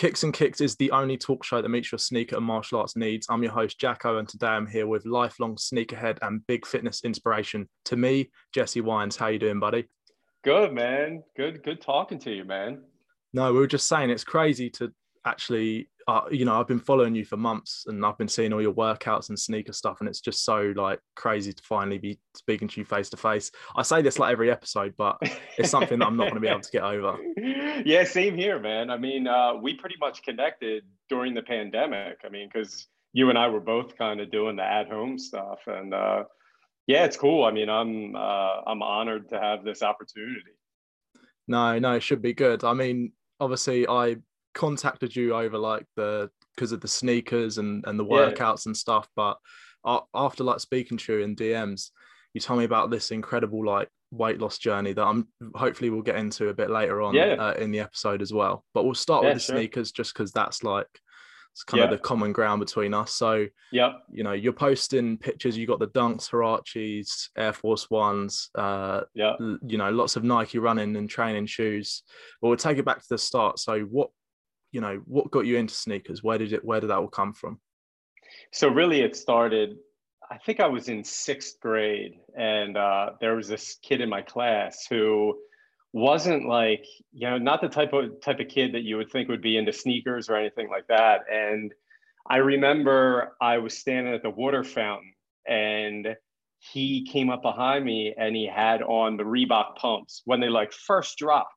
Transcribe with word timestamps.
Kicks 0.00 0.22
and 0.22 0.32
Kicks 0.32 0.62
is 0.62 0.76
the 0.76 0.90
only 0.92 1.18
talk 1.18 1.44
show 1.44 1.60
that 1.60 1.68
meets 1.68 1.92
your 1.92 1.98
sneaker 1.98 2.34
and 2.34 2.46
martial 2.46 2.80
arts 2.80 2.96
needs. 2.96 3.26
I'm 3.28 3.42
your 3.42 3.52
host, 3.52 3.78
Jacko, 3.78 4.16
and 4.16 4.26
today 4.26 4.46
I'm 4.46 4.66
here 4.66 4.86
with 4.86 5.04
lifelong 5.04 5.56
sneakerhead 5.56 6.16
and 6.22 6.40
big 6.46 6.64
fitness 6.64 7.04
inspiration 7.04 7.68
to 7.84 7.96
me, 7.96 8.30
Jesse 8.54 8.80
Wines. 8.80 9.16
How 9.16 9.26
you 9.26 9.38
doing, 9.38 9.60
buddy? 9.60 9.88
Good, 10.42 10.72
man. 10.72 11.22
Good, 11.36 11.62
good 11.62 11.82
talking 11.82 12.18
to 12.20 12.34
you, 12.34 12.46
man. 12.46 12.80
No, 13.34 13.52
we 13.52 13.58
were 13.58 13.66
just 13.66 13.88
saying 13.88 14.08
it's 14.08 14.24
crazy 14.24 14.70
to 14.70 14.90
actually 15.26 15.90
uh, 16.10 16.24
you 16.28 16.44
know, 16.44 16.58
I've 16.58 16.66
been 16.66 16.80
following 16.80 17.14
you 17.14 17.24
for 17.24 17.36
months 17.36 17.84
and 17.86 18.04
I've 18.04 18.18
been 18.18 18.26
seeing 18.26 18.52
all 18.52 18.60
your 18.60 18.74
workouts 18.74 19.28
and 19.28 19.38
sneaker 19.38 19.72
stuff, 19.72 20.00
and 20.00 20.08
it's 20.08 20.20
just 20.20 20.44
so 20.44 20.72
like 20.74 20.98
crazy 21.14 21.52
to 21.52 21.62
finally 21.62 21.98
be 21.98 22.18
speaking 22.34 22.66
to 22.66 22.80
you 22.80 22.84
face 22.84 23.10
to 23.10 23.16
face. 23.16 23.52
I 23.76 23.82
say 23.82 24.02
this 24.02 24.18
like 24.18 24.32
every 24.32 24.50
episode, 24.50 24.94
but 24.98 25.18
it's 25.56 25.70
something 25.70 26.00
that 26.00 26.06
I'm 26.06 26.16
not 26.16 26.24
going 26.24 26.34
to 26.34 26.40
be 26.40 26.48
able 26.48 26.60
to 26.60 26.70
get 26.70 26.82
over. 26.82 27.16
Yeah, 27.82 28.04
same 28.04 28.36
here, 28.36 28.58
man. 28.58 28.90
I 28.90 28.98
mean, 28.98 29.26
uh, 29.26 29.54
we 29.54 29.72
pretty 29.74 29.96
much 29.98 30.22
connected 30.22 30.84
during 31.08 31.32
the 31.32 31.40
pandemic. 31.40 32.18
I 32.26 32.28
mean, 32.28 32.50
because 32.52 32.88
you 33.14 33.30
and 33.30 33.38
I 33.38 33.48
were 33.48 33.60
both 33.60 33.96
kind 33.96 34.20
of 34.20 34.30
doing 34.30 34.56
the 34.56 34.64
at 34.64 34.90
home 34.90 35.18
stuff, 35.18 35.60
and 35.66 35.94
uh, 35.94 36.24
yeah, 36.86 37.06
it's 37.06 37.16
cool. 37.16 37.44
I 37.44 37.52
mean, 37.52 37.70
I'm 37.70 38.14
uh, 38.16 38.60
I'm 38.66 38.82
honored 38.82 39.30
to 39.30 39.40
have 39.40 39.64
this 39.64 39.82
opportunity. 39.82 40.52
No, 41.48 41.78
no, 41.78 41.94
it 41.94 42.02
should 42.02 42.20
be 42.20 42.34
good. 42.34 42.64
I 42.64 42.74
mean, 42.74 43.12
obviously, 43.38 43.88
I 43.88 44.16
contacted 44.54 45.14
you 45.14 45.34
over 45.34 45.58
like 45.58 45.86
the 45.96 46.30
because 46.54 46.72
of 46.72 46.80
the 46.80 46.88
sneakers 46.88 47.58
and 47.58 47.84
and 47.86 47.98
the 47.98 48.04
workouts 48.04 48.66
yeah. 48.66 48.70
and 48.70 48.76
stuff 48.76 49.08
but 49.16 49.38
after 50.14 50.44
like 50.44 50.60
speaking 50.60 50.98
to 50.98 51.14
you 51.14 51.20
in 51.20 51.36
dms 51.36 51.90
you 52.34 52.40
tell 52.40 52.56
me 52.56 52.64
about 52.64 52.90
this 52.90 53.10
incredible 53.10 53.64
like 53.64 53.88
weight 54.10 54.40
loss 54.40 54.58
journey 54.58 54.92
that 54.92 55.04
i'm 55.04 55.26
hopefully 55.54 55.90
we'll 55.90 56.02
get 56.02 56.16
into 56.16 56.48
a 56.48 56.54
bit 56.54 56.70
later 56.70 57.00
on 57.00 57.14
yeah. 57.14 57.34
uh, 57.34 57.52
in 57.52 57.70
the 57.70 57.80
episode 57.80 58.22
as 58.22 58.32
well. 58.32 58.64
But 58.74 58.84
we'll 58.84 58.94
start 58.94 59.22
yeah, 59.22 59.30
with 59.30 59.38
the 59.38 59.42
sure. 59.44 59.56
sneakers 59.56 59.92
just 59.92 60.12
because 60.12 60.32
that's 60.32 60.62
like 60.62 60.88
it's 61.52 61.64
kind 61.64 61.82
of 61.82 61.90
the 61.90 61.98
common 61.98 62.32
ground 62.32 62.60
between 62.60 62.94
us. 62.94 63.12
So 63.12 63.46
yeah 63.72 63.94
you 64.12 64.22
know 64.22 64.32
you're 64.32 64.52
posting 64.52 65.16
pictures 65.16 65.56
you 65.56 65.66
got 65.66 65.78
the 65.80 65.88
dunks 65.88 66.30
Huaraches, 66.30 67.28
air 67.36 67.52
force 67.52 67.90
ones 67.90 68.50
uh 68.54 69.02
yeah 69.14 69.34
you 69.66 69.78
know 69.78 69.90
lots 69.90 70.16
of 70.16 70.24
nike 70.24 70.58
running 70.58 70.96
and 70.96 71.08
training 71.08 71.46
shoes. 71.46 72.02
But 72.40 72.48
we'll 72.48 72.56
take 72.56 72.78
it 72.78 72.84
back 72.84 72.98
to 72.98 73.08
the 73.10 73.18
start. 73.18 73.58
So 73.58 73.80
what 73.80 74.10
you 74.72 74.80
know 74.80 75.02
what 75.06 75.30
got 75.30 75.46
you 75.46 75.56
into 75.56 75.74
sneakers? 75.74 76.22
Where 76.22 76.38
did 76.38 76.52
it 76.52 76.64
where 76.64 76.80
did 76.80 76.90
that 76.90 76.98
all 76.98 77.08
come 77.08 77.32
from? 77.32 77.60
So 78.52 78.68
really 78.68 79.00
it 79.00 79.16
started 79.16 79.76
i 80.30 80.38
think 80.38 80.60
i 80.60 80.66
was 80.66 80.88
in 80.88 81.02
sixth 81.02 81.58
grade 81.60 82.14
and 82.36 82.76
uh, 82.76 83.10
there 83.20 83.34
was 83.34 83.48
this 83.48 83.78
kid 83.82 84.00
in 84.00 84.08
my 84.08 84.22
class 84.22 84.86
who 84.88 85.36
wasn't 85.92 86.46
like 86.46 86.84
you 87.12 87.28
know 87.28 87.36
not 87.36 87.60
the 87.60 87.68
type 87.68 87.92
of 87.92 88.20
type 88.20 88.38
of 88.38 88.48
kid 88.48 88.72
that 88.72 88.82
you 88.82 88.96
would 88.96 89.10
think 89.10 89.28
would 89.28 89.42
be 89.42 89.56
into 89.56 89.72
sneakers 89.72 90.28
or 90.28 90.36
anything 90.36 90.68
like 90.68 90.86
that. 90.86 91.22
And 91.30 91.72
i 92.28 92.36
remember 92.36 93.36
i 93.40 93.58
was 93.58 93.76
standing 93.76 94.14
at 94.14 94.22
the 94.22 94.30
water 94.30 94.62
fountain 94.62 95.12
and 95.48 96.14
he 96.58 97.06
came 97.10 97.30
up 97.30 97.42
behind 97.42 97.84
me 97.84 98.14
and 98.16 98.36
he 98.36 98.46
had 98.46 98.82
on 98.82 99.16
the 99.16 99.24
reebok 99.24 99.76
pumps 99.76 100.22
when 100.26 100.40
they 100.40 100.48
like 100.48 100.72
first 100.72 101.16
dropped 101.18 101.54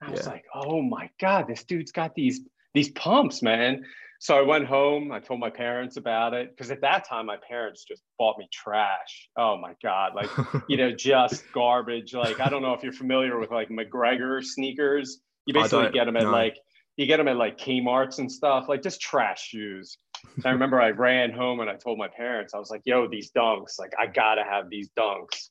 I 0.00 0.10
was 0.10 0.26
like, 0.26 0.44
oh 0.54 0.80
my 0.82 1.10
God, 1.20 1.46
this 1.48 1.64
dude's 1.64 1.92
got 1.92 2.14
these 2.14 2.40
these 2.74 2.90
pumps, 2.90 3.42
man. 3.42 3.84
So 4.20 4.36
I 4.36 4.42
went 4.42 4.66
home, 4.66 5.12
I 5.12 5.20
told 5.20 5.38
my 5.38 5.50
parents 5.50 5.96
about 5.96 6.34
it. 6.34 6.50
Because 6.50 6.70
at 6.70 6.80
that 6.80 7.08
time, 7.08 7.26
my 7.26 7.36
parents 7.48 7.84
just 7.84 8.02
bought 8.18 8.36
me 8.38 8.48
trash. 8.52 9.28
Oh 9.36 9.56
my 9.56 9.74
God. 9.82 10.12
Like, 10.14 10.30
you 10.68 10.76
know, 10.76 10.90
just 10.96 11.44
garbage. 11.52 12.14
Like, 12.14 12.40
I 12.40 12.48
don't 12.48 12.62
know 12.62 12.74
if 12.74 12.82
you're 12.82 12.92
familiar 12.92 13.38
with 13.38 13.50
like 13.50 13.70
MacGregor 13.70 14.42
sneakers. 14.42 15.20
You 15.46 15.54
basically 15.54 15.90
get 15.90 16.06
them 16.06 16.16
at 16.16 16.24
no. 16.24 16.30
like 16.30 16.56
you 16.96 17.06
get 17.06 17.18
them 17.18 17.28
at 17.28 17.36
like 17.36 17.58
Kmart's 17.58 18.18
and 18.18 18.30
stuff, 18.30 18.68
like 18.68 18.82
just 18.82 19.00
trash 19.00 19.48
shoes. 19.48 19.98
I 20.44 20.50
remember 20.50 20.80
I 20.80 20.90
ran 20.90 21.30
home 21.30 21.60
and 21.60 21.70
I 21.70 21.76
told 21.76 21.96
my 21.96 22.08
parents, 22.08 22.54
I 22.54 22.58
was 22.58 22.70
like, 22.70 22.82
yo, 22.84 23.08
these 23.08 23.30
dunks, 23.30 23.78
like 23.78 23.92
I 23.98 24.06
gotta 24.08 24.42
have 24.42 24.68
these 24.68 24.90
dunks. 24.98 25.48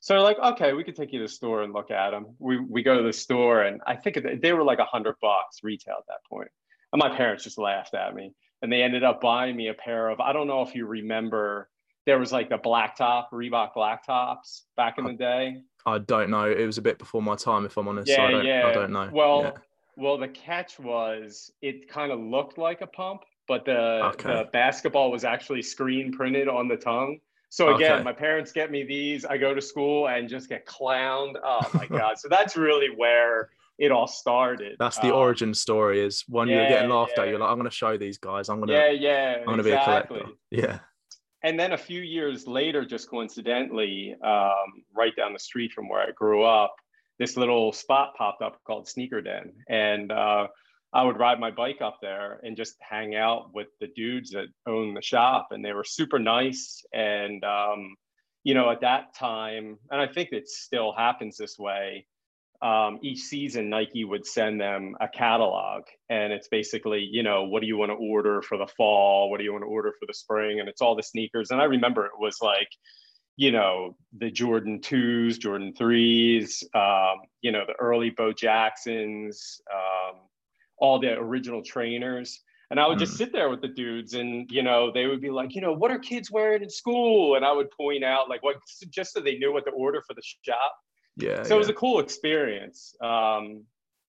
So 0.00 0.14
they're 0.14 0.22
like, 0.22 0.38
okay, 0.38 0.72
we 0.72 0.84
could 0.84 0.96
take 0.96 1.12
you 1.12 1.18
to 1.18 1.24
the 1.24 1.32
store 1.32 1.62
and 1.62 1.72
look 1.72 1.90
at 1.90 2.10
them. 2.10 2.26
We, 2.38 2.58
we 2.58 2.82
go 2.82 2.96
to 2.96 3.02
the 3.02 3.12
store 3.12 3.62
and 3.62 3.80
I 3.86 3.96
think 3.96 4.18
they 4.40 4.52
were 4.52 4.62
like 4.62 4.78
a 4.78 4.84
hundred 4.84 5.16
bucks 5.20 5.58
retail 5.62 5.96
at 5.98 6.06
that 6.06 6.24
point. 6.28 6.50
And 6.92 7.00
my 7.00 7.14
parents 7.14 7.44
just 7.44 7.58
laughed 7.58 7.94
at 7.94 8.14
me 8.14 8.32
and 8.62 8.72
they 8.72 8.82
ended 8.82 9.04
up 9.04 9.20
buying 9.20 9.56
me 9.56 9.68
a 9.68 9.74
pair 9.74 10.08
of, 10.08 10.20
I 10.20 10.32
don't 10.32 10.46
know 10.46 10.62
if 10.62 10.74
you 10.74 10.86
remember, 10.86 11.68
there 12.06 12.18
was 12.18 12.32
like 12.32 12.48
the 12.48 12.58
black 12.58 12.96
top, 12.96 13.30
Reebok 13.32 13.74
black 13.74 14.06
tops 14.06 14.64
back 14.76 14.98
in 14.98 15.04
the 15.04 15.12
day. 15.12 15.62
I 15.84 15.98
don't 15.98 16.30
know. 16.30 16.50
It 16.50 16.64
was 16.64 16.78
a 16.78 16.82
bit 16.82 16.98
before 16.98 17.22
my 17.22 17.36
time, 17.36 17.66
if 17.66 17.76
I'm 17.76 17.88
honest. 17.88 18.08
Yeah, 18.08 18.16
so 18.16 18.22
I, 18.22 18.30
don't, 18.30 18.46
yeah. 18.46 18.66
I 18.66 18.72
don't 18.72 18.92
know. 18.92 19.10
Well, 19.12 19.42
yeah. 19.42 19.50
well, 19.96 20.16
the 20.16 20.28
catch 20.28 20.78
was 20.78 21.50
it 21.60 21.88
kind 21.88 22.12
of 22.12 22.20
looked 22.20 22.56
like 22.56 22.80
a 22.80 22.86
pump, 22.86 23.22
but 23.46 23.64
the, 23.64 24.06
okay. 24.06 24.28
the 24.28 24.48
basketball 24.52 25.10
was 25.10 25.24
actually 25.24 25.62
screen 25.62 26.12
printed 26.12 26.48
on 26.48 26.68
the 26.68 26.76
tongue. 26.76 27.18
So 27.50 27.74
again, 27.74 27.92
okay. 27.94 28.04
my 28.04 28.12
parents 28.12 28.52
get 28.52 28.70
me 28.70 28.84
these. 28.84 29.24
I 29.24 29.38
go 29.38 29.54
to 29.54 29.60
school 29.60 30.08
and 30.08 30.28
just 30.28 30.48
get 30.48 30.66
clowned. 30.66 31.34
Oh 31.42 31.68
my 31.74 31.86
god! 31.86 32.18
so 32.18 32.28
that's 32.28 32.56
really 32.56 32.88
where 32.94 33.50
it 33.78 33.90
all 33.90 34.06
started. 34.06 34.76
That's 34.78 34.98
the 34.98 35.08
um, 35.08 35.20
origin 35.20 35.54
story. 35.54 36.04
Is 36.04 36.24
when 36.28 36.48
yeah, 36.48 36.56
you're 36.60 36.68
getting 36.68 36.90
laughed 36.90 37.12
yeah. 37.16 37.22
at, 37.22 37.28
you're 37.28 37.38
like, 37.38 37.50
I'm 37.50 37.56
going 37.56 37.70
to 37.70 37.74
show 37.74 37.96
these 37.96 38.18
guys. 38.18 38.48
I'm 38.48 38.56
going 38.58 38.68
to. 38.68 38.74
Yeah, 38.74 38.90
yeah. 38.90 39.36
I'm 39.40 39.46
going 39.46 39.58
to 39.58 39.64
exactly. 39.64 40.18
be 40.18 40.22
a 40.22 40.26
collector. 40.26 40.38
Yeah. 40.50 40.78
And 41.44 41.58
then 41.58 41.72
a 41.72 41.78
few 41.78 42.00
years 42.00 42.48
later, 42.48 42.84
just 42.84 43.08
coincidentally, 43.08 44.16
um, 44.24 44.82
right 44.94 45.14
down 45.14 45.32
the 45.32 45.38
street 45.38 45.72
from 45.72 45.88
where 45.88 46.00
I 46.00 46.10
grew 46.10 46.42
up, 46.42 46.74
this 47.20 47.36
little 47.36 47.72
spot 47.72 48.14
popped 48.16 48.42
up 48.42 48.60
called 48.64 48.88
Sneaker 48.88 49.20
Den, 49.20 49.52
and 49.68 50.10
uh, 50.10 50.48
I 50.92 51.04
would 51.04 51.18
ride 51.18 51.38
my 51.38 51.50
bike 51.50 51.82
up 51.82 51.98
there 52.00 52.40
and 52.42 52.56
just 52.56 52.76
hang 52.80 53.14
out 53.14 53.52
with 53.52 53.68
the 53.80 53.88
dudes 53.94 54.30
that 54.30 54.46
own 54.66 54.94
the 54.94 55.02
shop, 55.02 55.48
and 55.50 55.64
they 55.64 55.72
were 55.72 55.84
super 55.84 56.18
nice. 56.18 56.82
And 56.92 57.44
um, 57.44 57.94
you 58.44 58.54
know, 58.54 58.70
at 58.70 58.80
that 58.80 59.14
time, 59.14 59.78
and 59.90 60.00
I 60.00 60.06
think 60.06 60.30
it 60.32 60.48
still 60.48 60.92
happens 60.92 61.36
this 61.36 61.58
way. 61.58 62.06
Um, 62.60 62.98
each 63.02 63.20
season, 63.20 63.68
Nike 63.68 64.04
would 64.04 64.26
send 64.26 64.60
them 64.60 64.96
a 65.00 65.08
catalog, 65.08 65.82
and 66.08 66.32
it's 66.32 66.48
basically, 66.48 67.00
you 67.00 67.22
know, 67.22 67.44
what 67.44 67.60
do 67.60 67.68
you 67.68 67.76
want 67.76 67.90
to 67.90 67.96
order 67.96 68.42
for 68.42 68.56
the 68.58 68.66
fall? 68.66 69.30
What 69.30 69.38
do 69.38 69.44
you 69.44 69.52
want 69.52 69.62
to 69.62 69.68
order 69.68 69.92
for 70.00 70.06
the 70.06 70.14
spring? 70.14 70.58
And 70.58 70.68
it's 70.68 70.80
all 70.80 70.96
the 70.96 71.02
sneakers. 71.02 71.50
And 71.50 71.60
I 71.60 71.64
remember 71.64 72.06
it 72.06 72.18
was 72.18 72.38
like, 72.40 72.68
you 73.36 73.52
know, 73.52 73.94
the 74.18 74.30
Jordan 74.30 74.80
2s, 74.80 75.38
Jordan 75.38 75.72
3s, 75.78 76.64
um, 76.74 77.18
you 77.42 77.52
know, 77.52 77.64
the 77.64 77.74
early 77.78 78.10
Bo 78.10 78.32
Jacksons, 78.32 79.60
um, 79.72 80.16
all 80.80 80.98
the 80.98 81.12
original 81.12 81.62
trainers. 81.62 82.40
And 82.70 82.78
I 82.78 82.86
would 82.86 82.98
just 82.98 83.14
mm. 83.14 83.18
sit 83.18 83.32
there 83.32 83.48
with 83.48 83.62
the 83.62 83.68
dudes 83.68 84.12
and, 84.12 84.50
you 84.50 84.62
know, 84.62 84.90
they 84.92 85.06
would 85.06 85.22
be 85.22 85.30
like, 85.30 85.54
you 85.54 85.62
know, 85.62 85.72
what 85.72 85.90
are 85.90 85.98
kids 85.98 86.30
wearing 86.30 86.62
in 86.62 86.68
school? 86.68 87.34
And 87.34 87.44
I 87.44 87.50
would 87.50 87.70
point 87.70 88.04
out 88.04 88.28
like 88.28 88.42
what, 88.42 88.56
just 88.90 89.14
so 89.14 89.20
they 89.20 89.38
knew 89.38 89.52
what 89.52 89.64
to 89.64 89.70
order 89.70 90.02
for 90.06 90.12
the 90.12 90.22
shop. 90.42 90.74
Yeah. 91.16 91.42
So 91.44 91.48
yeah. 91.48 91.54
it 91.54 91.58
was 91.58 91.68
a 91.70 91.74
cool 91.74 91.98
experience. 91.98 92.94
Um, 93.02 93.64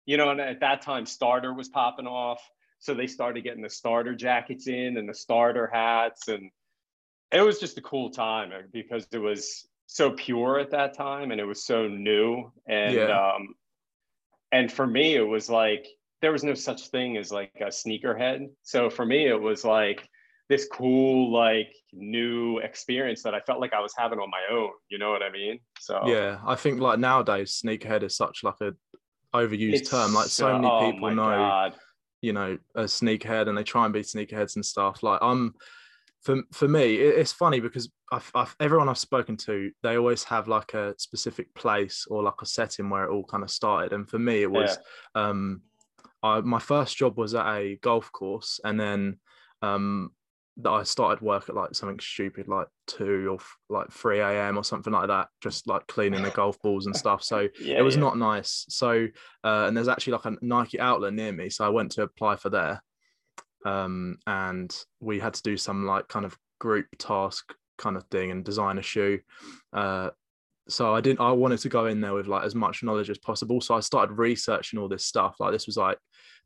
you 0.07 0.17
know, 0.17 0.31
and 0.31 0.41
at 0.41 0.61
that 0.61 0.81
time 0.81 1.05
starter 1.05 1.53
was 1.53 1.69
popping 1.69 2.07
off. 2.07 2.41
So 2.79 2.95
they 2.95 3.07
started 3.07 3.45
getting 3.45 3.63
the 3.63 3.69
starter 3.69 4.15
jackets 4.15 4.69
in 4.69 4.97
and 4.97 5.09
the 5.09 5.15
starter 5.15 5.67
hats. 5.71 6.29
And 6.29 6.51
it 7.33 7.43
was 7.43 7.61
just 7.61 7.77
a 7.77 7.83
cool 7.83 8.11
time 8.11 8.53
uh, 8.53 8.63
because 8.73 9.07
it 9.13 9.19
was 9.19 9.69
so 9.87 10.13
pure 10.13 10.59
at 10.59 10.71
that 10.71 10.97
time 10.97 11.31
and 11.31 11.41
it 11.41 11.45
was 11.45 11.63
so 11.65 11.89
new. 11.89 12.51
And, 12.67 12.95
yeah. 12.95 13.33
um, 13.35 13.55
and 14.51 14.73
for 14.73 14.87
me, 14.87 15.15
it 15.15 15.27
was 15.27 15.51
like, 15.51 15.87
there 16.23 16.33
was 16.33 16.45
no 16.45 16.55
such 16.55 16.89
thing 16.89 17.17
as 17.17 17.31
like 17.31 17.53
a 17.61 17.67
sneakerhead. 17.67 18.49
So 18.63 18.89
for 18.91 19.05
me, 19.05 19.27
it 19.27 19.41
was 19.41 19.65
like 19.65 20.09
this 20.49 20.67
cool, 20.73 21.33
like 21.33 21.75
new 21.93 22.59
experience 22.59 23.23
that 23.23 23.35
I 23.35 23.41
felt 23.41 23.61
like 23.61 23.73
I 23.73 23.81
was 23.81 23.93
having 23.97 24.19
on 24.19 24.31
my 24.31 24.43
own. 24.51 24.71
You 24.89 24.99
know 24.99 25.11
what 25.11 25.23
I 25.23 25.31
mean? 25.31 25.59
So 25.81 26.01
yeah, 26.07 26.39
I 26.47 26.55
think 26.55 26.81
like 26.81 26.99
nowadays, 26.99 27.61
sneakerhead 27.63 28.03
is 28.03 28.17
such 28.17 28.43
like 28.43 28.61
a 28.61 28.73
overused 29.35 29.91
term. 29.91 30.15
Like 30.15 30.27
so 30.29 30.55
many 30.55 30.67
oh 30.67 30.91
people 30.91 31.11
know, 31.11 31.25
God. 31.25 31.75
you 32.23 32.33
know, 32.33 32.59
a 32.75 32.85
sneakerhead, 32.85 33.49
and 33.49 33.59
they 33.59 33.65
try 33.65 33.85
and 33.85 33.93
be 33.93 34.01
sneakerheads 34.01 34.57
and 34.57 34.65
stuff. 34.65 35.03
Like 35.03 35.19
I'm. 35.23 35.55
For, 36.23 36.43
for 36.53 36.67
me, 36.67 36.97
it's 36.97 37.31
funny 37.31 37.61
because 37.61 37.89
I've, 38.11 38.29
I've, 38.35 38.57
everyone 38.59 38.89
I've 38.89 38.99
spoken 38.99 39.37
to, 39.37 39.71
they 39.85 39.97
always 39.97 40.25
have 40.25 40.49
like 40.49 40.75
a 40.75 40.93
specific 40.99 41.55
place 41.55 42.05
or 42.11 42.21
like 42.25 42.43
a 42.43 42.47
setting 42.47 42.91
where 42.91 43.05
it 43.05 43.13
all 43.13 43.23
kind 43.23 43.45
of 43.45 43.51
started. 43.51 43.93
And 43.93 44.11
for 44.11 44.19
me, 44.19 44.43
it 44.43 44.51
was 44.51 44.77
yeah. 45.15 45.23
um, 45.23 45.63
I, 46.23 46.41
my 46.41 46.59
first 46.59 46.97
job 46.97 47.17
was 47.17 47.35
at 47.35 47.47
a 47.47 47.77
golf 47.83 48.11
course, 48.13 48.61
and 48.65 48.79
then 48.79 49.19
um, 49.63 50.11
that 50.59 50.71
I 50.71 50.83
started 50.85 51.23
work 51.23 51.49
at 51.49 51.55
like 51.55 51.75
something 51.75 52.01
stupid 52.01 52.49
like 52.49 52.69
two 52.87 53.29
or 53.31 53.37
f- 53.37 53.57
like 53.69 53.91
three 53.91 54.21
a.m. 54.21 54.57
or 54.57 54.65
something 54.65 54.93
like 54.93 55.09
that, 55.09 55.29
just 55.43 55.67
like 55.67 55.87
cleaning 55.87 56.23
the 56.23 56.31
golf 56.31 56.61
balls 56.63 56.87
and 56.87 56.97
stuff. 56.97 57.23
So 57.23 57.49
yeah, 57.61 57.79
it 57.79 57.83
was 57.83 57.97
yeah. 57.97 58.01
not 58.01 58.19
nice. 58.19 58.65
So 58.69 59.07
uh, 59.45 59.65
and 59.67 59.77
there's 59.77 59.89
actually 59.89 60.15
like 60.15 60.25
a 60.25 60.37
Nike 60.41 60.81
outlet 60.81 61.13
near 61.15 61.33
me, 61.33 61.51
so 61.51 61.65
I 61.65 61.69
went 61.69 61.93
to 61.93 62.03
apply 62.03 62.37
for 62.37 62.49
there, 62.49 62.83
um, 63.65 64.19
and 64.27 64.75
we 65.01 65.19
had 65.19 65.35
to 65.35 65.43
do 65.43 65.57
some 65.57 65.87
like 65.87 66.09
kind 66.09 66.25
of 66.25 66.37
group 66.59 66.87
task 66.99 67.53
kind 67.77 67.97
of 67.97 68.05
thing 68.05 68.31
and 68.31 68.45
design 68.45 68.79
a 68.79 68.83
shoe. 68.83 69.21
Uh, 69.73 70.11
so 70.69 70.95
I 70.95 71.01
didn't 71.01 71.21
I 71.21 71.33
wanted 71.33 71.59
to 71.61 71.69
go 71.69 71.87
in 71.87 72.01
there 72.01 72.15
with 72.15 72.27
like 72.27 72.45
as 72.45 72.55
much 72.55 72.83
knowledge 72.83 73.11
as 73.11 73.19
possible. 73.19 73.61
So 73.61 73.75
I 73.75 73.81
started 73.81 74.15
researching 74.15 74.79
all 74.79 74.89
this 74.89 75.05
stuff. 75.05 75.37
Like 75.39 75.53
this 75.53 75.67
was 75.67 75.77
like 75.77 75.99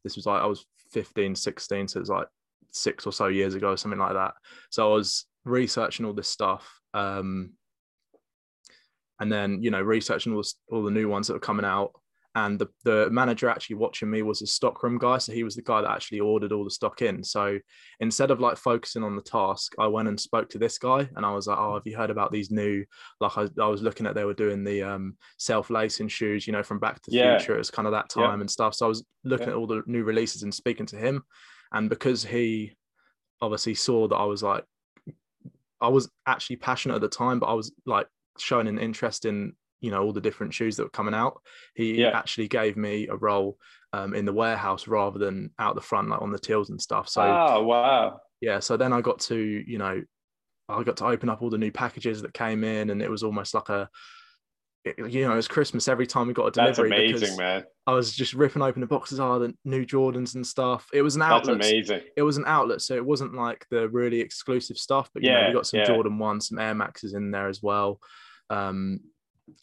this 0.04 0.16
was 0.16 0.26
like 0.26 0.42
I 0.42 0.46
was 0.46 0.64
15, 0.92 1.34
16, 1.34 1.88
so 1.88 2.00
it's 2.00 2.08
like 2.08 2.26
six 2.72 3.06
or 3.06 3.12
so 3.12 3.28
years 3.28 3.54
ago, 3.54 3.76
something 3.76 3.98
like 3.98 4.14
that. 4.14 4.34
So 4.70 4.90
I 4.90 4.94
was 4.94 5.26
researching 5.44 6.06
all 6.06 6.12
this 6.12 6.28
stuff. 6.28 6.80
Um, 6.94 7.52
and 9.20 9.30
then, 9.30 9.62
you 9.62 9.70
know, 9.70 9.82
researching 9.82 10.34
all, 10.34 10.42
all 10.70 10.82
the 10.82 10.90
new 10.90 11.08
ones 11.08 11.26
that 11.26 11.34
were 11.34 11.40
coming 11.40 11.64
out 11.64 11.92
and 12.36 12.58
the, 12.60 12.68
the 12.84 13.10
manager 13.10 13.48
actually 13.48 13.76
watching 13.76 14.08
me 14.08 14.22
was 14.22 14.40
a 14.40 14.46
stockroom 14.46 14.98
guy 14.98 15.18
so 15.18 15.32
he 15.32 15.42
was 15.42 15.56
the 15.56 15.62
guy 15.62 15.80
that 15.80 15.90
actually 15.90 16.20
ordered 16.20 16.52
all 16.52 16.62
the 16.62 16.70
stock 16.70 17.02
in 17.02 17.24
so 17.24 17.58
instead 17.98 18.30
of 18.30 18.38
like 18.38 18.56
focusing 18.56 19.02
on 19.02 19.16
the 19.16 19.22
task 19.22 19.74
i 19.78 19.86
went 19.86 20.06
and 20.06 20.18
spoke 20.18 20.48
to 20.48 20.58
this 20.58 20.78
guy 20.78 21.08
and 21.16 21.26
i 21.26 21.32
was 21.32 21.48
like 21.48 21.58
oh 21.58 21.74
have 21.74 21.86
you 21.86 21.96
heard 21.96 22.10
about 22.10 22.30
these 22.30 22.50
new 22.50 22.84
like 23.20 23.36
i, 23.36 23.48
I 23.60 23.66
was 23.66 23.82
looking 23.82 24.06
at 24.06 24.14
they 24.14 24.24
were 24.24 24.34
doing 24.34 24.62
the 24.62 24.82
um, 24.82 25.16
self-lacing 25.38 26.08
shoes 26.08 26.46
you 26.46 26.52
know 26.52 26.62
from 26.62 26.78
back 26.78 27.02
to 27.02 27.10
the 27.10 27.16
yeah. 27.16 27.38
future 27.38 27.54
it 27.54 27.58
was 27.58 27.70
kind 27.70 27.86
of 27.86 27.92
that 27.92 28.08
time 28.08 28.38
yeah. 28.38 28.40
and 28.40 28.50
stuff 28.50 28.74
so 28.74 28.86
i 28.86 28.88
was 28.88 29.04
looking 29.24 29.48
yeah. 29.48 29.54
at 29.54 29.58
all 29.58 29.66
the 29.66 29.82
new 29.86 30.04
releases 30.04 30.44
and 30.44 30.54
speaking 30.54 30.86
to 30.86 30.96
him 30.96 31.22
and 31.72 31.88
because 31.88 32.24
he 32.24 32.76
obviously 33.42 33.74
saw 33.74 34.06
that 34.06 34.16
i 34.16 34.24
was 34.24 34.42
like 34.42 34.64
i 35.80 35.88
was 35.88 36.08
actually 36.26 36.56
passionate 36.56 36.94
at 36.94 37.00
the 37.00 37.08
time 37.08 37.40
but 37.40 37.46
i 37.46 37.54
was 37.54 37.72
like 37.86 38.06
showing 38.38 38.68
an 38.68 38.78
interest 38.78 39.24
in 39.24 39.52
you 39.80 39.90
know 39.90 40.02
all 40.02 40.12
the 40.12 40.20
different 40.20 40.52
shoes 40.52 40.76
that 40.76 40.84
were 40.84 40.90
coming 40.90 41.14
out 41.14 41.40
he 41.74 42.00
yeah. 42.00 42.10
actually 42.16 42.48
gave 42.48 42.76
me 42.76 43.06
a 43.08 43.16
role 43.16 43.58
um, 43.92 44.14
in 44.14 44.24
the 44.24 44.32
warehouse 44.32 44.86
rather 44.86 45.18
than 45.18 45.50
out 45.58 45.74
the 45.74 45.80
front 45.80 46.08
like 46.08 46.22
on 46.22 46.30
the 46.30 46.38
tills 46.38 46.70
and 46.70 46.80
stuff 46.80 47.08
so 47.08 47.22
oh 47.22 47.62
wow 47.62 48.18
yeah 48.40 48.60
so 48.60 48.76
then 48.76 48.92
i 48.92 49.00
got 49.00 49.18
to 49.18 49.36
you 49.36 49.78
know 49.78 50.00
i 50.68 50.82
got 50.82 50.96
to 50.96 51.06
open 51.06 51.28
up 51.28 51.42
all 51.42 51.50
the 51.50 51.58
new 51.58 51.72
packages 51.72 52.22
that 52.22 52.32
came 52.32 52.62
in 52.62 52.90
and 52.90 53.02
it 53.02 53.10
was 53.10 53.22
almost 53.22 53.54
like 53.54 53.68
a 53.68 53.88
you 54.84 55.26
know, 55.26 55.32
it 55.32 55.36
was 55.36 55.48
Christmas 55.48 55.88
every 55.88 56.06
time 56.06 56.26
we 56.26 56.32
got 56.32 56.46
a 56.46 56.50
delivery. 56.50 56.88
That's 56.88 57.22
amazing, 57.22 57.36
man. 57.36 57.64
I 57.86 57.92
was 57.92 58.14
just 58.14 58.32
ripping 58.32 58.62
open 58.62 58.80
the 58.80 58.86
boxes, 58.86 59.20
oh, 59.20 59.38
the 59.38 59.54
new 59.64 59.84
Jordans 59.84 60.36
and 60.36 60.46
stuff. 60.46 60.88
It 60.92 61.02
was 61.02 61.16
an 61.16 61.22
outlet. 61.22 61.58
That's 61.58 61.70
amazing. 61.70 62.00
It 62.16 62.22
was 62.22 62.38
an 62.38 62.44
outlet, 62.46 62.80
so 62.80 62.94
it 62.94 63.04
wasn't 63.04 63.34
like 63.34 63.66
the 63.70 63.88
really 63.90 64.20
exclusive 64.20 64.78
stuff, 64.78 65.10
but 65.12 65.22
you 65.22 65.30
yeah, 65.30 65.42
know, 65.42 65.48
we 65.48 65.54
got 65.54 65.66
some 65.66 65.80
yeah. 65.80 65.86
Jordan 65.86 66.18
ones, 66.18 66.48
some 66.48 66.58
Air 66.58 66.74
Maxes 66.74 67.12
in 67.12 67.30
there 67.30 67.48
as 67.48 67.62
well. 67.62 68.00
Um, 68.48 69.00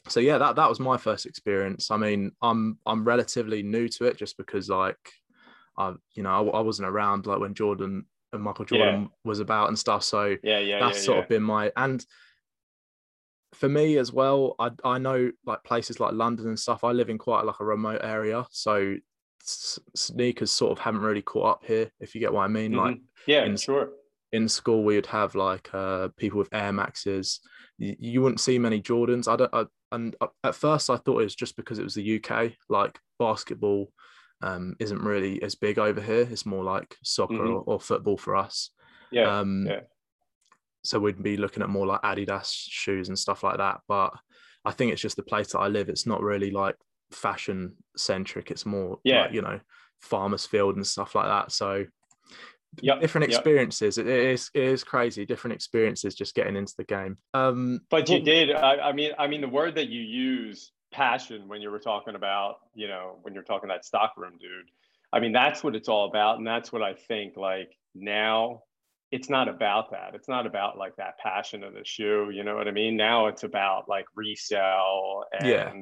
so 0.07 0.19
yeah, 0.19 0.37
that 0.37 0.55
that 0.55 0.69
was 0.69 0.79
my 0.79 0.97
first 0.97 1.25
experience. 1.25 1.91
I 1.91 1.97
mean, 1.97 2.31
I'm 2.41 2.77
I'm 2.85 3.03
relatively 3.03 3.63
new 3.63 3.87
to 3.89 4.05
it 4.05 4.17
just 4.17 4.37
because 4.37 4.69
like 4.69 4.97
I 5.77 5.93
you 6.13 6.23
know 6.23 6.29
I, 6.29 6.57
I 6.57 6.61
wasn't 6.61 6.89
around 6.89 7.25
like 7.25 7.39
when 7.39 7.53
Jordan 7.53 8.05
and 8.33 8.43
Michael 8.43 8.65
Jordan 8.65 9.01
yeah. 9.03 9.07
was 9.23 9.39
about 9.39 9.69
and 9.69 9.79
stuff. 9.79 10.03
So 10.03 10.35
yeah, 10.43 10.59
yeah, 10.59 10.79
that's 10.79 10.99
yeah, 10.99 11.03
sort 11.03 11.17
yeah. 11.17 11.23
of 11.23 11.29
been 11.29 11.43
my 11.43 11.71
and 11.75 12.05
for 13.53 13.69
me 13.69 13.97
as 13.97 14.11
well. 14.11 14.55
I 14.59 14.71
I 14.83 14.97
know 14.97 15.31
like 15.45 15.63
places 15.63 15.99
like 15.99 16.13
London 16.13 16.47
and 16.47 16.59
stuff. 16.59 16.83
I 16.83 16.91
live 16.91 17.09
in 17.09 17.17
quite 17.17 17.45
like 17.45 17.59
a 17.59 17.65
remote 17.65 18.01
area, 18.03 18.45
so 18.51 18.95
sneakers 19.43 20.51
sort 20.51 20.71
of 20.71 20.79
haven't 20.79 21.01
really 21.01 21.21
caught 21.21 21.55
up 21.55 21.63
here. 21.65 21.91
If 21.99 22.15
you 22.15 22.21
get 22.21 22.33
what 22.33 22.43
I 22.43 22.47
mean, 22.47 22.71
mm-hmm. 22.71 22.79
like 22.79 22.97
yeah, 23.25 23.45
in, 23.45 23.57
sure. 23.57 23.89
In 24.31 24.49
school, 24.49 24.83
we 24.83 24.95
would 24.95 25.05
have 25.07 25.35
like 25.35 25.69
uh, 25.73 26.09
people 26.17 26.39
with 26.39 26.53
Air 26.53 26.73
Maxes. 26.73 27.39
You, 27.77 27.95
you 27.97 28.21
wouldn't 28.21 28.41
see 28.41 28.59
many 28.59 28.81
Jordans. 28.81 29.27
I 29.27 29.35
don't. 29.37 29.53
I, 29.53 29.65
and 29.91 30.15
at 30.43 30.55
first 30.55 30.89
I 30.89 30.97
thought 30.97 31.21
it 31.21 31.25
was 31.25 31.35
just 31.35 31.55
because 31.55 31.79
it 31.79 31.83
was 31.83 31.95
the 31.95 32.21
UK. 32.21 32.53
Like 32.69 32.99
basketball 33.19 33.91
um, 34.41 34.75
isn't 34.79 35.01
really 35.01 35.41
as 35.41 35.55
big 35.55 35.79
over 35.79 36.01
here. 36.01 36.27
It's 36.29 36.45
more 36.45 36.63
like 36.63 36.95
soccer 37.03 37.35
mm-hmm. 37.35 37.53
or, 37.53 37.63
or, 37.65 37.79
football 37.79 38.17
for 38.17 38.35
us. 38.35 38.71
Yeah. 39.11 39.39
Um, 39.39 39.65
yeah. 39.67 39.81
So 40.83 40.99
we'd 40.99 41.21
be 41.21 41.37
looking 41.37 41.63
at 41.63 41.69
more 41.69 41.87
like 41.87 42.01
Adidas 42.01 42.51
shoes 42.51 43.07
and 43.09 43.17
stuff 43.17 43.43
like 43.43 43.57
that. 43.57 43.81
But 43.87 44.13
I 44.63 44.71
think 44.71 44.91
it's 44.91 45.01
just 45.01 45.15
the 45.15 45.23
place 45.23 45.51
that 45.51 45.59
I 45.59 45.67
live. 45.67 45.89
It's 45.89 46.05
not 46.05 46.21
really 46.21 46.51
like 46.51 46.75
fashion 47.11 47.75
centric. 47.95 48.51
It's 48.51 48.65
more 48.65 48.99
yeah. 49.03 49.23
Like, 49.23 49.33
you 49.33 49.41
know, 49.41 49.59
farmers 50.01 50.45
field 50.45 50.75
and 50.75 50.85
stuff 50.85 51.15
like 51.15 51.27
that. 51.27 51.51
So 51.51 51.85
yep, 52.81 53.01
different 53.01 53.25
experiences. 53.25 53.97
Yep. 53.97 54.07
It 54.07 54.29
is 54.29 54.49
it 54.53 54.63
is 54.63 54.83
crazy. 54.83 55.25
Different 55.25 55.55
experiences 55.55 56.15
just 56.15 56.35
getting 56.35 56.55
into 56.55 56.73
the 56.77 56.83
game. 56.83 57.17
Um, 57.33 57.81
but 57.89 58.09
you 58.09 58.19
did. 58.19 58.51
I, 58.51 58.89
I, 58.89 58.91
mean, 58.93 59.11
I 59.17 59.27
mean, 59.27 59.41
the 59.41 59.47
word 59.47 59.75
that 59.75 59.89
you 59.89 60.01
use, 60.01 60.71
passion, 60.91 61.47
when 61.47 61.61
you 61.61 61.71
were 61.71 61.79
talking 61.79 62.15
about, 62.15 62.57
you 62.73 62.87
know, 62.87 63.17
when 63.21 63.33
you're 63.33 63.43
talking 63.43 63.69
that 63.69 63.85
stockroom 63.85 64.33
dude. 64.39 64.69
I 65.13 65.21
mean, 65.21 65.31
that's 65.31 65.63
what 65.63 65.75
it's 65.75 65.87
all 65.87 66.09
about, 66.09 66.37
and 66.37 66.45
that's 66.45 66.71
what 66.71 66.83
I 66.83 66.93
think. 66.93 67.37
Like 67.37 67.71
now, 67.95 68.63
it's 69.11 69.29
not 69.29 69.47
about 69.47 69.91
that. 69.91 70.15
It's 70.15 70.27
not 70.27 70.45
about 70.45 70.77
like 70.77 70.97
that 70.97 71.17
passion 71.17 71.63
of 71.63 71.73
the 71.73 71.85
shoe. 71.85 72.29
You 72.33 72.43
know 72.43 72.55
what 72.55 72.67
I 72.67 72.71
mean? 72.71 72.97
Now 72.97 73.27
it's 73.27 73.43
about 73.43 73.87
like 73.87 74.05
resell 74.15 75.25
and. 75.39 75.47
Yeah 75.47 75.73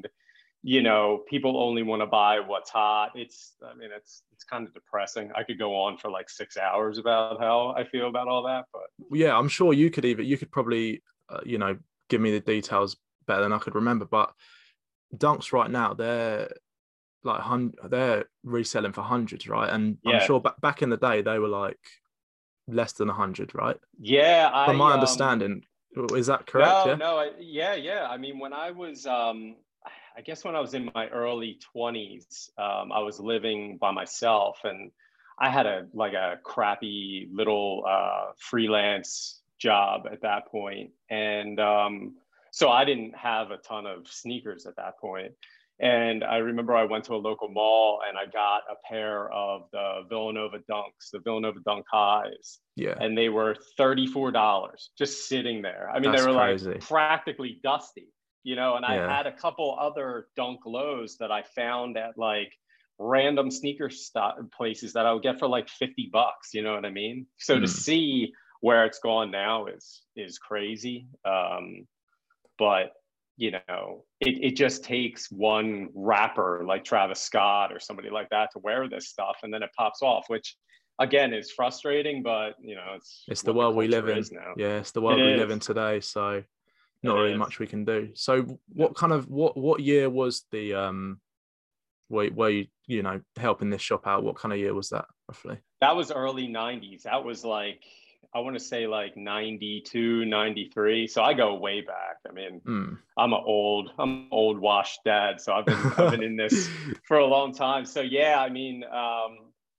you 0.67 0.81
know 0.81 1.21
people 1.29 1.61
only 1.61 1.83
want 1.83 2.01
to 2.01 2.07
buy 2.07 2.39
what's 2.39 2.71
hot. 2.71 3.11
It's 3.13 3.53
i 3.63 3.75
mean 3.75 3.89
it's 3.95 4.23
it's 4.33 4.43
kind 4.43 4.67
of 4.67 4.73
depressing. 4.73 5.31
I 5.35 5.43
could 5.43 5.59
go 5.59 5.75
on 5.75 5.97
for 5.97 6.09
like 6.09 6.29
six 6.29 6.57
hours 6.57 6.97
about 6.97 7.39
how 7.39 7.73
i 7.77 7.83
feel 7.83 8.07
about 8.07 8.27
all 8.27 8.43
that 8.43 8.65
but 8.73 8.83
yeah 9.11 9.37
i'm 9.37 9.47
sure 9.47 9.73
you 9.73 9.89
could 9.91 10.05
even 10.05 10.25
you 10.25 10.37
could 10.37 10.51
probably 10.51 11.03
uh, 11.29 11.41
you 11.45 11.57
know 11.57 11.77
give 12.09 12.21
me 12.21 12.31
the 12.31 12.39
details 12.39 12.97
better 13.27 13.43
than 13.43 13.53
i 13.53 13.59
could 13.59 13.75
remember 13.75 14.05
but 14.05 14.33
dunks 15.15 15.53
right 15.53 15.69
now 15.69 15.93
they're 15.93 16.49
like 17.23 17.41
hun- 17.41 17.73
they're 17.89 18.25
reselling 18.43 18.93
for 18.93 19.01
hundreds 19.01 19.47
right? 19.47 19.69
And 19.69 19.97
yeah. 20.03 20.13
i'm 20.13 20.25
sure 20.25 20.39
back, 20.39 20.59
back 20.61 20.81
in 20.81 20.89
the 20.89 20.97
day 20.97 21.21
they 21.21 21.39
were 21.39 21.47
like 21.47 21.79
less 22.67 22.93
than 22.93 23.09
a 23.09 23.13
hundred 23.13 23.53
right? 23.53 23.77
Yeah 23.99 24.49
I, 24.51 24.65
from 24.65 24.77
my 24.77 24.87
um, 24.87 24.93
understanding 24.93 25.63
is 26.13 26.27
that 26.27 26.45
correct? 26.45 26.85
No 26.85 26.91
yeah? 26.91 26.95
no 26.95 27.17
I, 27.17 27.31
yeah 27.39 27.73
yeah. 27.75 28.07
I 28.09 28.17
mean 28.17 28.39
when 28.39 28.53
i 28.53 28.71
was 28.71 29.05
um 29.05 29.55
I 30.17 30.21
guess 30.21 30.45
when 30.45 30.55
I 30.55 30.61
was 30.61 30.73
in 30.73 30.89
my 30.95 31.07
early 31.09 31.59
20s, 31.75 32.49
um, 32.57 32.91
I 32.91 32.99
was 32.99 33.19
living 33.19 33.77
by 33.79 33.91
myself 33.91 34.59
and 34.63 34.91
I 35.39 35.49
had 35.49 35.65
a 35.65 35.87
like 35.93 36.13
a 36.13 36.39
crappy 36.43 37.27
little 37.33 37.83
uh, 37.87 38.31
freelance 38.37 39.41
job 39.59 40.07
at 40.11 40.21
that 40.21 40.47
point. 40.47 40.91
And 41.09 41.59
um, 41.59 42.15
so 42.51 42.69
I 42.69 42.85
didn't 42.85 43.15
have 43.17 43.51
a 43.51 43.57
ton 43.57 43.85
of 43.85 44.07
sneakers 44.07 44.65
at 44.65 44.77
that 44.77 44.97
point. 44.99 45.33
And 45.81 46.23
I 46.23 46.37
remember 46.37 46.73
I 46.73 46.85
went 46.85 47.03
to 47.05 47.15
a 47.15 47.17
local 47.17 47.49
mall 47.49 47.99
and 48.07 48.17
I 48.17 48.31
got 48.31 48.61
a 48.71 48.75
pair 48.89 49.29
of 49.33 49.63
the 49.73 50.03
Villanova 50.07 50.59
Dunks, 50.71 51.09
the 51.11 51.19
Villanova 51.19 51.59
Dunk 51.65 51.85
Highs. 51.91 52.59
Yeah. 52.77 52.95
And 53.01 53.17
they 53.17 53.27
were 53.27 53.57
$34 53.77 54.71
just 54.97 55.27
sitting 55.27 55.61
there. 55.61 55.89
I 55.93 55.99
mean, 55.99 56.11
That's 56.11 56.23
they 56.23 56.31
were 56.31 56.37
crazy. 56.37 56.71
like 56.71 56.79
practically 56.79 57.59
dusty 57.61 58.07
you 58.45 58.55
know, 58.55 58.75
and 58.75 58.85
yeah. 58.87 59.07
I 59.11 59.17
had 59.17 59.25
a 59.25 59.31
couple 59.31 59.75
other 59.77 60.27
dunk 60.35 60.61
lows 60.67 61.17
that 61.17 61.31
I 61.31 61.41
found 61.41 61.97
at 61.97 62.15
like 62.15 62.53
random 62.99 63.49
sneaker 63.49 63.89
stop 63.89 64.37
places 64.55 64.93
that 64.93 65.07
I 65.07 65.11
would 65.11 65.23
get 65.23 65.39
for 65.39 65.47
like 65.47 65.67
50 65.67 66.11
bucks, 66.13 66.53
you 66.53 66.61
know 66.61 66.75
what 66.75 66.85
I 66.85 66.91
mean? 66.91 67.25
So 67.37 67.57
mm. 67.57 67.61
to 67.61 67.67
see 67.67 68.33
where 68.61 68.85
it's 68.85 68.99
gone 68.99 69.31
now 69.31 69.65
is 69.65 70.03
is 70.15 70.37
crazy. 70.37 71.07
Um, 71.25 71.87
but 72.59 72.93
you 73.35 73.51
know, 73.51 74.05
it, 74.21 74.37
it 74.43 74.55
just 74.55 74.83
takes 74.83 75.29
one 75.31 75.89
rapper 75.95 76.63
like 76.65 76.85
Travis 76.85 77.19
Scott 77.19 77.73
or 77.73 77.79
somebody 77.79 78.11
like 78.11 78.29
that 78.29 78.51
to 78.53 78.59
wear 78.59 78.87
this 78.87 79.09
stuff 79.09 79.37
and 79.41 79.51
then 79.51 79.63
it 79.63 79.71
pops 79.75 80.03
off, 80.03 80.25
which 80.27 80.55
again 80.99 81.33
is 81.33 81.51
frustrating, 81.51 82.21
but 82.21 82.53
you 82.61 82.75
know, 82.75 82.93
it's 82.95 83.23
it's 83.27 83.41
the 83.41 83.53
world 83.53 83.75
we 83.75 83.87
live 83.87 84.07
in 84.07 84.23
now. 84.31 84.53
Yeah, 84.55 84.77
it's 84.77 84.91
the 84.91 85.01
world 85.01 85.19
it 85.19 85.23
we 85.23 85.33
is. 85.33 85.39
live 85.39 85.49
in 85.49 85.59
today. 85.59 85.99
So 85.99 86.43
not 87.05 87.17
really 87.17 87.37
much 87.37 87.59
we 87.59 87.67
can 87.67 87.85
do. 87.85 88.09
So 88.13 88.59
what 88.69 88.95
kind 88.95 89.13
of 89.13 89.27
what 89.29 89.57
what 89.57 89.79
year 89.81 90.09
was 90.09 90.45
the 90.51 90.73
um 90.73 91.19
where, 92.07 92.29
where 92.29 92.49
you 92.49 92.67
you 92.87 93.03
know 93.03 93.21
helping 93.37 93.69
this 93.69 93.81
shop 93.81 94.07
out? 94.07 94.23
What 94.23 94.35
kind 94.35 94.53
of 94.53 94.59
year 94.59 94.73
was 94.73 94.89
that 94.89 95.05
roughly? 95.27 95.59
That 95.81 95.95
was 95.95 96.11
early 96.11 96.47
90s. 96.47 97.03
That 97.03 97.23
was 97.23 97.43
like 97.43 97.83
I 98.35 98.39
want 98.39 98.57
to 98.57 98.63
say 98.63 98.85
like 98.85 99.15
92, 99.15 100.25
93. 100.25 101.07
So 101.07 101.23
I 101.23 101.33
go 101.33 101.55
way 101.55 101.79
back. 101.79 102.17
I 102.29 102.33
mean, 102.33 102.59
mm. 102.67 102.97
I'm 103.17 103.31
an 103.31 103.41
old, 103.45 103.91
I'm 103.97 104.09
an 104.09 104.27
old 104.29 104.59
washed 104.59 104.99
dad. 105.05 105.39
So 105.39 105.53
I've 105.53 105.65
been, 105.65 105.77
I've 105.97 106.11
been 106.11 106.23
in 106.23 106.35
this 106.35 106.69
for 107.07 107.19
a 107.19 107.25
long 107.25 107.53
time. 107.53 107.85
So 107.85 108.01
yeah, 108.01 108.39
I 108.39 108.49
mean, 108.49 108.83
um, 108.83 109.37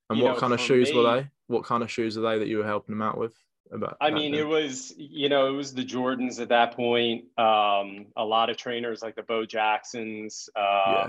and 0.08 0.22
what 0.22 0.34
know, 0.34 0.40
kind 0.40 0.54
of 0.54 0.60
shoes 0.60 0.90
me, 0.90 0.96
were 0.96 1.20
they? 1.20 1.28
What 1.48 1.64
kind 1.64 1.82
of 1.82 1.90
shoes 1.90 2.16
are 2.16 2.22
they 2.22 2.38
that 2.38 2.48
you 2.48 2.58
were 2.58 2.66
helping 2.66 2.94
them 2.94 3.02
out 3.02 3.18
with? 3.18 3.34
About 3.72 3.96
i 4.00 4.10
mean 4.10 4.34
it 4.34 4.46
was 4.46 4.94
you 4.96 5.28
know 5.28 5.46
it 5.46 5.56
was 5.56 5.74
the 5.74 5.84
jordans 5.84 6.40
at 6.40 6.48
that 6.48 6.74
point. 6.74 7.24
Um, 7.38 8.06
a 8.16 8.24
lot 8.24 8.50
of 8.50 8.56
trainers 8.56 9.02
like 9.02 9.16
the 9.16 9.22
bo 9.22 9.44
jacksons 9.44 10.48
um, 10.56 10.64
yeah. 10.64 11.08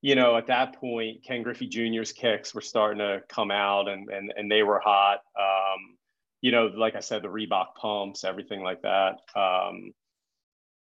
you 0.00 0.14
know 0.14 0.36
at 0.36 0.46
that 0.48 0.76
point 0.76 1.22
ken 1.24 1.42
griffey 1.42 1.68
jr's 1.68 2.12
kicks 2.12 2.54
were 2.54 2.60
starting 2.60 2.98
to 2.98 3.22
come 3.28 3.50
out 3.50 3.88
and 3.88 4.08
and, 4.08 4.32
and 4.36 4.50
they 4.50 4.62
were 4.62 4.80
hot. 4.80 5.20
Um, 5.38 5.96
you 6.40 6.50
know 6.50 6.66
like 6.66 6.96
i 6.96 7.00
said 7.00 7.22
the 7.22 7.28
reebok 7.28 7.74
pumps 7.76 8.24
everything 8.24 8.62
like 8.62 8.82
that. 8.82 9.18
Um, 9.36 9.92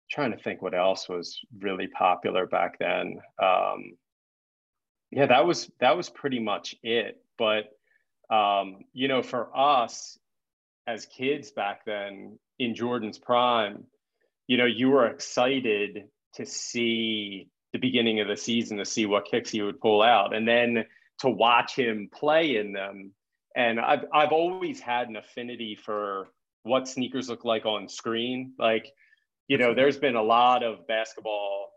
trying 0.09 0.31
to 0.31 0.37
think 0.37 0.61
what 0.61 0.73
else 0.73 1.09
was 1.09 1.39
really 1.59 1.87
popular 1.87 2.45
back 2.45 2.79
then. 2.79 3.19
Um, 3.41 3.97
yeah 5.11 5.25
that 5.25 5.45
was 5.45 5.71
that 5.79 5.97
was 5.97 6.09
pretty 6.09 6.39
much 6.39 6.75
it. 6.83 7.21
But 7.37 7.71
um, 8.29 8.85
you 8.93 9.07
know 9.07 9.21
for 9.23 9.49
us 9.55 10.17
as 10.87 11.05
kids 11.05 11.51
back 11.51 11.85
then 11.85 12.39
in 12.57 12.73
Jordan's 12.73 13.19
prime, 13.19 13.83
you 14.47 14.57
know, 14.57 14.65
you 14.65 14.89
were 14.89 15.07
excited 15.07 16.05
to 16.35 16.45
see 16.45 17.49
the 17.73 17.79
beginning 17.79 18.21
of 18.21 18.27
the 18.27 18.37
season 18.37 18.77
to 18.77 18.85
see 18.85 19.05
what 19.05 19.25
kicks 19.25 19.51
he 19.51 19.61
would 19.61 19.81
pull 19.81 20.01
out. 20.01 20.33
And 20.33 20.47
then 20.47 20.85
to 21.19 21.29
watch 21.29 21.75
him 21.75 22.09
play 22.13 22.57
in 22.57 22.73
them. 22.73 23.11
And 23.55 23.79
I've 23.79 24.05
I've 24.13 24.31
always 24.31 24.79
had 24.79 25.09
an 25.09 25.15
affinity 25.15 25.75
for 25.75 26.27
what 26.63 26.87
sneakers 26.87 27.29
look 27.29 27.43
like 27.43 27.65
on 27.65 27.89
screen. 27.89 28.53
Like, 28.59 28.87
you 29.47 29.57
know, 29.57 29.73
there's 29.73 29.97
been 29.97 30.15
a 30.15 30.23
lot 30.23 30.63
of 30.63 30.87
basketball 30.87 31.71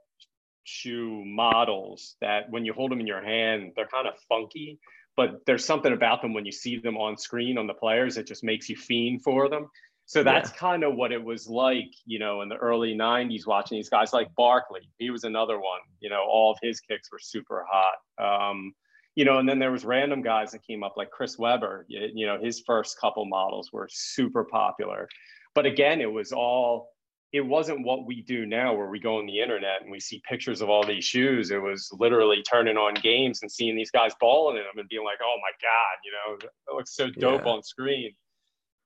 shoe 0.64 1.24
models 1.24 2.16
that 2.20 2.50
when 2.50 2.64
you 2.64 2.72
hold 2.72 2.90
them 2.90 3.00
in 3.00 3.06
your 3.06 3.22
hand, 3.22 3.72
they're 3.74 3.86
kind 3.86 4.06
of 4.06 4.14
funky, 4.28 4.78
but 5.20 5.44
there's 5.44 5.66
something 5.66 5.92
about 5.92 6.22
them 6.22 6.32
when 6.32 6.46
you 6.46 6.50
see 6.50 6.78
them 6.78 6.96
on 6.96 7.14
screen 7.14 7.58
on 7.58 7.66
the 7.66 7.74
players, 7.74 8.16
it 8.16 8.26
just 8.26 8.42
makes 8.42 8.70
you 8.70 8.76
fiend 8.76 9.22
for 9.22 9.50
them. 9.50 9.68
So 10.06 10.22
that's 10.22 10.48
yeah. 10.48 10.56
kind 10.56 10.82
of 10.82 10.94
what 10.94 11.12
it 11.12 11.22
was 11.22 11.46
like, 11.46 11.92
you 12.06 12.18
know, 12.18 12.40
in 12.40 12.48
the 12.48 12.56
early 12.56 12.94
90s 12.94 13.46
watching 13.46 13.76
these 13.76 13.90
guys 13.90 14.14
like 14.14 14.34
Barkley. 14.34 14.80
He 14.96 15.10
was 15.10 15.24
another 15.24 15.58
one, 15.58 15.80
you 16.00 16.08
know, 16.08 16.22
all 16.26 16.52
of 16.52 16.58
his 16.62 16.80
kicks 16.80 17.12
were 17.12 17.18
super 17.20 17.66
hot. 17.70 18.50
Um, 18.50 18.72
you 19.14 19.26
know, 19.26 19.36
and 19.36 19.46
then 19.46 19.58
there 19.58 19.70
was 19.70 19.84
random 19.84 20.22
guys 20.22 20.52
that 20.52 20.66
came 20.66 20.82
up 20.82 20.94
like 20.96 21.10
Chris 21.10 21.36
Webber, 21.36 21.84
you 21.86 22.24
know, 22.24 22.38
his 22.42 22.60
first 22.60 22.98
couple 22.98 23.26
models 23.26 23.74
were 23.74 23.90
super 23.92 24.44
popular. 24.44 25.06
But 25.54 25.66
again, 25.66 26.00
it 26.00 26.10
was 26.10 26.32
all 26.32 26.89
it 27.32 27.40
wasn't 27.40 27.84
what 27.84 28.06
we 28.06 28.22
do 28.22 28.44
now 28.44 28.74
where 28.74 28.88
we 28.88 28.98
go 28.98 29.18
on 29.18 29.26
the 29.26 29.40
internet 29.40 29.82
and 29.82 29.90
we 29.90 30.00
see 30.00 30.20
pictures 30.28 30.62
of 30.62 30.68
all 30.68 30.84
these 30.84 31.04
shoes. 31.04 31.52
It 31.52 31.62
was 31.62 31.88
literally 31.92 32.42
turning 32.42 32.76
on 32.76 32.94
games 32.94 33.42
and 33.42 33.50
seeing 33.50 33.76
these 33.76 33.92
guys 33.92 34.12
balling 34.20 34.56
in 34.56 34.64
them 34.64 34.78
and 34.78 34.88
being 34.88 35.04
like, 35.04 35.18
oh 35.22 35.36
my 35.40 35.52
God, 35.62 35.98
you 36.04 36.12
know, 36.12 36.48
it 36.72 36.76
looks 36.76 36.96
so 36.96 37.08
dope 37.08 37.44
yeah. 37.44 37.52
on 37.52 37.62
screen. 37.62 38.12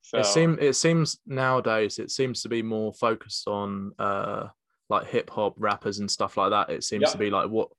So 0.02 0.18
it 0.18 0.26
seems 0.26 0.58
it 0.60 0.76
seems 0.76 1.18
nowadays 1.26 1.98
it 1.98 2.10
seems 2.10 2.42
to 2.42 2.50
be 2.50 2.60
more 2.60 2.92
focused 2.92 3.48
on 3.48 3.92
uh 3.98 4.48
like 4.90 5.06
hip 5.06 5.30
hop 5.30 5.54
rappers 5.56 5.98
and 5.98 6.10
stuff 6.10 6.36
like 6.36 6.50
that. 6.50 6.68
It 6.68 6.84
seems 6.84 7.10
to 7.12 7.18
be 7.18 7.30
like 7.30 7.48
what 7.48 7.70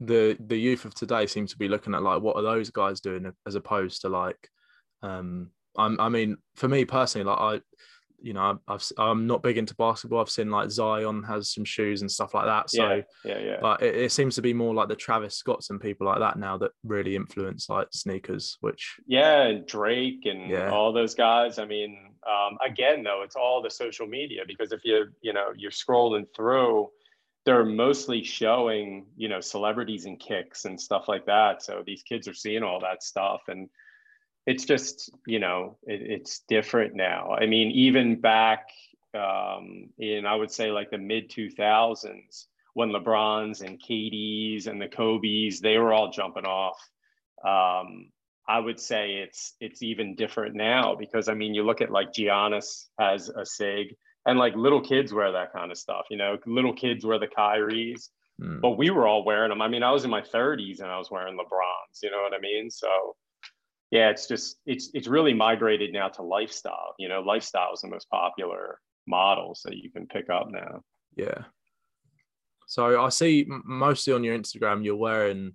the 0.00 0.36
the 0.40 0.56
youth 0.56 0.86
of 0.86 0.94
today 0.94 1.26
seem 1.26 1.46
to 1.46 1.58
be 1.58 1.68
looking 1.68 1.94
at 1.94 2.02
like 2.02 2.22
what 2.22 2.36
are 2.36 2.42
those 2.42 2.70
guys 2.70 3.00
doing 3.00 3.30
as 3.46 3.54
opposed 3.54 4.00
to 4.00 4.08
like 4.08 4.48
um 5.02 5.50
I'm, 5.76 6.00
I 6.00 6.08
mean 6.08 6.38
for 6.56 6.68
me 6.68 6.84
personally 6.84 7.26
like 7.26 7.38
I 7.38 7.60
you 8.22 8.32
know, 8.32 8.58
I've, 8.68 8.84
I'm 8.96 9.26
not 9.26 9.42
big 9.42 9.58
into 9.58 9.74
basketball. 9.74 10.20
I've 10.20 10.30
seen 10.30 10.50
like 10.50 10.70
Zion 10.70 11.22
has 11.24 11.52
some 11.52 11.64
shoes 11.64 12.00
and 12.00 12.10
stuff 12.10 12.34
like 12.34 12.46
that. 12.46 12.70
So, 12.70 12.88
yeah, 12.88 13.02
yeah, 13.24 13.38
yeah. 13.38 13.56
But 13.60 13.82
it, 13.82 13.96
it, 13.96 14.12
seems 14.12 14.36
to 14.36 14.42
be 14.42 14.54
more 14.54 14.74
like 14.74 14.88
the 14.88 14.96
Travis 14.96 15.36
Scotts 15.36 15.70
and 15.70 15.80
people 15.80 16.06
like 16.06 16.20
that 16.20 16.38
now 16.38 16.56
that 16.58 16.70
really 16.84 17.16
influence 17.16 17.68
like 17.68 17.88
sneakers, 17.92 18.56
which. 18.60 18.96
Yeah, 19.06 19.42
and 19.42 19.66
Drake 19.66 20.24
and 20.24 20.48
yeah. 20.48 20.70
all 20.70 20.92
those 20.92 21.14
guys. 21.14 21.58
I 21.58 21.64
mean, 21.64 22.12
um, 22.28 22.58
again, 22.64 23.02
though, 23.02 23.22
it's 23.22 23.36
all 23.36 23.62
the 23.62 23.70
social 23.70 24.06
media 24.06 24.42
because 24.46 24.72
if 24.72 24.80
you, 24.84 25.06
you 25.20 25.32
know, 25.32 25.48
you're 25.56 25.70
scrolling 25.70 26.26
through, 26.34 26.88
they're 27.44 27.64
mostly 27.64 28.22
showing, 28.22 29.06
you 29.16 29.28
know, 29.28 29.40
celebrities 29.40 30.04
and 30.06 30.20
kicks 30.20 30.64
and 30.64 30.80
stuff 30.80 31.08
like 31.08 31.26
that. 31.26 31.62
So 31.62 31.82
these 31.84 32.02
kids 32.02 32.28
are 32.28 32.34
seeing 32.34 32.62
all 32.62 32.80
that 32.80 33.02
stuff 33.02 33.42
and 33.48 33.68
it's 34.46 34.64
just 34.64 35.10
you 35.26 35.38
know 35.38 35.76
it, 35.84 36.02
it's 36.02 36.40
different 36.48 36.94
now. 36.94 37.32
I 37.32 37.46
mean 37.46 37.70
even 37.70 38.20
back 38.20 38.68
um, 39.14 39.90
in 39.98 40.26
i 40.26 40.34
would 40.34 40.50
say 40.50 40.70
like 40.70 40.90
the 40.90 40.98
mid 40.98 41.30
2000s 41.30 42.46
when 42.74 42.88
lebrons 42.88 43.60
and 43.60 43.78
KDs 43.78 44.66
and 44.66 44.80
the 44.80 44.88
kobe's 44.88 45.60
they 45.60 45.78
were 45.78 45.92
all 45.92 46.10
jumping 46.10 46.46
off. 46.46 46.80
Um, 47.46 48.10
i 48.48 48.58
would 48.58 48.80
say 48.80 49.14
it's 49.14 49.54
it's 49.60 49.82
even 49.82 50.16
different 50.16 50.56
now 50.56 50.96
because 50.96 51.28
i 51.28 51.34
mean 51.34 51.54
you 51.54 51.62
look 51.62 51.80
at 51.80 51.92
like 51.92 52.12
giannis 52.12 52.86
has 52.98 53.28
a 53.28 53.46
sig 53.46 53.94
and 54.26 54.38
like 54.38 54.54
little 54.56 54.80
kids 54.80 55.12
wear 55.12 55.30
that 55.30 55.52
kind 55.52 55.70
of 55.70 55.78
stuff 55.78 56.06
you 56.10 56.16
know? 56.16 56.36
Little 56.46 56.74
kids 56.74 57.04
wear 57.04 57.18
the 57.18 57.28
Kyries. 57.28 58.08
Mm. 58.40 58.60
but 58.60 58.78
we 58.78 58.90
were 58.90 59.06
all 59.06 59.24
wearing 59.24 59.50
them 59.50 59.62
i 59.62 59.68
mean 59.68 59.82
i 59.82 59.92
was 59.92 60.04
in 60.04 60.10
my 60.10 60.22
30s 60.22 60.80
and 60.80 60.90
i 60.90 60.98
was 60.98 61.10
wearing 61.10 61.36
lebrons 61.36 62.02
you 62.02 62.10
know 62.10 62.22
what 62.22 62.34
i 62.34 62.40
mean? 62.40 62.70
So 62.70 62.88
yeah, 63.92 64.08
it's 64.08 64.26
just 64.26 64.56
it's 64.64 64.90
it's 64.94 65.06
really 65.06 65.34
migrated 65.34 65.92
now 65.92 66.08
to 66.08 66.22
lifestyle. 66.22 66.94
You 66.98 67.08
know, 67.08 67.20
lifestyle 67.20 67.74
is 67.74 67.82
the 67.82 67.88
most 67.88 68.08
popular 68.08 68.80
models 69.06 69.60
that 69.66 69.76
you 69.76 69.90
can 69.90 70.06
pick 70.06 70.30
up 70.30 70.50
now. 70.50 70.80
Yeah. 71.14 71.44
So 72.66 73.02
I 73.02 73.10
see 73.10 73.46
mostly 73.48 74.14
on 74.14 74.24
your 74.24 74.36
Instagram 74.36 74.82
you're 74.82 74.96
wearing 74.96 75.52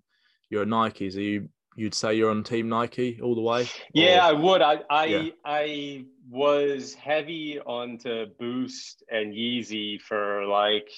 your 0.52 0.66
Nikes. 0.66 1.18
Are 1.18 1.22
you 1.22 1.50
you'd 1.76 1.96
say 1.96 2.14
you're 2.14 2.30
on 2.30 2.44
Team 2.44 2.70
Nike 2.70 3.20
all 3.24 3.34
the 3.34 3.42
way? 3.42 3.68
Yeah, 3.96 4.20
or? 4.20 4.30
I 4.30 4.32
would. 4.34 4.62
I 4.62 4.80
I 4.88 5.06
yeah. 5.06 5.30
I 5.44 6.06
was 6.30 6.94
heavy 6.94 7.60
onto 7.60 8.28
Boost 8.38 9.04
and 9.10 9.34
Yeezy 9.34 10.00
for 10.00 10.46
like 10.46 10.92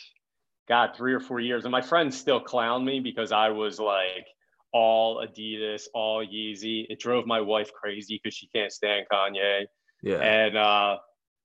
God 0.68 0.90
three 0.94 1.14
or 1.14 1.22
four 1.22 1.40
years, 1.40 1.64
and 1.64 1.72
my 1.72 1.82
friends 1.82 2.20
still 2.20 2.42
clown 2.42 2.84
me 2.84 3.00
because 3.00 3.32
I 3.32 3.48
was 3.48 3.80
like 3.80 4.28
all 4.72 5.26
Adidas, 5.26 5.84
all 5.94 6.26
Yeezy. 6.26 6.86
It 6.90 7.00
drove 7.00 7.26
my 7.26 7.42
wife 7.42 7.72
crazy 7.74 8.20
because 8.22 8.36
she 8.36 8.48
can't 8.48 8.72
stand 8.72 9.06
Kanye. 9.12 9.66
Yeah. 10.02 10.18
And 10.18 10.58
uh, 10.58 10.98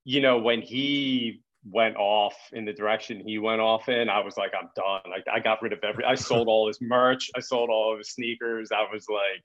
you 0.04 0.20
know, 0.20 0.38
when 0.38 0.60
he 0.62 1.42
went 1.70 1.96
off 1.96 2.34
in 2.52 2.66
the 2.66 2.72
direction 2.72 3.22
he 3.26 3.38
went 3.38 3.60
off 3.60 3.88
in, 3.88 4.08
I 4.08 4.20
was 4.20 4.36
like, 4.36 4.52
I'm 4.58 4.68
done. 4.76 5.10
Like 5.10 5.24
I 5.32 5.40
got 5.40 5.62
rid 5.62 5.72
of 5.72 5.80
every 5.82 6.04
I 6.04 6.14
sold 6.14 6.48
all 6.48 6.66
his 6.66 6.80
merch, 6.80 7.30
I 7.36 7.40
sold 7.40 7.70
all 7.70 7.92
of 7.92 7.98
his 7.98 8.10
sneakers. 8.10 8.70
I 8.72 8.84
was 8.92 9.06
like, 9.08 9.42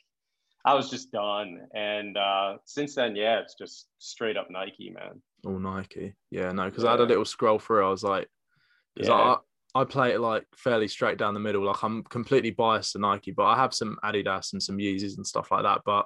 I 0.65 0.73
was 0.73 0.89
just 0.89 1.11
done. 1.11 1.61
And 1.73 2.17
uh 2.17 2.57
since 2.65 2.95
then, 2.95 3.15
yeah, 3.15 3.39
it's 3.39 3.55
just 3.55 3.87
straight 3.99 4.37
up 4.37 4.47
Nike, 4.49 4.89
man. 4.89 5.21
Oh 5.45 5.57
Nike. 5.57 6.13
Yeah, 6.31 6.51
no, 6.51 6.65
because 6.65 6.83
yeah. 6.83 6.89
I 6.89 6.93
had 6.93 7.01
a 7.01 7.05
little 7.05 7.25
scroll 7.25 7.59
through. 7.59 7.85
I 7.85 7.89
was 7.89 8.03
like, 8.03 8.27
is 8.97 9.07
yeah. 9.07 9.37
I, 9.75 9.83
play 9.83 10.13
it 10.13 10.19
like 10.19 10.45
fairly 10.55 10.87
straight 10.87 11.17
down 11.17 11.33
the 11.33 11.39
middle. 11.39 11.65
Like 11.65 11.83
I'm 11.83 12.03
completely 12.03 12.51
biased 12.51 12.93
to 12.93 12.99
Nike, 12.99 13.31
but 13.31 13.45
I 13.45 13.55
have 13.55 13.73
some 13.73 13.97
Adidas 14.03 14.53
and 14.53 14.61
some 14.61 14.77
Yeezys 14.77 15.17
and 15.17 15.25
stuff 15.25 15.51
like 15.51 15.63
that. 15.63 15.81
But 15.85 16.05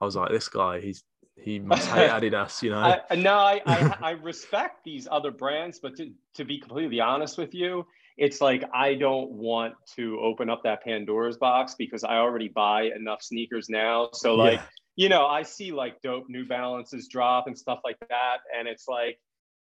I 0.00 0.04
was 0.04 0.16
like, 0.16 0.30
this 0.30 0.48
guy, 0.48 0.80
he's 0.80 1.04
he 1.36 1.58
must 1.58 1.88
hate 1.88 2.10
Adidas, 2.32 2.62
you 2.62 2.70
know. 2.70 2.98
I, 3.10 3.14
no, 3.14 3.34
I, 3.34 3.60
I, 3.66 3.96
I 4.02 4.10
respect 4.12 4.84
these 4.84 5.08
other 5.10 5.30
brands, 5.30 5.80
but 5.80 5.96
to 5.96 6.12
to 6.34 6.44
be 6.44 6.58
completely 6.58 7.00
honest 7.00 7.38
with 7.38 7.54
you, 7.54 7.86
it's 8.16 8.40
like 8.40 8.64
I 8.74 8.94
don't 8.94 9.30
want 9.30 9.74
to 9.96 10.18
open 10.20 10.50
up 10.50 10.62
that 10.64 10.82
Pandora's 10.82 11.36
box 11.36 11.74
because 11.78 12.04
I 12.04 12.16
already 12.16 12.48
buy 12.48 12.90
enough 12.96 13.22
sneakers 13.22 13.68
now. 13.68 14.10
So 14.12 14.34
like, 14.34 14.58
yeah. 14.58 14.66
you 14.96 15.08
know, 15.08 15.26
I 15.26 15.42
see 15.42 15.72
like 15.72 16.00
dope 16.02 16.26
New 16.28 16.46
Balances 16.46 17.08
drop 17.08 17.46
and 17.46 17.58
stuff 17.58 17.80
like 17.84 17.98
that, 18.08 18.38
and 18.56 18.68
it's 18.68 18.86
like 18.88 19.18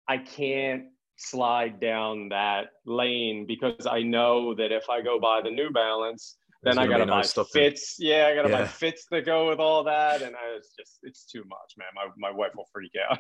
I 0.08 0.17
can't 0.17 0.86
slide 1.17 1.79
down 1.79 2.29
that 2.29 2.67
lane 2.86 3.45
because 3.47 3.86
I 3.86 4.03
know 4.03 4.55
that 4.55 4.71
if 4.71 4.89
I 4.89 5.01
go 5.01 5.19
buy 5.19 5.41
the 5.43 5.51
New 5.51 5.71
Balance, 5.71 6.38
then 6.63 6.77
I 6.77 6.88
gotta 6.88 7.05
buy 7.05 7.24
fits. 7.24 7.97
Yeah, 8.00 8.27
I 8.31 8.36
gotta 8.36 8.50
yeah. 8.50 8.62
buy 8.62 8.67
fits 8.67 9.05
that 9.12 9.25
go 9.25 9.50
with 9.50 9.59
all 9.59 9.83
that, 9.83 10.21
and 10.21 10.36
I, 10.36 10.55
it's 10.57 10.74
just 10.77 11.00
it's 11.03 11.25
too 11.25 11.43
much, 11.47 11.75
man. 11.77 11.88
My 11.93 12.29
my 12.29 12.36
wife 12.36 12.51
will 12.55 12.67
freak 12.74 12.93
out. 13.09 13.19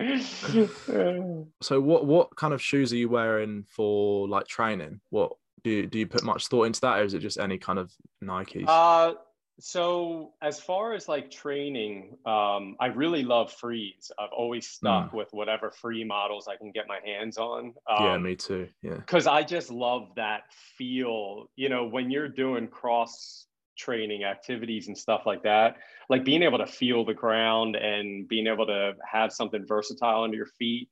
so 1.62 1.80
what 1.80 2.06
what 2.06 2.36
kind 2.36 2.54
of 2.54 2.62
shoes 2.62 2.92
are 2.92 2.96
you 2.96 3.08
wearing 3.08 3.64
for 3.68 4.28
like 4.28 4.46
training? 4.46 5.00
What 5.10 5.32
do 5.62 5.70
you, 5.70 5.86
do 5.86 5.98
you 5.98 6.06
put 6.06 6.24
much 6.24 6.46
thought 6.48 6.64
into 6.64 6.80
that, 6.82 7.00
or 7.00 7.04
is 7.04 7.14
it 7.14 7.20
just 7.20 7.38
any 7.38 7.58
kind 7.58 7.78
of 7.78 7.92
Nikes? 8.22 8.64
Uh, 8.66 9.14
so 9.60 10.32
as 10.42 10.58
far 10.58 10.94
as 10.94 11.08
like 11.08 11.30
training 11.30 12.16
um, 12.26 12.76
i 12.80 12.86
really 12.86 13.22
love 13.22 13.52
frees 13.52 14.10
i've 14.18 14.32
always 14.32 14.66
stuck 14.66 15.10
mm. 15.10 15.14
with 15.14 15.28
whatever 15.32 15.70
free 15.70 16.02
models 16.02 16.48
i 16.48 16.56
can 16.56 16.70
get 16.72 16.86
my 16.88 16.98
hands 17.04 17.36
on 17.36 17.74
um, 17.90 18.04
yeah 18.04 18.18
me 18.18 18.34
too 18.34 18.66
yeah. 18.82 18.94
because 18.94 19.26
i 19.26 19.42
just 19.42 19.70
love 19.70 20.08
that 20.16 20.42
feel. 20.76 21.50
You 21.56 21.68
know 21.68 21.86
when 21.86 22.10
you're 22.10 22.28
doing 22.28 22.68
cross 22.68 23.46
training 23.76 24.24
activities 24.24 24.88
and 24.88 24.96
stuff 24.96 25.22
like 25.26 25.42
that 25.42 25.76
like 26.08 26.24
being 26.24 26.42
able 26.42 26.58
to 26.58 26.66
feel 26.66 27.04
the 27.04 27.14
ground 27.14 27.76
and 27.76 28.28
being 28.28 28.46
able 28.46 28.66
to 28.66 28.92
have 29.10 29.32
something 29.32 29.64
versatile 29.66 30.24
under 30.24 30.36
your 30.36 30.46
feet 30.58 30.88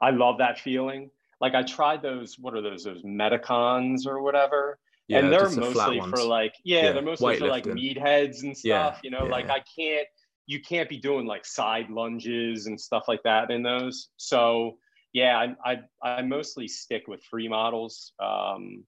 i 0.00 0.10
love 0.10 0.38
that 0.38 0.58
feeling. 0.58 1.10
Like 1.40 1.54
i 1.54 1.62
tried 1.62 2.02
those 2.02 2.36
what 2.38 2.54
are 2.54 2.62
those 2.62 2.84
those 2.84 3.02
metacons 3.02 4.06
or 4.06 4.22
whatever 4.22 4.78
yeah, 5.08 5.18
and 5.18 5.32
they're 5.32 5.50
mostly 5.50 6.00
for 6.00 6.22
like 6.22 6.54
yeah, 6.64 6.84
yeah, 6.84 6.92
they're 6.92 7.02
mostly 7.02 7.38
for 7.38 7.48
like 7.48 7.64
meatheads 7.64 8.42
and 8.42 8.56
stuff 8.56 8.94
yeah, 8.94 9.00
you 9.02 9.10
know 9.10 9.24
like 9.24 9.48
i 9.48 9.62
can't 9.76 10.06
you 10.46 10.60
can't 10.60 10.88
be 10.88 10.98
doing 10.98 11.26
like 11.26 11.44
side 11.44 11.90
lunges 11.90 12.66
and 12.66 12.80
stuff 12.80 13.04
like 13.06 13.22
that 13.22 13.50
in 13.50 13.62
those. 13.62 14.08
So 14.16 14.78
yeah 15.14 15.54
i 15.64 15.72
i, 16.02 16.18
I 16.18 16.22
mostly 16.22 16.68
stick 16.68 17.08
with 17.08 17.22
free 17.22 17.48
models 17.48 18.12
um, 18.22 18.84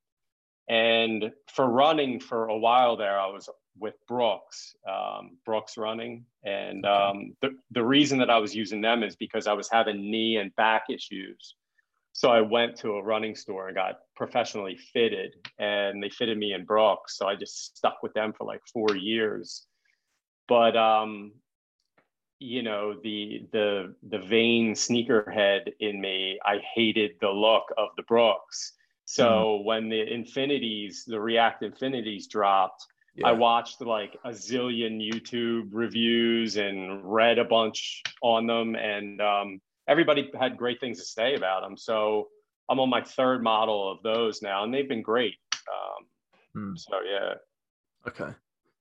and 0.69 1.33
for 1.49 1.67
running 1.67 2.21
for 2.21 2.49
a 2.49 2.59
while 2.59 2.97
there 2.97 3.19
i 3.19 3.27
was 3.27 3.49
with 3.79 3.95
brooks 4.07 4.75
um, 4.87 5.39
brooks 5.47 5.79
running. 5.79 6.27
And 6.45 6.85
um, 6.85 7.37
the, 7.41 7.51
the 7.71 7.85
reason 7.85 8.19
that 8.19 8.29
i 8.29 8.37
was 8.37 8.55
using 8.55 8.83
them 8.83 9.03
is 9.03 9.17
because 9.17 9.47
i 9.47 9.55
was 9.55 9.71
having 9.71 10.11
knee 10.11 10.37
and 10.37 10.55
back 10.57 10.85
issues 10.91 11.55
so 12.13 12.31
I 12.31 12.41
went 12.41 12.77
to 12.79 12.93
a 12.93 13.03
running 13.03 13.35
store 13.35 13.69
and 13.69 13.77
got 13.77 14.01
professionally 14.17 14.79
fitted, 14.93 15.35
and 15.59 16.03
they 16.03 16.11
fitted 16.11 16.39
me 16.39 16.53
in 16.53 16.65
Brooks. 16.65 17.17
So 17.17 17.27
I 17.27 17.37
just 17.37 17.77
stuck 17.77 18.03
with 18.03 18.13
them 18.15 18.33
for 18.33 18.45
like 18.45 18.61
four 18.73 18.97
years. 18.97 19.67
But 20.49 20.77
um, 20.77 21.33
you 22.41 22.63
know, 22.63 22.95
the 23.03 23.47
the 23.53 23.95
the 24.09 24.19
vain 24.19 24.75
sneakerhead 24.75 25.73
in 25.79 26.01
me, 26.01 26.39
I 26.45 26.59
hated 26.75 27.13
the 27.21 27.31
look 27.31 27.65
of 27.79 27.89
the 27.97 28.03
Brooks. 28.03 28.73
So 29.05 29.59
mm. 29.61 29.65
when 29.65 29.89
the 29.89 30.03
infinities, 30.13 31.05
the 31.07 31.21
React 31.21 31.65
infinities 31.65 32.29
dropped, 32.29 32.87
yeah. 33.17 33.29
I 33.29 33.33
watched 33.33 33.81
like 33.81 34.17
a 34.25 34.31
zillion 34.31 35.01
YouTube 35.01 35.69
reviews 35.73 36.57
and 36.57 37.01
read 37.05 37.39
a 37.39 37.45
bunch 37.45 38.03
on 38.23 38.47
them, 38.47 38.75
and 38.75 39.21
um, 39.21 39.61
everybody 39.89 40.31
had 40.39 40.57
great 40.57 40.81
things 40.81 40.99
to 40.99 41.05
say 41.05 41.35
about 41.35 41.63
them. 41.63 41.77
So 41.77 42.29
I'm 42.69 42.81
on 42.81 42.89
my 42.89 43.03
third 43.03 43.43
model 43.43 43.91
of 43.91 44.03
those 44.03 44.43
now, 44.43 44.65
and 44.65 44.73
they've 44.73 44.89
been 44.89 45.03
great. 45.03 45.35
Um, 46.57 46.75
mm. 46.75 46.79
So 46.79 46.99
yeah. 47.09 47.35
Okay. 48.07 48.33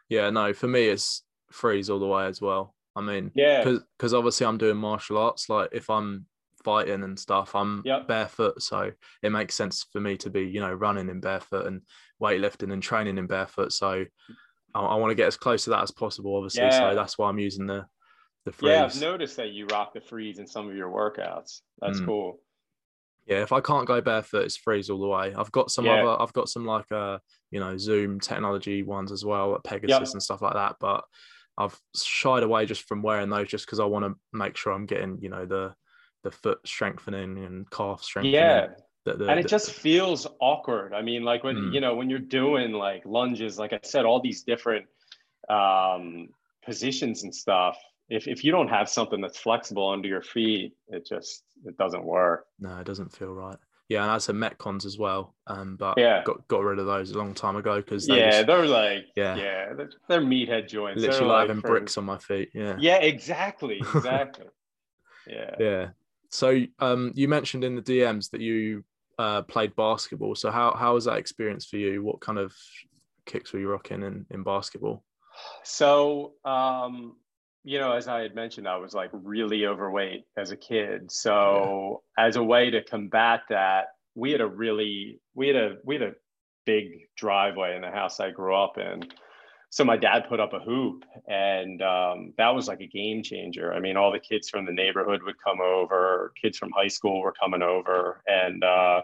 Yeah. 0.10 0.30
No, 0.30 0.54
for 0.54 0.68
me, 0.68 0.88
it's 0.88 1.24
frees 1.52 1.90
all 1.90 2.00
the 2.00 2.08
way 2.08 2.28
as 2.28 2.42
well. 2.42 2.76
I 2.96 3.02
mean, 3.02 3.32
yeah, 3.36 3.64
because 3.64 4.14
obviously 4.14 4.46
I'm 4.46 4.58
doing 4.58 4.78
martial 4.78 5.18
arts. 5.18 5.50
Like 5.50 5.70
if 5.72 5.90
I'm 5.90 6.26
fighting 6.64 7.04
and 7.04 7.18
stuff, 7.18 7.56
I'm 7.56 7.82
yep. 7.86 8.08
barefoot, 8.08 8.62
so 8.62 8.92
it 9.24 9.32
makes 9.32 9.56
sense 9.56 9.86
for 9.92 10.02
me 10.02 10.18
to 10.18 10.30
be, 10.30 10.42
you 10.42 10.60
know, 10.60 10.74
running 10.74 11.10
in 11.10 11.22
barefoot 11.22 11.68
and 11.68 11.82
weightlifting 12.22 12.74
and 12.74 12.84
training 12.84 13.18
in 13.18 13.28
barefoot. 13.28 13.72
So 13.72 14.06
I, 14.76 14.80
I 14.80 14.96
want 14.96 15.12
to 15.12 15.16
get 15.16 15.28
as 15.28 15.38
close 15.38 15.64
to 15.64 15.70
that 15.72 15.84
as 15.84 15.92
possible, 15.92 16.36
obviously. 16.36 16.64
Yeah. 16.64 16.90
So 16.92 16.96
that's 16.96 17.18
why 17.18 17.30
I'm 17.30 17.40
using 17.40 17.68
the 17.68 17.86
the 18.46 18.52
frees. 18.52 18.72
Yeah, 18.72 18.86
I've 18.86 19.00
noticed 19.00 19.38
that 19.38 19.52
you 19.52 19.66
rock 19.68 19.94
the 19.94 20.02
frees 20.02 20.40
in 20.40 20.48
some 20.48 20.70
of 20.70 20.76
your 20.76 20.90
workouts. 20.90 21.62
That's 21.80 22.00
mm. 22.00 22.06
cool. 22.06 22.40
Yeah, 23.26 23.44
if 23.44 23.52
I 23.52 23.62
can't 23.62 23.88
go 23.88 24.02
barefoot, 24.02 24.46
it's 24.46 24.58
frees 24.58 24.90
all 24.90 25.00
the 25.00 25.08
way. 25.08 25.34
I've 25.36 25.52
got 25.52 25.70
some 25.70 25.86
yeah. 25.86 26.02
other, 26.02 26.22
I've 26.22 26.34
got 26.34 26.50
some 26.50 26.66
like 26.66 26.92
uh, 26.92 27.20
you 27.52 27.60
know, 27.60 27.78
Zoom 27.78 28.20
technology 28.20 28.84
ones 28.84 29.12
as 29.12 29.24
well, 29.24 29.56
at 29.56 29.64
Pegasus 29.64 29.90
yep. 29.90 30.14
and 30.14 30.24
stuff 30.24 30.42
like 30.42 30.54
that. 30.54 30.78
But 30.80 31.04
I've 31.58 31.80
shied 31.96 32.44
away 32.44 32.66
just 32.66 32.88
from 32.88 33.02
wearing 33.02 33.30
those 33.30 33.48
just 33.48 33.66
because 33.66 33.80
I 33.80 33.86
want 33.86 34.06
to 34.06 34.16
make 34.34 34.58
sure 34.58 34.74
I'm 34.74 34.86
getting, 34.86 35.20
you 35.22 35.30
know, 35.30 35.46
the 35.46 35.74
the 36.24 36.32
foot 36.32 36.60
strengthening 36.66 37.38
and 37.46 37.70
calf 37.70 38.04
strengthening. 38.04 38.34
Yeah. 38.34 38.68
The, 39.06 39.14
the, 39.14 39.28
and 39.30 39.40
it 39.40 39.44
the, 39.44 39.50
just 39.50 39.72
feels 39.72 40.28
awkward. 40.42 40.94
I 40.94 41.02
mean, 41.02 41.24
like 41.24 41.44
when 41.44 41.56
mm. 41.56 41.74
you 41.74 41.82
know 41.82 41.96
when 41.96 42.10
you're 42.10 42.20
doing 42.20 42.74
like 42.74 43.04
lunges, 43.06 43.58
like 43.58 43.74
I 43.74 43.80
said, 43.84 44.06
all 44.06 44.22
these 44.22 44.44
different 44.44 44.86
um, 45.50 46.30
positions 46.66 47.24
and 47.24 47.34
stuff. 47.34 47.78
If 48.10 48.28
if 48.28 48.44
you 48.44 48.52
don't 48.52 48.70
have 48.70 48.90
something 48.90 49.22
that's 49.22 49.38
flexible 49.38 49.90
under 49.90 50.08
your 50.08 50.22
feet, 50.22 50.74
it 50.88 51.06
just 51.08 51.44
it 51.66 51.78
doesn't 51.78 52.04
work. 52.04 52.46
No, 52.60 52.78
it 52.80 52.86
doesn't 52.86 53.14
feel 53.14 53.34
right. 53.34 53.58
Yeah, 53.90 54.04
and 54.04 54.12
I 54.12 54.14
had 54.14 54.22
metcons 54.22 54.86
as 54.86 55.00
well, 55.00 55.34
um, 55.48 55.76
but 55.76 55.98
yeah, 55.98 56.24
got, 56.24 56.48
got 56.48 56.64
rid 56.64 56.78
of 56.78 56.86
those 56.86 57.10
a 57.10 57.18
long 57.18 57.34
time 57.34 57.56
ago 57.56 57.78
because 57.78 58.06
they 58.06 58.20
yeah, 58.20 58.30
just, 58.30 58.48
they're 58.48 58.68
like 58.68 59.06
yeah, 59.16 59.36
yeah, 59.36 59.74
they're, 59.74 59.90
they're 60.08 60.22
meathead 60.22 60.68
joints. 60.68 61.02
Literally 61.02 61.28
like 61.28 61.48
having 61.48 61.62
for... 61.62 61.70
bricks 61.70 61.98
on 61.98 62.06
my 62.06 62.20
feet. 62.20 62.52
Yeah, 62.54 62.78
yeah, 62.80 62.98
exactly, 62.98 63.80
exactly. 63.80 64.46
yeah, 65.28 65.56
yeah. 65.60 65.88
So 66.30 66.66
um, 66.78 67.14
you 67.16 67.28
mentioned 67.28 67.64
in 67.64 67.76
the 67.76 67.82
DMs 67.82 68.30
that 68.30 68.42
you 68.42 68.84
uh, 69.18 69.42
played 69.42 69.76
basketball. 69.76 70.36
So 70.36 70.52
how 70.52 70.76
how 70.76 70.94
was 70.94 71.06
that 71.06 71.18
experience 71.18 71.66
for 71.66 71.78
you? 71.78 72.04
What 72.04 72.22
kind 72.22 72.38
of 72.38 72.54
kicks 73.26 73.54
were 73.54 73.60
you 73.60 73.70
rocking 73.70 74.04
in 74.04 74.28
in 74.30 74.44
basketball? 74.44 75.04
So 75.64 76.34
um, 76.46 77.16
you 77.64 77.80
know, 77.80 77.92
as 77.92 78.08
I 78.08 78.22
had 78.22 78.36
mentioned, 78.36 78.68
I 78.68 78.78
was 78.78 78.94
like 78.94 79.10
really 79.14 79.66
overweight 79.66 80.26
as 80.38 80.52
a 80.52 80.58
kid. 80.58 81.12
So 81.12 82.02
yeah. 82.18 82.26
as 82.26 82.36
a 82.36 82.44
way 82.44 82.70
to 82.70 82.84
combat 82.84 83.42
that, 83.50 83.88
we 84.16 84.32
had 84.32 84.42
a 84.42 84.48
really 84.48 85.20
we 85.36 85.48
had 85.48 85.56
a 85.56 85.78
we 85.86 85.96
had 85.96 86.04
a 86.04 86.14
big 86.66 87.08
driveway 87.16 87.76
in 87.76 87.82
the 87.82 87.92
house 87.92 88.20
I 88.20 88.32
grew 88.32 88.56
up 88.56 88.78
in 88.78 89.04
so 89.70 89.86
my 89.86 89.98
dad 89.98 90.28
put 90.28 90.40
up 90.40 90.54
a 90.54 90.60
hoop 90.60 91.06
and 91.28 91.82
um, 91.82 92.34
that 92.38 92.54
was 92.54 92.68
like 92.68 92.82
a 92.82 92.88
game 92.88 93.24
changer 93.24 93.74
i 93.74 93.80
mean 93.80 93.98
all 93.98 94.12
the 94.12 94.20
kids 94.20 94.50
from 94.50 94.66
the 94.66 94.72
neighborhood 94.72 95.22
would 95.24 95.42
come 95.44 95.62
over 95.62 96.34
kids 96.42 96.58
from 96.58 96.72
high 96.72 96.88
school 96.88 97.22
were 97.22 97.34
coming 97.34 97.62
over 97.62 98.22
and 98.28 98.64
uh, 98.64 99.02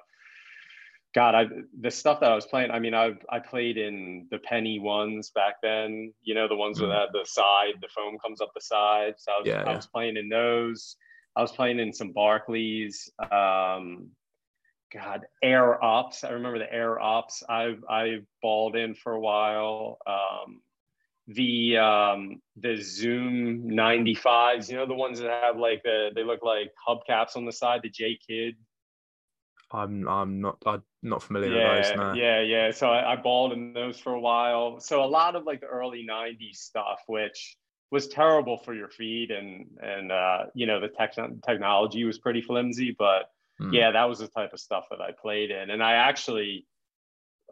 god 1.16 1.34
i 1.34 1.46
the 1.82 1.90
stuff 1.90 2.20
that 2.20 2.32
i 2.32 2.36
was 2.36 2.46
playing 2.46 2.70
i 2.70 2.78
mean 2.78 2.94
i 2.94 3.12
i 3.30 3.40
played 3.40 3.78
in 3.78 4.28
the 4.30 4.38
penny 4.40 4.80
ones 4.80 5.32
back 5.34 5.56
then 5.64 6.14
you 6.22 6.36
know 6.36 6.48
the 6.48 6.56
ones 6.56 6.80
mm. 6.80 6.82
with 6.82 6.92
the 7.14 7.26
side 7.26 7.74
the 7.82 7.88
foam 7.96 8.18
comes 8.20 8.42
up 8.42 8.52
the 8.54 8.62
side 8.62 9.14
so 9.18 9.32
i 9.32 9.38
was, 9.40 9.48
yeah, 9.48 9.64
I 9.64 9.70
yeah. 9.70 9.76
was 9.76 9.88
playing 9.88 10.18
in 10.18 10.30
those 10.30 10.98
i 11.36 11.42
was 11.42 11.52
playing 11.52 11.80
in 11.80 11.94
some 11.94 12.14
barkleys 12.14 13.10
um, 13.32 14.10
God, 14.94 15.26
air 15.44 15.84
Ops. 15.84 16.24
I 16.24 16.30
remember 16.30 16.60
the 16.60 16.72
air 16.72 17.00
Ops. 17.00 17.44
I've 17.50 17.84
I 17.90 18.20
balled 18.42 18.76
in 18.76 18.96
for 18.96 19.14
a 19.14 19.20
while. 19.20 19.98
Um, 20.08 20.62
the 21.28 21.78
um, 21.78 22.42
the 22.58 22.78
Zoom 22.82 23.70
95s, 23.70 24.70
you 24.70 24.76
know, 24.76 24.86
the 24.86 24.94
ones 24.94 25.20
that 25.20 25.44
have 25.44 25.58
like 25.58 25.82
the 25.84 26.10
they 26.16 26.24
look 26.24 26.44
like 26.44 26.72
hubcaps 26.88 27.36
on 27.36 27.46
the 27.46 27.52
side. 27.52 27.82
The 27.84 27.90
J 27.90 28.18
Kidd. 28.28 28.56
I'm 29.72 30.08
I'm 30.08 30.42
not 30.42 30.58
I'm 30.66 30.84
not 31.02 31.24
familiar 31.24 31.56
yeah, 31.56 31.76
with 31.76 31.88
those. 31.88 31.98
No. 31.98 32.14
Yeah, 32.14 32.42
yeah. 32.42 32.72
So 32.72 32.90
I, 32.90 33.14
I 33.14 33.16
balled 33.16 33.54
in 33.54 33.74
those 33.74 34.00
for 34.00 34.14
a 34.14 34.20
while. 34.20 34.80
So 34.80 35.04
a 35.04 35.06
lot 35.06 35.36
of 35.36 35.44
like 35.46 35.62
the 35.62 35.68
early 35.68 36.06
90s 36.10 36.58
stuff, 36.58 37.00
which 37.08 37.58
was 37.92 38.08
terrible 38.08 38.58
for 38.58 38.74
your 38.74 38.90
feet 38.90 39.32
and 39.32 39.68
and 39.82 40.12
uh, 40.12 40.46
you 40.54 40.68
know 40.68 40.80
the 40.80 40.88
tech 40.88 41.16
technology 41.46 42.04
was 42.04 42.20
pretty 42.20 42.42
flimsy, 42.42 42.96
but 42.98 43.30
Mm. 43.62 43.74
Yeah, 43.74 43.92
that 43.92 44.06
was 44.06 44.20
the 44.20 44.28
type 44.28 44.54
of 44.54 44.60
stuff 44.60 44.86
that 44.90 45.02
I 45.02 45.12
played 45.12 45.52
in. 45.52 45.70
And 45.70 45.82
I 45.82 45.94
actually, 45.94 46.68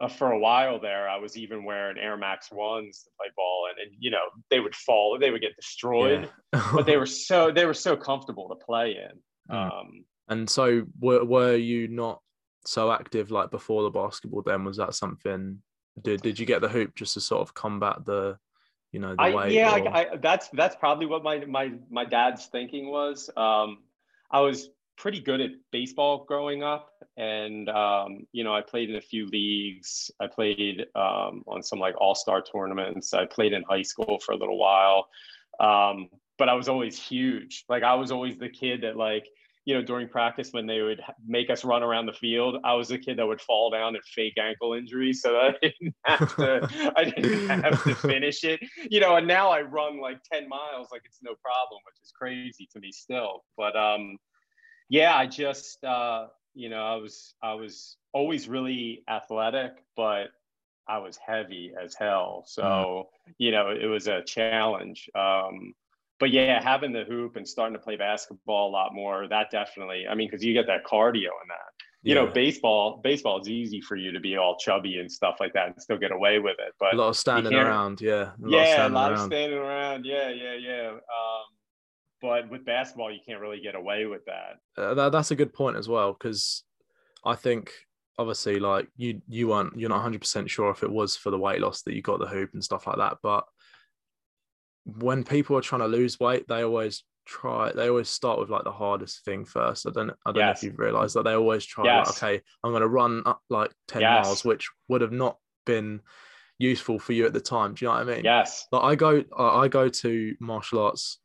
uh, 0.00 0.08
for 0.08 0.32
a 0.32 0.38
while 0.38 0.80
there, 0.80 1.08
I 1.08 1.18
was 1.18 1.36
even 1.36 1.64
wearing 1.64 1.98
Air 1.98 2.16
Max 2.16 2.50
ones 2.50 3.02
to 3.04 3.10
play 3.18 3.28
ball, 3.34 3.68
and, 3.70 3.86
and 3.86 3.96
you 3.98 4.10
know 4.10 4.24
they 4.50 4.60
would 4.60 4.74
fall, 4.74 5.18
they 5.18 5.30
would 5.30 5.40
get 5.40 5.56
destroyed, 5.56 6.30
yeah. 6.52 6.70
but 6.74 6.86
they 6.86 6.96
were 6.96 7.06
so 7.06 7.50
they 7.50 7.64
were 7.64 7.74
so 7.74 7.96
comfortable 7.96 8.48
to 8.48 8.56
play 8.56 8.96
in. 8.96 9.54
Mm. 9.54 9.72
Um, 9.72 10.04
and 10.28 10.48
so, 10.48 10.84
were 11.00 11.24
were 11.24 11.56
you 11.56 11.88
not 11.88 12.20
so 12.66 12.90
active 12.90 13.30
like 13.30 13.50
before 13.50 13.82
the 13.82 13.90
basketball? 13.90 14.42
Then? 14.42 14.64
Was 14.64 14.76
that 14.78 14.94
something? 14.94 15.62
Did 16.00 16.22
did 16.22 16.38
you 16.38 16.46
get 16.46 16.60
the 16.60 16.68
hoop 16.68 16.94
just 16.94 17.14
to 17.14 17.20
sort 17.20 17.42
of 17.42 17.54
combat 17.54 18.04
the 18.04 18.38
you 18.94 19.00
know 19.00 19.14
the 19.16 19.22
I, 19.22 19.34
weight 19.34 19.52
yeah 19.52 19.70
I, 19.70 20.00
I, 20.00 20.16
that's 20.22 20.48
that's 20.50 20.76
probably 20.76 21.06
what 21.06 21.24
my 21.24 21.44
my 21.44 21.72
my 21.90 22.04
dad's 22.04 22.46
thinking 22.46 22.88
was. 22.88 23.28
Um 23.36 23.78
i 24.30 24.40
was 24.40 24.70
pretty 24.96 25.20
good 25.20 25.40
at 25.40 25.50
baseball 25.72 26.24
growing 26.28 26.62
up 26.62 26.90
and 27.16 27.68
um, 27.68 28.26
you 28.30 28.44
know 28.44 28.54
i 28.54 28.60
played 28.60 28.90
in 28.90 28.96
a 28.96 29.00
few 29.00 29.26
leagues. 29.26 30.12
I 30.20 30.28
played 30.28 30.86
um, 30.94 31.42
on 31.48 31.62
some 31.62 31.80
like 31.80 31.96
all-star 32.00 32.42
tournaments. 32.42 33.12
I 33.12 33.26
played 33.26 33.52
in 33.52 33.64
high 33.64 33.82
school 33.82 34.20
for 34.24 34.32
a 34.32 34.36
little 34.36 34.58
while. 34.58 35.08
Um, 35.58 36.08
but 36.38 36.48
i 36.48 36.54
was 36.54 36.68
always 36.68 36.96
huge. 36.96 37.64
Like 37.68 37.82
i 37.82 37.94
was 37.94 38.12
always 38.12 38.38
the 38.38 38.48
kid 38.48 38.82
that 38.82 38.96
like 38.96 39.26
you 39.64 39.74
know 39.74 39.82
during 39.82 40.08
practice 40.08 40.50
when 40.52 40.66
they 40.66 40.82
would 40.82 41.00
make 41.26 41.48
us 41.48 41.64
run 41.64 41.82
around 41.82 42.06
the 42.06 42.12
field 42.12 42.56
i 42.64 42.74
was 42.74 42.90
a 42.90 42.98
kid 42.98 43.18
that 43.18 43.26
would 43.26 43.40
fall 43.40 43.70
down 43.70 43.94
and 43.94 44.04
fake 44.04 44.34
ankle 44.38 44.74
injuries 44.74 45.22
so 45.22 45.32
that 45.32 45.56
i 45.62 45.68
didn't 45.68 45.94
have 46.04 46.36
to 46.36 46.92
i 46.96 47.04
didn't 47.04 47.48
have 47.48 47.82
to 47.84 47.94
finish 48.08 48.44
it 48.44 48.60
you 48.90 49.00
know 49.00 49.16
and 49.16 49.26
now 49.26 49.48
i 49.50 49.60
run 49.62 50.00
like 50.00 50.18
10 50.30 50.48
miles 50.48 50.88
like 50.92 51.02
it's 51.04 51.20
no 51.22 51.34
problem 51.42 51.80
which 51.86 51.96
is 52.02 52.12
crazy 52.12 52.68
to 52.72 52.78
me 52.80 52.92
still 52.92 53.44
but 53.56 53.74
um 53.76 54.18
yeah, 54.88 55.16
I 55.16 55.26
just 55.26 55.82
uh, 55.84 56.26
you 56.54 56.68
know 56.68 56.82
I 56.82 56.96
was 56.96 57.34
I 57.42 57.54
was 57.54 57.96
always 58.12 58.48
really 58.48 59.02
athletic, 59.08 59.72
but 59.96 60.28
I 60.86 60.98
was 60.98 61.16
heavy 61.16 61.72
as 61.82 61.94
hell. 61.94 62.44
So 62.46 62.62
mm. 62.62 63.32
you 63.38 63.50
know 63.50 63.70
it 63.70 63.86
was 63.86 64.06
a 64.06 64.22
challenge. 64.22 65.08
Um, 65.14 65.74
but 66.20 66.30
yeah, 66.30 66.62
having 66.62 66.92
the 66.92 67.04
hoop 67.04 67.36
and 67.36 67.46
starting 67.46 67.76
to 67.76 67.82
play 67.82 67.96
basketball 67.96 68.70
a 68.70 68.72
lot 68.72 68.94
more, 68.94 69.26
that 69.28 69.50
definitely. 69.50 70.06
I 70.08 70.14
mean, 70.14 70.28
because 70.28 70.44
you 70.44 70.52
get 70.52 70.66
that 70.66 70.84
cardio 70.84 71.16
in 71.16 71.48
that. 71.48 71.84
You 72.02 72.14
yeah. 72.14 72.22
know, 72.22 72.30
baseball 72.30 73.00
baseball 73.02 73.40
is 73.40 73.48
easy 73.48 73.80
for 73.80 73.96
you 73.96 74.12
to 74.12 74.20
be 74.20 74.36
all 74.36 74.56
chubby 74.58 74.98
and 74.98 75.10
stuff 75.10 75.36
like 75.40 75.54
that 75.54 75.68
and 75.68 75.80
still 75.80 75.96
get 75.96 76.12
away 76.12 76.38
with 76.38 76.56
it. 76.58 76.74
But 76.78 76.94
a 76.94 76.96
lot 76.96 77.08
of 77.08 77.16
standing 77.16 77.54
around, 77.54 78.00
yeah. 78.00 78.32
A 78.44 78.48
yeah, 78.48 78.86
a 78.86 78.88
lot 78.88 79.10
around. 79.10 79.20
of 79.20 79.26
standing 79.26 79.58
around. 79.58 80.04
Yeah, 80.04 80.28
yeah, 80.28 80.54
yeah. 80.54 80.90
Um, 80.90 81.00
but 82.20 82.50
with 82.50 82.64
basketball 82.64 83.12
you 83.12 83.20
can't 83.26 83.40
really 83.40 83.60
get 83.60 83.74
away 83.74 84.06
with 84.06 84.22
that. 84.26 84.58
Uh, 84.76 84.94
that 84.94 85.12
that's 85.12 85.30
a 85.30 85.36
good 85.36 85.52
point 85.52 85.76
as 85.76 85.88
well 85.88 86.12
because 86.12 86.64
I 87.24 87.34
think 87.36 87.72
obviously 88.18 88.60
like 88.60 88.86
you 88.96 89.20
you 89.28 89.48
weren't 89.48 89.76
you're 89.76 89.88
not 89.88 89.96
100 89.96 90.20
percent 90.20 90.48
sure 90.50 90.70
if 90.70 90.82
it 90.82 90.90
was 90.90 91.16
for 91.16 91.30
the 91.30 91.38
weight 91.38 91.60
loss 91.60 91.82
that 91.82 91.94
you 91.94 92.02
got 92.02 92.20
the 92.20 92.26
hoop 92.26 92.50
and 92.54 92.62
stuff 92.62 92.86
like 92.86 92.98
that, 92.98 93.18
but 93.22 93.44
when 94.84 95.24
people 95.24 95.56
are 95.56 95.62
trying 95.62 95.80
to 95.80 95.86
lose 95.86 96.20
weight, 96.20 96.46
they 96.48 96.62
always 96.62 97.04
try 97.26 97.72
they 97.72 97.88
always 97.88 98.08
start 98.08 98.38
with 98.38 98.50
like 98.50 98.64
the 98.64 98.72
hardest 98.72 99.24
thing 99.24 99.44
first. 99.44 99.86
I 99.86 99.90
don't 99.90 100.10
I 100.10 100.32
don't 100.32 100.36
yes. 100.36 100.46
know 100.46 100.50
if 100.50 100.62
you've 100.62 100.78
realized 100.78 101.14
that 101.16 101.24
they 101.24 101.32
always 101.32 101.64
try 101.64 101.84
yes. 101.84 102.06
like, 102.06 102.16
okay, 102.16 102.44
I'm 102.62 102.72
gonna 102.72 102.88
run 102.88 103.22
up 103.26 103.40
like 103.48 103.72
10 103.88 104.02
yes. 104.02 104.26
miles, 104.26 104.44
which 104.44 104.68
would 104.88 105.00
have 105.00 105.12
not 105.12 105.38
been 105.64 106.00
useful 106.58 106.98
for 106.98 107.12
you 107.12 107.26
at 107.26 107.32
the 107.32 107.40
time. 107.40 107.74
Do 107.74 107.84
you 107.84 107.88
know 107.90 107.98
what 107.98 108.08
I 108.08 108.14
mean? 108.14 108.24
Yes. 108.24 108.66
Like 108.70 108.82
I 108.82 108.94
go 108.94 109.24
I 109.38 109.68
go 109.68 109.88
to 109.88 110.34
martial 110.40 110.80
arts 110.80 111.18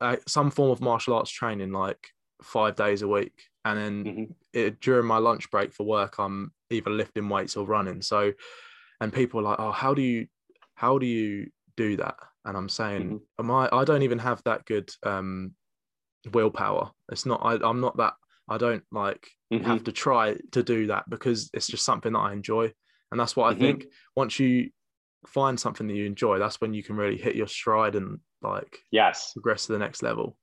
uh, 0.00 0.16
some 0.26 0.50
form 0.50 0.70
of 0.70 0.80
martial 0.80 1.14
arts 1.14 1.30
training 1.30 1.72
like 1.72 2.08
five 2.42 2.76
days 2.76 3.02
a 3.02 3.08
week 3.08 3.32
and 3.64 3.78
then 3.78 4.04
mm-hmm. 4.04 4.32
it, 4.52 4.80
during 4.80 5.06
my 5.06 5.18
lunch 5.18 5.50
break 5.50 5.72
for 5.72 5.84
work 5.84 6.18
i'm 6.18 6.52
either 6.70 6.90
lifting 6.90 7.28
weights 7.28 7.56
or 7.56 7.66
running 7.66 8.00
so 8.00 8.32
and 9.00 9.12
people 9.12 9.40
are 9.40 9.42
like 9.42 9.60
oh 9.60 9.72
how 9.72 9.92
do 9.92 10.02
you 10.02 10.26
how 10.74 10.98
do 10.98 11.06
you 11.06 11.50
do 11.78 11.96
that 11.96 12.16
and 12.44 12.56
i'm 12.56 12.68
saying 12.68 13.04
mm-hmm. 13.04 13.16
am 13.38 13.50
i 13.50 13.68
i 13.72 13.84
don't 13.84 14.02
even 14.02 14.18
have 14.18 14.42
that 14.44 14.64
good 14.66 14.90
um 15.04 15.52
willpower 16.32 16.90
it's 17.10 17.24
not 17.24 17.40
I, 17.42 17.54
i'm 17.66 17.80
not 17.80 17.96
that 17.96 18.14
I 18.48 18.58
don't 18.58 18.82
like 18.90 19.28
mm-hmm. 19.52 19.64
have 19.64 19.84
to 19.84 19.92
try 19.92 20.36
to 20.52 20.62
do 20.62 20.86
that 20.86 21.08
because 21.08 21.50
it's 21.52 21.66
just 21.66 21.84
something 21.84 22.12
that 22.12 22.18
I 22.18 22.32
enjoy. 22.32 22.72
And 23.10 23.20
that's 23.20 23.36
what 23.36 23.52
mm-hmm. 23.52 23.62
I 23.62 23.66
think 23.66 23.86
once 24.16 24.38
you 24.38 24.70
find 25.26 25.58
something 25.58 25.86
that 25.86 25.94
you 25.94 26.06
enjoy, 26.06 26.38
that's 26.38 26.60
when 26.60 26.74
you 26.74 26.82
can 26.82 26.96
really 26.96 27.18
hit 27.18 27.36
your 27.36 27.46
stride 27.46 27.94
and 27.94 28.18
like 28.40 28.78
yes 28.90 29.32
progress 29.34 29.66
to 29.66 29.72
the 29.72 29.78
next 29.78 30.02
level. 30.02 30.38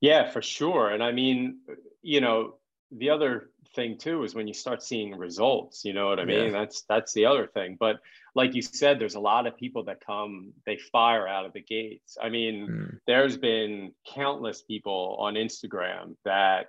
Yeah, 0.00 0.30
for 0.30 0.42
sure. 0.42 0.90
And 0.90 1.02
I 1.02 1.12
mean, 1.12 1.58
you 2.02 2.20
know, 2.20 2.54
the 2.96 3.10
other 3.10 3.49
thing 3.74 3.98
too 3.98 4.24
is 4.24 4.34
when 4.34 4.48
you 4.48 4.54
start 4.54 4.82
seeing 4.82 5.16
results, 5.16 5.84
you 5.84 5.92
know 5.92 6.08
what 6.08 6.20
I 6.20 6.24
mean? 6.24 6.46
Yeah. 6.46 6.60
That's 6.60 6.82
that's 6.88 7.12
the 7.12 7.26
other 7.26 7.46
thing. 7.46 7.76
But 7.78 8.00
like 8.34 8.54
you 8.54 8.62
said, 8.62 8.98
there's 8.98 9.14
a 9.14 9.20
lot 9.20 9.46
of 9.46 9.56
people 9.56 9.84
that 9.84 10.04
come, 10.04 10.52
they 10.66 10.78
fire 10.92 11.26
out 11.26 11.46
of 11.46 11.52
the 11.52 11.62
gates. 11.62 12.16
I 12.22 12.28
mean, 12.28 12.68
mm. 12.68 12.98
there's 13.06 13.36
been 13.36 13.92
countless 14.14 14.62
people 14.62 15.16
on 15.20 15.34
Instagram 15.34 16.16
that 16.24 16.66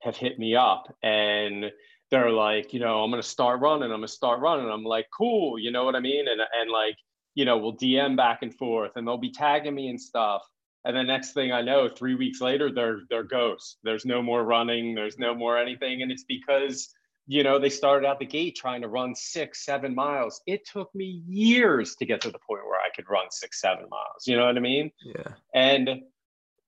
have 0.00 0.16
hit 0.16 0.38
me 0.38 0.56
up 0.56 0.94
and 1.02 1.70
they're 2.10 2.30
like, 2.30 2.74
you 2.74 2.80
know, 2.80 3.02
I'm 3.02 3.10
gonna 3.10 3.22
start 3.22 3.60
running, 3.60 3.90
I'm 3.90 3.98
gonna 3.98 4.08
start 4.08 4.40
running. 4.40 4.70
I'm 4.70 4.84
like, 4.84 5.06
cool, 5.16 5.58
you 5.58 5.70
know 5.70 5.84
what 5.84 5.96
I 5.96 6.00
mean? 6.00 6.28
And 6.28 6.40
and 6.40 6.70
like, 6.70 6.96
you 7.34 7.44
know, 7.44 7.58
we'll 7.58 7.76
DM 7.76 8.16
back 8.16 8.40
and 8.42 8.54
forth 8.54 8.92
and 8.96 9.06
they'll 9.06 9.16
be 9.16 9.32
tagging 9.32 9.74
me 9.74 9.88
and 9.88 10.00
stuff. 10.00 10.42
And 10.84 10.96
the 10.96 11.04
next 11.04 11.32
thing 11.32 11.52
I 11.52 11.62
know, 11.62 11.88
three 11.88 12.14
weeks 12.14 12.40
later, 12.40 12.72
they're 12.72 13.00
they're 13.08 13.22
ghosts. 13.22 13.78
There's 13.84 14.04
no 14.04 14.22
more 14.22 14.42
running, 14.42 14.94
there's 14.94 15.18
no 15.18 15.34
more 15.34 15.56
anything. 15.56 16.02
And 16.02 16.10
it's 16.10 16.24
because, 16.24 16.88
you 17.26 17.44
know, 17.44 17.58
they 17.58 17.68
started 17.68 18.06
out 18.06 18.18
the 18.18 18.26
gate 18.26 18.56
trying 18.56 18.82
to 18.82 18.88
run 18.88 19.14
six, 19.14 19.64
seven 19.64 19.94
miles. 19.94 20.40
It 20.46 20.66
took 20.66 20.92
me 20.94 21.22
years 21.28 21.94
to 21.96 22.06
get 22.06 22.22
to 22.22 22.30
the 22.30 22.38
point 22.38 22.66
where 22.66 22.80
I 22.80 22.88
could 22.94 23.08
run 23.08 23.26
six, 23.30 23.60
seven 23.60 23.88
miles. 23.88 24.26
You 24.26 24.36
know 24.36 24.46
what 24.46 24.56
I 24.56 24.60
mean? 24.60 24.90
Yeah. 25.04 25.34
And 25.54 26.02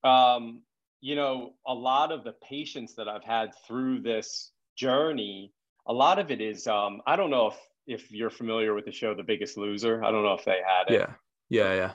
um, 0.04 0.62
you 1.00 1.16
know, 1.16 1.54
a 1.66 1.74
lot 1.74 2.12
of 2.12 2.22
the 2.22 2.34
patience 2.48 2.94
that 2.94 3.08
I've 3.08 3.24
had 3.24 3.50
through 3.66 4.02
this 4.02 4.52
journey, 4.76 5.52
a 5.86 5.92
lot 5.92 6.18
of 6.18 6.30
it 6.30 6.40
is 6.40 6.66
um, 6.68 7.02
I 7.06 7.16
don't 7.16 7.30
know 7.30 7.48
if 7.48 7.58
if 7.86 8.12
you're 8.12 8.30
familiar 8.30 8.74
with 8.74 8.84
the 8.84 8.92
show 8.92 9.14
The 9.14 9.22
Biggest 9.22 9.58
Loser. 9.58 10.02
I 10.04 10.10
don't 10.10 10.22
know 10.22 10.34
if 10.34 10.44
they 10.44 10.60
had 10.64 10.94
it. 10.94 11.00
Yeah. 11.00 11.14
Yeah, 11.50 11.74
yeah. 11.74 11.92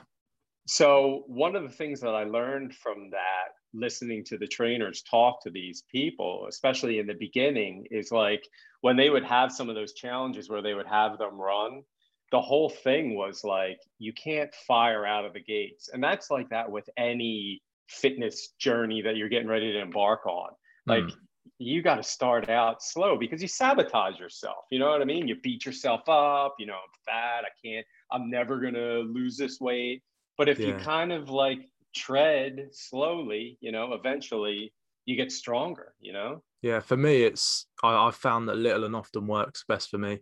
So 0.66 1.24
one 1.26 1.56
of 1.56 1.62
the 1.62 1.74
things 1.74 2.00
that 2.00 2.14
I 2.14 2.24
learned 2.24 2.74
from 2.74 3.10
that 3.10 3.54
listening 3.72 4.24
to 4.24 4.38
the 4.38 4.46
trainers 4.46 5.02
talk 5.02 5.42
to 5.42 5.50
these 5.50 5.84
people, 5.90 6.46
especially 6.48 6.98
in 6.98 7.06
the 7.06 7.14
beginning, 7.14 7.86
is 7.90 8.10
like 8.12 8.46
when 8.80 8.96
they 8.96 9.10
would 9.10 9.24
have 9.24 9.52
some 9.52 9.68
of 9.68 9.74
those 9.74 9.94
challenges 9.94 10.48
where 10.48 10.62
they 10.62 10.74
would 10.74 10.86
have 10.86 11.18
them 11.18 11.40
run, 11.40 11.82
the 12.30 12.40
whole 12.40 12.70
thing 12.70 13.16
was 13.16 13.42
like 13.44 13.80
you 13.98 14.12
can't 14.12 14.54
fire 14.66 15.04
out 15.04 15.24
of 15.24 15.32
the 15.32 15.40
gates. 15.40 15.88
And 15.92 16.02
that's 16.02 16.30
like 16.30 16.48
that 16.50 16.70
with 16.70 16.88
any 16.96 17.62
fitness 17.88 18.54
journey 18.58 19.02
that 19.02 19.16
you're 19.16 19.28
getting 19.28 19.48
ready 19.48 19.72
to 19.72 19.80
embark 19.80 20.26
on. 20.26 20.50
Like 20.86 21.04
mm. 21.04 21.14
you 21.58 21.82
got 21.82 21.96
to 21.96 22.02
start 22.02 22.48
out 22.48 22.82
slow 22.82 23.16
because 23.18 23.42
you 23.42 23.48
sabotage 23.48 24.18
yourself. 24.18 24.64
You 24.70 24.78
know 24.78 24.90
what 24.90 25.02
I 25.02 25.04
mean? 25.04 25.26
You 25.26 25.36
beat 25.42 25.66
yourself 25.66 26.08
up, 26.08 26.54
you 26.58 26.66
know, 26.66 26.74
I'm 26.74 27.04
fat, 27.04 27.44
I 27.44 27.50
can't, 27.64 27.86
I'm 28.12 28.30
never 28.30 28.60
going 28.60 28.74
to 28.74 29.00
lose 29.00 29.36
this 29.36 29.60
weight. 29.60 30.02
But 30.40 30.48
if 30.48 30.58
yeah. 30.58 30.68
you 30.68 30.74
kind 30.76 31.12
of 31.12 31.28
like 31.28 31.58
tread 31.94 32.70
slowly, 32.72 33.58
you 33.60 33.72
know, 33.72 33.92
eventually 33.92 34.72
you 35.04 35.14
get 35.14 35.30
stronger, 35.30 35.92
you 36.00 36.14
know? 36.14 36.42
Yeah, 36.62 36.80
for 36.80 36.96
me, 36.96 37.24
it's, 37.24 37.66
I, 37.82 37.94
I've 37.94 38.16
found 38.16 38.48
that 38.48 38.56
little 38.56 38.84
and 38.84 38.96
often 38.96 39.26
works 39.26 39.66
best 39.68 39.90
for 39.90 39.98
me. 39.98 40.20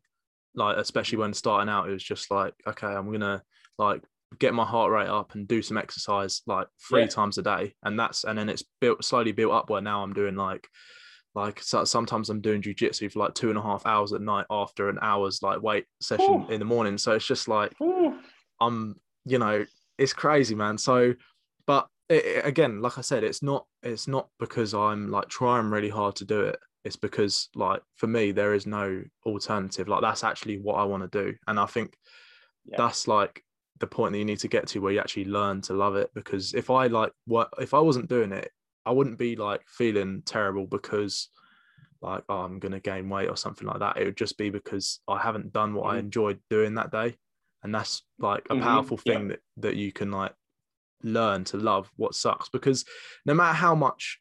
Like, 0.57 0.77
especially 0.77 1.19
mm-hmm. 1.19 1.23
when 1.23 1.35
starting 1.35 1.69
out, 1.69 1.89
it 1.89 1.93
was 1.93 2.03
just 2.03 2.33
like, 2.33 2.53
okay, 2.67 2.89
I'm 2.89 3.07
going 3.07 3.21
to 3.21 3.43
like 3.79 4.03
get 4.41 4.55
my 4.55 4.65
heart 4.65 4.91
rate 4.91 5.07
up 5.07 5.37
and 5.37 5.47
do 5.47 5.63
some 5.63 5.79
exercise 5.79 6.43
like 6.49 6.67
three 6.89 7.03
yeah. 7.03 7.07
times 7.07 7.39
a 7.39 7.43
day 7.43 7.73
and 7.85 7.97
that's 7.97 8.25
and 8.25 8.37
then 8.37 8.49
it's 8.49 8.65
built 8.79 9.03
slowly 9.03 9.33
built 9.33 9.55
up 9.55 9.71
where 9.71 9.81
now 9.81 10.03
i'm 10.03 10.13
doing 10.13 10.37
like 10.37 10.69
like 11.35 11.63
so 11.63 11.83
sometimes 11.85 12.29
i'm 12.29 12.43
doing 12.43 12.61
jiu-jitsu 12.61 13.09
for 13.09 13.21
like 13.21 13.33
two 13.33 13.49
and 13.49 13.59
a 13.59 13.63
half 13.63 13.87
hours 13.87 14.13
at 14.13 14.21
night 14.21 14.45
after 14.51 14.91
an 14.91 14.99
hour's 15.01 15.43
like 15.43 15.63
weight 15.63 15.87
session 16.03 16.45
Ooh. 16.47 16.53
in 16.53 16.59
the 16.59 16.65
morning 16.67 16.99
so 16.99 17.13
it's 17.13 17.27
just 17.27 17.49
like 17.49 17.73
Ooh. 17.81 18.19
i'm 18.61 18.97
you 19.25 19.39
know 19.39 19.65
it's 19.99 20.13
crazy 20.13 20.55
man. 20.55 20.79
So 20.79 21.15
but 21.67 21.87
it, 22.09 22.45
again 22.47 22.81
like 22.81 22.97
i 22.97 23.03
said 23.03 23.23
it's 23.23 23.43
not 23.43 23.67
it's 23.83 24.09
not 24.09 24.29
because 24.41 24.73
i'm 24.73 25.11
like 25.11 25.29
trying 25.29 25.71
really 25.71 25.91
hard 25.91 26.17
to 26.17 26.25
do 26.25 26.41
it. 26.41 26.59
It's 26.85 26.97
because 26.97 27.51
like 27.55 27.83
for 27.97 28.07
me 28.07 28.33
there 28.33 28.55
is 28.55 28.67
no 28.67 29.03
alternative. 29.27 29.89
Like 29.89 30.01
that's 30.01 30.25
actually 30.25 30.59
what 30.59 30.77
i 30.77 30.85
want 30.85 31.11
to 31.11 31.25
do. 31.25 31.35
And 31.47 31.61
i 31.61 31.67
think 31.67 31.97
yeah. 32.65 32.77
that's 32.79 33.07
like 33.07 33.43
the 33.81 33.87
point 33.87 34.13
that 34.13 34.19
you 34.19 34.25
need 34.25 34.41
to 34.41 34.49
get 34.49 34.67
to 34.69 34.81
where 34.81 34.93
you 34.93 35.01
actually 35.01 35.27
learn 35.27 35.61
to 35.63 35.75
love 35.75 35.97
it. 35.97 36.11
Because 36.15 36.55
if 36.55 36.71
i 36.71 36.87
like 36.87 37.13
what 37.27 37.51
if 37.59 37.75
i 37.75 37.79
wasn't 37.81 38.09
doing 38.09 38.33
it 38.33 38.51
i 38.87 38.91
wouldn't 38.91 39.19
be 39.19 39.37
like 39.37 39.63
feeling 39.69 40.23
terrible 40.25 40.67
because 40.67 41.29
like 42.01 42.23
oh, 42.29 42.39
i'm 42.39 42.59
going 42.59 42.73
to 42.73 42.81
gain 42.81 43.09
weight 43.09 43.29
or 43.29 43.37
something 43.37 43.67
like 43.67 43.81
that. 43.81 43.99
It 43.99 44.05
would 44.05 44.17
just 44.17 44.39
be 44.39 44.49
because 44.49 45.01
i 45.09 45.19
haven't 45.19 45.53
done 45.53 45.75
what 45.75 45.87
mm-hmm. 45.87 45.97
i 45.97 45.99
enjoyed 45.99 46.41
doing 46.49 46.77
that 46.77 46.91
day 46.91 47.17
and 47.63 47.75
that's 47.75 48.03
like 48.19 48.47
a 48.51 48.55
mm-hmm. 48.55 48.63
powerful 48.63 48.97
thing 48.97 49.23
yeah. 49.23 49.29
that 49.29 49.41
that 49.57 49.77
you 49.77 49.93
can 49.93 50.11
like 50.11 50.33
learn 51.03 51.45
to 51.45 51.57
love 51.57 51.91
what 51.97 52.15
sucks 52.15 52.49
because 52.49 52.85
no 53.25 53.35
matter 53.35 53.55
how 53.55 53.75
much 53.75 54.19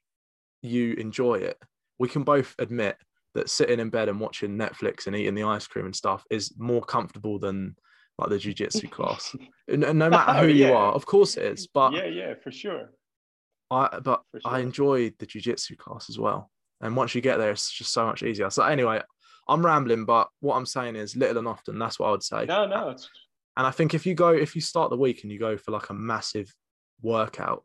you 0.62 0.94
enjoy 0.94 1.36
it 1.36 1.58
we 2.00 2.08
can 2.08 2.24
both 2.24 2.56
admit 2.60 2.98
that 3.34 3.50
sitting 3.50 3.80
in 3.80 3.90
bed 3.90 4.10
and 4.10 4.20
watching 4.20 4.58
netflix 4.58 5.08
and 5.08 5.16
eating 5.16 5.36
the 5.36 5.44
ice 5.44 5.68
cream 5.68 5.86
and 5.86 5.96
stuff 5.96 6.24
is 6.30 6.54
more 6.58 6.82
comfortable 6.82 7.40
than 7.40 7.76
like 8.18 8.30
the 8.30 8.38
jiu-jitsu 8.38 8.88
class 8.92 9.36
and, 9.68 9.84
and, 9.84 10.00
no 10.00 10.10
matter 10.10 10.34
who 10.34 10.46
oh, 10.46 10.48
yeah. 10.48 10.68
you 10.68 10.74
are 10.74 10.94
of 10.94 11.06
course 11.06 11.38
it 11.38 11.46
is 11.46 11.68
but 11.68 11.94
yeah 11.94 12.06
yeah 12.06 12.34
for 12.44 12.52
sure 12.52 12.92
i 13.72 14.00
but 14.04 14.22
sure. 14.34 14.52
i 14.52 14.60
enjoyed 14.60 15.14
the 15.20 15.26
jiu-jitsu 15.26 15.76
class 15.76 16.10
as 16.10 16.20
well 16.20 16.52
and 16.82 16.96
once 16.96 17.16
you 17.16 17.22
get 17.22 17.38
there 17.38 17.52
it's 17.52 17.72
just 17.72 17.92
so 17.92 18.06
much 18.06 18.24
easier 18.24 18.50
so 18.50 18.64
anyway 18.64 19.02
i'm 19.48 19.66
rambling 19.66 20.06
but 20.06 20.30
what 20.42 20.56
i'm 20.56 20.66
saying 20.66 20.96
is 20.96 21.16
little 21.16 21.40
and 21.40 21.48
often 21.48 21.80
that's 21.80 22.00
what 22.00 22.08
i 22.08 22.12
would 22.12 22.24
say 22.24 22.46
no 22.46 22.66
no 22.68 22.90
it's... 22.90 23.10
and 23.58 23.68
i 23.68 23.72
think 23.72 23.94
if 23.94 24.06
you 24.06 24.14
go 24.14 24.30
if 24.30 24.56
you 24.56 24.62
start 24.62 24.90
the 24.90 24.98
week 24.98 25.24
and 25.24 25.32
you 25.32 25.40
go 25.40 25.58
for 25.58 25.72
like 25.72 25.90
a 25.90 25.94
massive 25.94 26.54
workout 27.02 27.62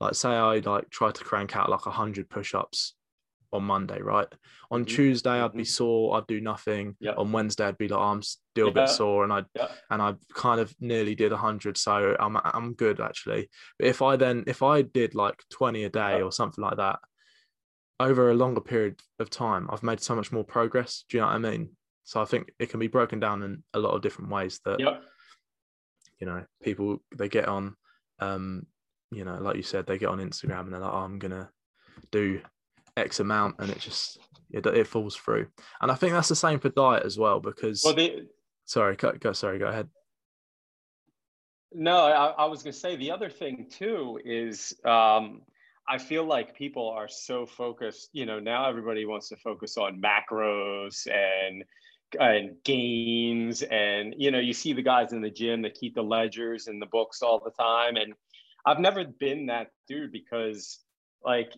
like 0.00 0.14
say 0.14 0.30
i 0.30 0.58
like 0.60 0.88
try 0.90 1.10
to 1.10 1.24
crank 1.24 1.56
out 1.56 1.68
like 1.68 1.84
100 1.84 2.28
push-ups 2.30 2.94
on 3.52 3.64
Monday, 3.64 4.00
right? 4.00 4.26
On 4.70 4.84
mm-hmm. 4.84 4.94
Tuesday, 4.94 5.30
I'd 5.30 5.52
be 5.52 5.60
mm-hmm. 5.60 5.64
sore. 5.64 6.16
I'd 6.16 6.26
do 6.26 6.40
nothing. 6.40 6.96
On 7.16 7.32
Wednesday, 7.32 7.66
I'd 7.66 7.78
be 7.78 7.88
like, 7.88 8.00
oh, 8.00 8.04
I'm 8.04 8.22
still 8.22 8.68
a 8.68 8.72
bit 8.72 8.88
sore, 8.88 9.24
and 9.24 9.32
I 9.32 9.44
yep. 9.54 9.70
and 9.90 10.00
I 10.00 10.14
kind 10.34 10.60
of 10.60 10.74
nearly 10.80 11.14
did 11.14 11.32
hundred, 11.32 11.76
so 11.76 12.16
I'm 12.18 12.36
I'm 12.36 12.74
good 12.74 13.00
actually. 13.00 13.48
But 13.78 13.88
if 13.88 14.02
I 14.02 14.16
then 14.16 14.44
if 14.46 14.62
I 14.62 14.82
did 14.82 15.14
like 15.14 15.42
twenty 15.50 15.84
a 15.84 15.88
day 15.88 16.22
or 16.22 16.32
something 16.32 16.62
like 16.62 16.76
that 16.76 16.98
over 17.98 18.30
a 18.30 18.34
longer 18.34 18.60
period 18.60 19.00
of 19.18 19.30
time, 19.30 19.68
I've 19.72 19.82
made 19.82 20.00
so 20.00 20.14
much 20.14 20.30
more 20.30 20.44
progress. 20.44 21.04
Do 21.08 21.16
you 21.16 21.20
know 21.22 21.28
what 21.28 21.34
I 21.34 21.38
mean? 21.38 21.70
So 22.04 22.20
I 22.20 22.24
think 22.24 22.52
it 22.58 22.70
can 22.70 22.78
be 22.78 22.86
broken 22.86 23.18
down 23.18 23.42
in 23.42 23.64
a 23.74 23.78
lot 23.78 23.94
of 23.94 24.02
different 24.02 24.30
ways 24.30 24.60
that 24.64 24.78
you 26.20 26.26
know 26.26 26.44
people 26.62 27.02
they 27.16 27.28
get 27.28 27.48
on 27.48 27.74
um 28.20 28.66
you 29.10 29.24
know 29.24 29.38
like 29.40 29.56
you 29.56 29.62
said 29.62 29.86
they 29.86 29.98
get 29.98 30.08
on 30.08 30.18
Instagram 30.18 30.60
and 30.60 30.72
they're 30.72 30.80
like 30.80 30.92
oh, 30.92 30.98
I'm 30.98 31.18
gonna 31.18 31.50
do 32.10 32.40
X 32.96 33.20
amount, 33.20 33.56
and 33.58 33.70
it 33.70 33.78
just 33.78 34.18
it, 34.50 34.64
it 34.66 34.86
falls 34.86 35.16
through. 35.16 35.46
And 35.80 35.90
I 35.90 35.94
think 35.94 36.12
that's 36.12 36.28
the 36.28 36.36
same 36.36 36.58
for 36.58 36.70
diet 36.70 37.04
as 37.04 37.18
well 37.18 37.40
because. 37.40 37.82
Well, 37.84 37.94
the, 37.94 38.26
sorry, 38.64 38.96
go, 38.96 39.12
go. 39.12 39.32
Sorry, 39.32 39.58
go 39.58 39.66
ahead. 39.66 39.88
No, 41.72 41.98
I, 41.98 42.28
I 42.28 42.44
was 42.46 42.62
going 42.62 42.72
to 42.72 42.78
say 42.78 42.96
the 42.96 43.10
other 43.10 43.28
thing 43.28 43.66
too 43.70 44.18
is 44.24 44.74
um, 44.84 45.42
I 45.88 45.98
feel 45.98 46.24
like 46.24 46.56
people 46.56 46.88
are 46.90 47.08
so 47.08 47.44
focused. 47.44 48.10
You 48.12 48.24
know, 48.24 48.40
now 48.40 48.68
everybody 48.68 49.04
wants 49.04 49.28
to 49.28 49.36
focus 49.36 49.76
on 49.76 50.00
macros 50.00 51.06
and 51.06 51.64
Uh, 52.20 52.24
and 52.24 52.56
gains, 52.64 53.62
and 53.62 54.14
you 54.16 54.30
know, 54.30 54.38
you 54.38 54.52
see 54.52 54.72
the 54.72 54.82
guys 54.82 55.12
in 55.12 55.20
the 55.20 55.30
gym 55.30 55.62
that 55.62 55.74
keep 55.74 55.94
the 55.94 56.02
ledgers 56.02 56.66
and 56.66 56.80
the 56.80 56.86
books 56.86 57.22
all 57.22 57.40
the 57.44 57.50
time, 57.50 57.96
and 57.96 58.14
I've 58.66 58.80
never 58.80 59.04
been 59.04 59.46
that 59.46 59.68
dude 59.88 60.12
because 60.12 60.80
like 61.24 61.52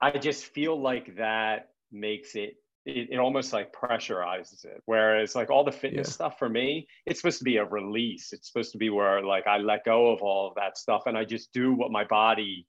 I 0.00 0.18
just 0.18 0.44
feel 0.46 0.80
like 0.80 1.16
that 1.16 1.70
makes 1.92 2.34
it, 2.34 2.54
it, 2.86 3.08
it 3.10 3.18
almost 3.18 3.52
like 3.52 3.72
pressurizes 3.72 4.64
it. 4.64 4.82
Whereas 4.86 5.34
like 5.34 5.50
all 5.50 5.64
the 5.64 5.72
fitness 5.72 6.08
yeah. 6.08 6.12
stuff 6.12 6.38
for 6.38 6.48
me, 6.48 6.86
it's 7.06 7.20
supposed 7.20 7.38
to 7.38 7.44
be 7.44 7.56
a 7.56 7.64
release. 7.64 8.32
It's 8.32 8.46
supposed 8.46 8.72
to 8.72 8.78
be 8.78 8.90
where 8.90 9.22
like 9.22 9.46
I 9.46 9.58
let 9.58 9.84
go 9.84 10.10
of 10.10 10.22
all 10.22 10.48
of 10.48 10.54
that 10.56 10.78
stuff 10.78 11.02
and 11.06 11.16
I 11.16 11.24
just 11.24 11.52
do 11.52 11.74
what 11.74 11.90
my 11.90 12.04
body 12.04 12.66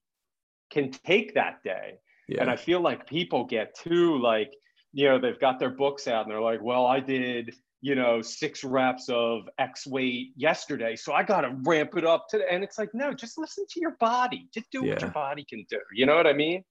can 0.72 0.92
take 0.92 1.34
that 1.36 1.64
day. 1.64 1.96
Yeah. 2.28 2.42
And 2.42 2.50
I 2.50 2.56
feel 2.56 2.82
like 2.82 3.08
people 3.08 3.46
get 3.46 3.76
too 3.76 4.18
like, 4.20 4.54
you 4.94 5.08
know, 5.08 5.20
they've 5.20 5.40
got 5.40 5.60
their 5.60 5.70
books 5.70 6.08
out 6.08 6.24
and 6.26 6.32
they're 6.32 6.42
like, 6.42 6.62
well, 6.62 6.86
I 6.86 7.00
did, 7.00 7.54
you 7.82 7.96
know, 7.96 8.22
six 8.22 8.64
reps 8.64 9.10
of 9.10 9.44
X 9.58 9.88
weight 9.88 10.34
yesterday. 10.36 10.96
So 10.96 11.14
I 11.14 11.24
got 11.24 11.42
to 11.42 11.56
ramp 11.64 11.98
it 11.98 12.06
up 12.06 12.28
today. 12.30 12.46
and 12.52 12.64
it's 12.64 12.78
like, 12.78 12.90
no, 12.94 13.14
just 13.14 13.38
listen 13.38 13.66
to 13.70 13.80
your 13.80 13.96
body. 14.00 14.50
Just 14.54 14.70
do 14.72 14.84
yeah. 14.84 14.94
what 14.94 15.02
your 15.02 15.12
body 15.12 15.46
can 15.50 15.66
do. 15.70 15.80
You 15.94 16.06
know 16.06 16.16
what 16.16 16.28
I 16.28 16.34
mean? 16.34 16.64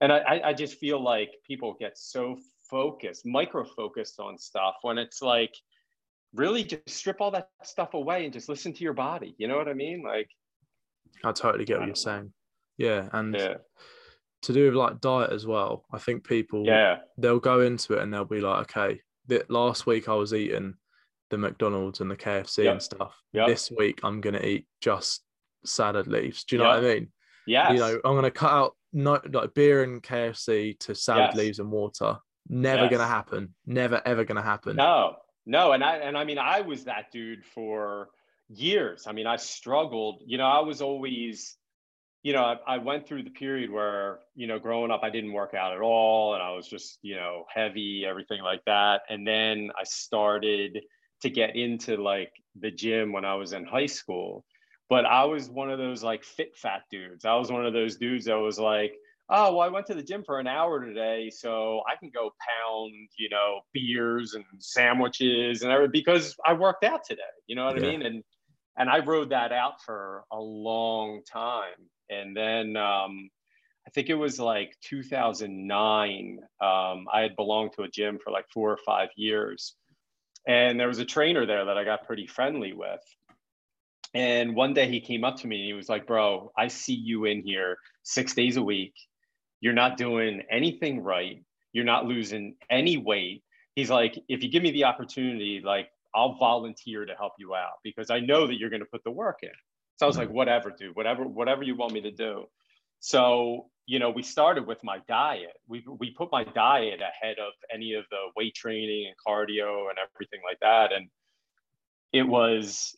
and 0.00 0.12
I, 0.12 0.40
I 0.44 0.52
just 0.52 0.78
feel 0.78 1.02
like 1.02 1.30
people 1.46 1.76
get 1.78 1.96
so 1.96 2.36
focused, 2.68 3.24
micro 3.24 3.64
focused 3.64 4.20
on 4.20 4.38
stuff 4.38 4.74
when 4.82 4.98
it's 4.98 5.22
like 5.22 5.54
really 6.34 6.64
just 6.64 6.90
strip 6.90 7.20
all 7.20 7.30
that 7.30 7.48
stuff 7.62 7.94
away 7.94 8.24
and 8.24 8.32
just 8.32 8.48
listen 8.48 8.72
to 8.74 8.84
your 8.84 8.92
body. 8.92 9.34
You 9.38 9.48
know 9.48 9.56
what 9.56 9.68
I 9.68 9.72
mean? 9.72 10.02
Like, 10.02 10.28
I 11.24 11.32
totally 11.32 11.64
get 11.64 11.78
what 11.78 11.86
you're 11.86 11.94
saying. 11.94 12.32
Yeah, 12.76 13.08
and 13.12 13.34
yeah. 13.34 13.54
To 14.44 14.52
do 14.52 14.66
with 14.66 14.74
like 14.74 15.00
diet 15.00 15.32
as 15.32 15.46
well. 15.46 15.84
I 15.92 15.98
think 15.98 16.24
people 16.24 16.64
yeah 16.64 16.98
they'll 17.18 17.40
go 17.40 17.60
into 17.60 17.94
it 17.94 18.02
and 18.02 18.12
they'll 18.12 18.24
be 18.24 18.40
like, 18.40 18.62
okay, 18.76 19.00
that 19.28 19.50
last 19.50 19.86
week 19.86 20.08
I 20.08 20.14
was 20.14 20.32
eating 20.32 20.74
the 21.30 21.38
McDonald's 21.38 22.00
and 22.00 22.10
the 22.10 22.16
KFC 22.16 22.64
yep. 22.64 22.72
and 22.72 22.82
stuff. 22.82 23.14
Yep. 23.32 23.48
This 23.48 23.70
week 23.76 24.00
I'm 24.02 24.20
gonna 24.20 24.40
eat 24.40 24.66
just 24.80 25.22
salad 25.64 26.06
leaves. 26.06 26.44
Do 26.44 26.56
you 26.56 26.62
know 26.62 26.72
yep. 26.72 26.82
what 26.82 26.90
I 26.90 26.94
mean? 26.94 27.08
Yeah. 27.46 27.72
You 27.72 27.78
know, 27.78 28.00
I'm 28.04 28.14
gonna 28.14 28.30
cut 28.30 28.52
out 28.52 28.76
no 28.92 29.20
like 29.32 29.54
beer 29.54 29.82
and 29.82 30.02
KFC 30.02 30.78
to 30.80 30.94
salad 30.94 31.30
yes. 31.30 31.36
leaves 31.36 31.58
and 31.58 31.70
water. 31.70 32.18
Never 32.48 32.82
yes. 32.82 32.90
gonna 32.90 33.06
happen. 33.06 33.54
Never 33.66 34.02
ever 34.04 34.24
gonna 34.24 34.42
happen. 34.42 34.76
No, 34.76 35.16
no, 35.46 35.72
and 35.72 35.82
I 35.82 35.96
and 35.96 36.16
I 36.16 36.24
mean 36.24 36.38
I 36.38 36.60
was 36.60 36.84
that 36.84 37.10
dude 37.10 37.44
for 37.44 38.08
years. 38.48 39.06
I 39.06 39.12
mean, 39.12 39.26
I 39.26 39.36
struggled. 39.36 40.22
You 40.26 40.38
know, 40.38 40.46
I 40.46 40.60
was 40.60 40.80
always, 40.80 41.56
you 42.24 42.32
know, 42.32 42.42
I, 42.42 42.56
I 42.66 42.78
went 42.78 43.06
through 43.06 43.22
the 43.22 43.30
period 43.30 43.70
where, 43.70 44.20
you 44.34 44.46
know, 44.46 44.58
growing 44.58 44.90
up, 44.90 45.02
I 45.04 45.10
didn't 45.10 45.34
work 45.34 45.52
out 45.52 45.74
at 45.74 45.82
all, 45.82 46.32
and 46.32 46.42
I 46.42 46.52
was 46.52 46.66
just, 46.66 46.98
you 47.02 47.16
know, 47.16 47.44
heavy, 47.54 48.06
everything 48.08 48.42
like 48.42 48.62
that. 48.64 49.02
And 49.10 49.26
then 49.26 49.70
I 49.78 49.84
started 49.84 50.80
to 51.20 51.30
get 51.30 51.54
into 51.54 51.98
like 51.98 52.32
the 52.58 52.70
gym 52.70 53.12
when 53.12 53.26
I 53.26 53.34
was 53.34 53.52
in 53.52 53.64
high 53.66 53.86
school. 53.86 54.46
But 54.88 55.04
I 55.04 55.24
was 55.24 55.50
one 55.50 55.70
of 55.70 55.78
those 55.78 56.02
like 56.02 56.24
fit 56.24 56.56
fat 56.56 56.82
dudes. 56.90 57.26
I 57.26 57.34
was 57.36 57.52
one 57.52 57.66
of 57.66 57.74
those 57.74 57.96
dudes 57.96 58.24
that 58.24 58.34
was 58.36 58.58
like, 58.58 58.94
oh 59.30 59.56
well 59.56 59.62
i 59.62 59.68
went 59.68 59.86
to 59.86 59.94
the 59.94 60.02
gym 60.02 60.22
for 60.22 60.38
an 60.38 60.46
hour 60.46 60.84
today 60.84 61.30
so 61.30 61.80
i 61.90 61.96
can 61.96 62.10
go 62.10 62.30
pound 62.46 62.92
you 63.16 63.26
know 63.30 63.60
beers 63.72 64.34
and 64.34 64.44
sandwiches 64.58 65.62
and 65.62 65.72
everything 65.72 65.92
because 65.92 66.36
i 66.44 66.52
worked 66.52 66.84
out 66.84 67.00
today 67.08 67.22
you 67.46 67.56
know 67.56 67.64
what 67.64 67.80
yeah. 67.80 67.88
i 67.88 67.90
mean 67.90 68.02
and 68.02 68.22
and 68.76 68.90
i 68.90 68.98
rode 68.98 69.30
that 69.30 69.50
out 69.50 69.80
for 69.82 70.24
a 70.30 70.38
long 70.38 71.22
time 71.30 71.88
and 72.20 72.36
then 72.36 72.76
um, 72.76 73.30
i 73.86 73.90
think 73.90 74.08
it 74.08 74.14
was 74.14 74.38
like 74.40 74.76
2009 74.82 76.38
um, 76.60 77.06
i 77.12 77.20
had 77.20 77.36
belonged 77.36 77.72
to 77.76 77.82
a 77.82 77.88
gym 77.88 78.18
for 78.22 78.30
like 78.30 78.46
four 78.52 78.70
or 78.70 78.78
five 78.84 79.08
years 79.16 79.74
and 80.46 80.78
there 80.78 80.88
was 80.88 80.98
a 80.98 81.04
trainer 81.04 81.46
there 81.46 81.64
that 81.64 81.78
i 81.78 81.84
got 81.84 82.06
pretty 82.06 82.26
friendly 82.26 82.72
with 82.72 83.00
and 84.14 84.54
one 84.54 84.74
day 84.74 84.88
he 84.88 85.00
came 85.00 85.24
up 85.24 85.36
to 85.36 85.46
me 85.46 85.56
and 85.56 85.66
he 85.66 85.72
was 85.72 85.88
like 85.88 86.06
bro 86.06 86.50
i 86.56 86.68
see 86.68 86.94
you 86.94 87.24
in 87.24 87.42
here 87.42 87.76
six 88.02 88.34
days 88.34 88.56
a 88.56 88.62
week 88.62 88.94
you're 89.64 89.72
not 89.72 89.96
doing 89.96 90.42
anything 90.50 91.02
right. 91.02 91.42
You're 91.72 91.86
not 91.86 92.04
losing 92.04 92.54
any 92.68 92.98
weight. 92.98 93.42
He's 93.74 93.88
like, 93.88 94.14
if 94.28 94.42
you 94.42 94.50
give 94.50 94.62
me 94.62 94.70
the 94.72 94.84
opportunity, 94.84 95.62
like 95.64 95.88
I'll 96.14 96.34
volunteer 96.34 97.06
to 97.06 97.14
help 97.14 97.32
you 97.38 97.54
out 97.54 97.78
because 97.82 98.10
I 98.10 98.20
know 98.20 98.46
that 98.46 98.56
you're 98.58 98.68
going 98.68 98.82
to 98.82 98.88
put 98.92 99.02
the 99.04 99.10
work 99.10 99.38
in. 99.42 99.48
So 99.96 100.06
I 100.06 100.08
was 100.08 100.18
like, 100.18 100.30
whatever, 100.30 100.72
dude, 100.76 100.96
whatever, 100.96 101.24
whatever 101.24 101.62
you 101.62 101.76
want 101.76 101.92
me 101.92 102.00
to 102.02 102.10
do. 102.10 102.46
So, 103.00 103.66
you 103.86 103.98
know, 103.98 104.10
we 104.10 104.22
started 104.22 104.66
with 104.66 104.82
my 104.82 104.98
diet. 105.06 105.56
We, 105.68 105.84
we 105.98 106.10
put 106.10 106.32
my 106.32 106.44
diet 106.44 107.00
ahead 107.00 107.36
of 107.38 107.52
any 107.72 107.94
of 107.94 108.04
the 108.10 108.18
weight 108.36 108.54
training 108.54 109.06
and 109.06 109.14
cardio 109.16 109.88
and 109.88 109.98
everything 110.14 110.40
like 110.44 110.58
that. 110.60 110.92
And 110.92 111.08
it 112.12 112.22
was, 112.22 112.96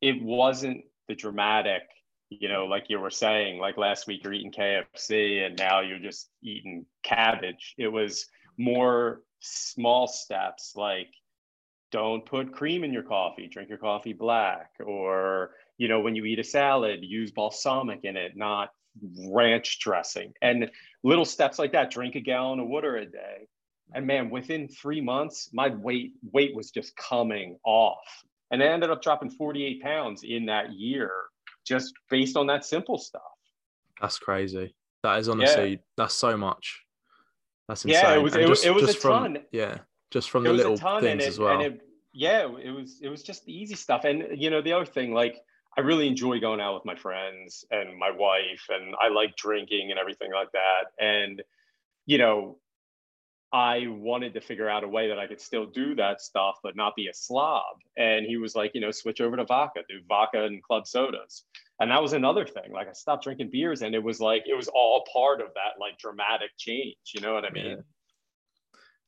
it 0.00 0.22
wasn't 0.22 0.84
the 1.08 1.14
dramatic 1.14 1.82
you 2.28 2.48
know, 2.48 2.66
like 2.66 2.86
you 2.88 2.98
were 2.98 3.10
saying, 3.10 3.58
like 3.58 3.76
last 3.76 4.06
week 4.06 4.24
you're 4.24 4.32
eating 4.32 4.52
KFC 4.52 5.46
and 5.46 5.56
now 5.56 5.80
you're 5.80 5.98
just 5.98 6.28
eating 6.42 6.86
cabbage. 7.02 7.74
It 7.78 7.88
was 7.88 8.26
more 8.58 9.22
small 9.40 10.08
steps 10.08 10.72
like 10.74 11.08
don't 11.92 12.24
put 12.24 12.52
cream 12.52 12.84
in 12.84 12.92
your 12.92 13.02
coffee, 13.02 13.48
drink 13.48 13.68
your 13.68 13.78
coffee 13.78 14.12
black, 14.12 14.72
or, 14.84 15.52
you 15.78 15.88
know, 15.88 16.00
when 16.00 16.16
you 16.16 16.24
eat 16.24 16.38
a 16.38 16.44
salad, 16.44 17.00
use 17.02 17.30
balsamic 17.30 18.04
in 18.04 18.16
it, 18.16 18.36
not 18.36 18.70
ranch 19.28 19.78
dressing. 19.80 20.32
And 20.42 20.70
little 21.04 21.24
steps 21.24 21.58
like 21.58 21.72
that, 21.72 21.90
drink 21.90 22.14
a 22.14 22.20
gallon 22.20 22.60
of 22.60 22.68
water 22.68 22.96
a 22.96 23.06
day. 23.06 23.48
And 23.94 24.06
man, 24.06 24.30
within 24.30 24.68
three 24.68 25.00
months, 25.00 25.50
my 25.52 25.68
weight 25.68 26.14
weight 26.32 26.54
was 26.56 26.70
just 26.70 26.96
coming 26.96 27.56
off. 27.64 28.24
And 28.50 28.62
I 28.62 28.66
ended 28.66 28.90
up 28.90 29.02
dropping 29.02 29.30
48 29.30 29.82
pounds 29.82 30.22
in 30.24 30.46
that 30.46 30.72
year 30.72 31.12
just 31.64 31.92
based 32.10 32.36
on 32.36 32.46
that 32.48 32.64
simple 32.64 32.98
stuff. 32.98 33.22
That's 34.00 34.18
crazy. 34.18 34.74
That 35.02 35.18
is 35.18 35.28
honestly 35.28 35.70
yeah. 35.70 35.76
that's 35.96 36.14
so 36.14 36.36
much. 36.36 36.82
That's 37.68 37.84
insane. 37.84 38.02
Yeah, 38.02 38.14
it 38.14 38.22
was 38.22 38.34
it, 38.34 38.46
just, 38.46 38.66
it, 38.66 38.74
was 38.74 38.94
a 38.94 38.98
ton. 38.98 39.38
Yeah, 39.52 39.78
just 40.16 40.30
from 40.30 40.44
the 40.44 40.52
little 40.52 40.78
things 40.78 41.24
it, 41.24 41.28
as 41.28 41.38
well. 41.38 41.60
It, 41.60 41.82
yeah, 42.14 42.48
it 42.62 42.70
was 42.70 43.00
it 43.02 43.08
was 43.08 43.22
just 43.22 43.44
the 43.44 43.52
easy 43.52 43.74
stuff. 43.74 44.04
And 44.04 44.24
you 44.34 44.48
know, 44.48 44.62
the 44.62 44.72
other 44.72 44.86
thing, 44.86 45.12
like 45.12 45.42
I 45.76 45.82
really 45.82 46.08
enjoy 46.08 46.40
going 46.40 46.58
out 46.58 46.74
with 46.74 46.86
my 46.86 46.94
friends 46.96 47.66
and 47.70 47.98
my 47.98 48.10
wife, 48.10 48.64
and 48.70 48.94
I 48.98 49.08
like 49.08 49.36
drinking 49.36 49.90
and 49.90 50.00
everything 50.00 50.32
like 50.32 50.50
that. 50.52 50.84
And 50.98 51.42
you 52.06 52.16
know, 52.16 52.58
I 53.52 53.88
wanted 53.88 54.32
to 54.34 54.40
figure 54.40 54.70
out 54.70 54.84
a 54.84 54.88
way 54.88 55.08
that 55.08 55.18
I 55.18 55.26
could 55.26 55.40
still 55.40 55.66
do 55.66 55.94
that 55.96 56.22
stuff, 56.22 56.56
but 56.62 56.76
not 56.76 56.96
be 56.96 57.08
a 57.08 57.14
slob. 57.14 57.76
And 57.98 58.24
he 58.24 58.38
was 58.38 58.56
like, 58.56 58.70
you 58.74 58.80
know, 58.80 58.90
switch 58.90 59.20
over 59.20 59.36
to 59.36 59.44
vodka, 59.44 59.80
do 59.86 60.00
vodka 60.08 60.44
and 60.44 60.62
club 60.62 60.86
sodas. 60.86 61.44
And 61.78 61.90
that 61.90 62.00
was 62.00 62.14
another 62.14 62.46
thing. 62.46 62.72
Like 62.72 62.88
I 62.88 62.92
stopped 62.92 63.24
drinking 63.24 63.50
beers 63.52 63.82
and 63.82 63.94
it 63.94 64.02
was 64.02 64.18
like, 64.18 64.44
it 64.46 64.56
was 64.56 64.68
all 64.68 65.04
part 65.12 65.42
of 65.42 65.48
that 65.54 65.78
like 65.78 65.98
dramatic 65.98 66.50
change. 66.56 66.96
You 67.14 67.20
know 67.20 67.34
what 67.34 67.44
I 67.44 67.50
mean? 67.50 67.84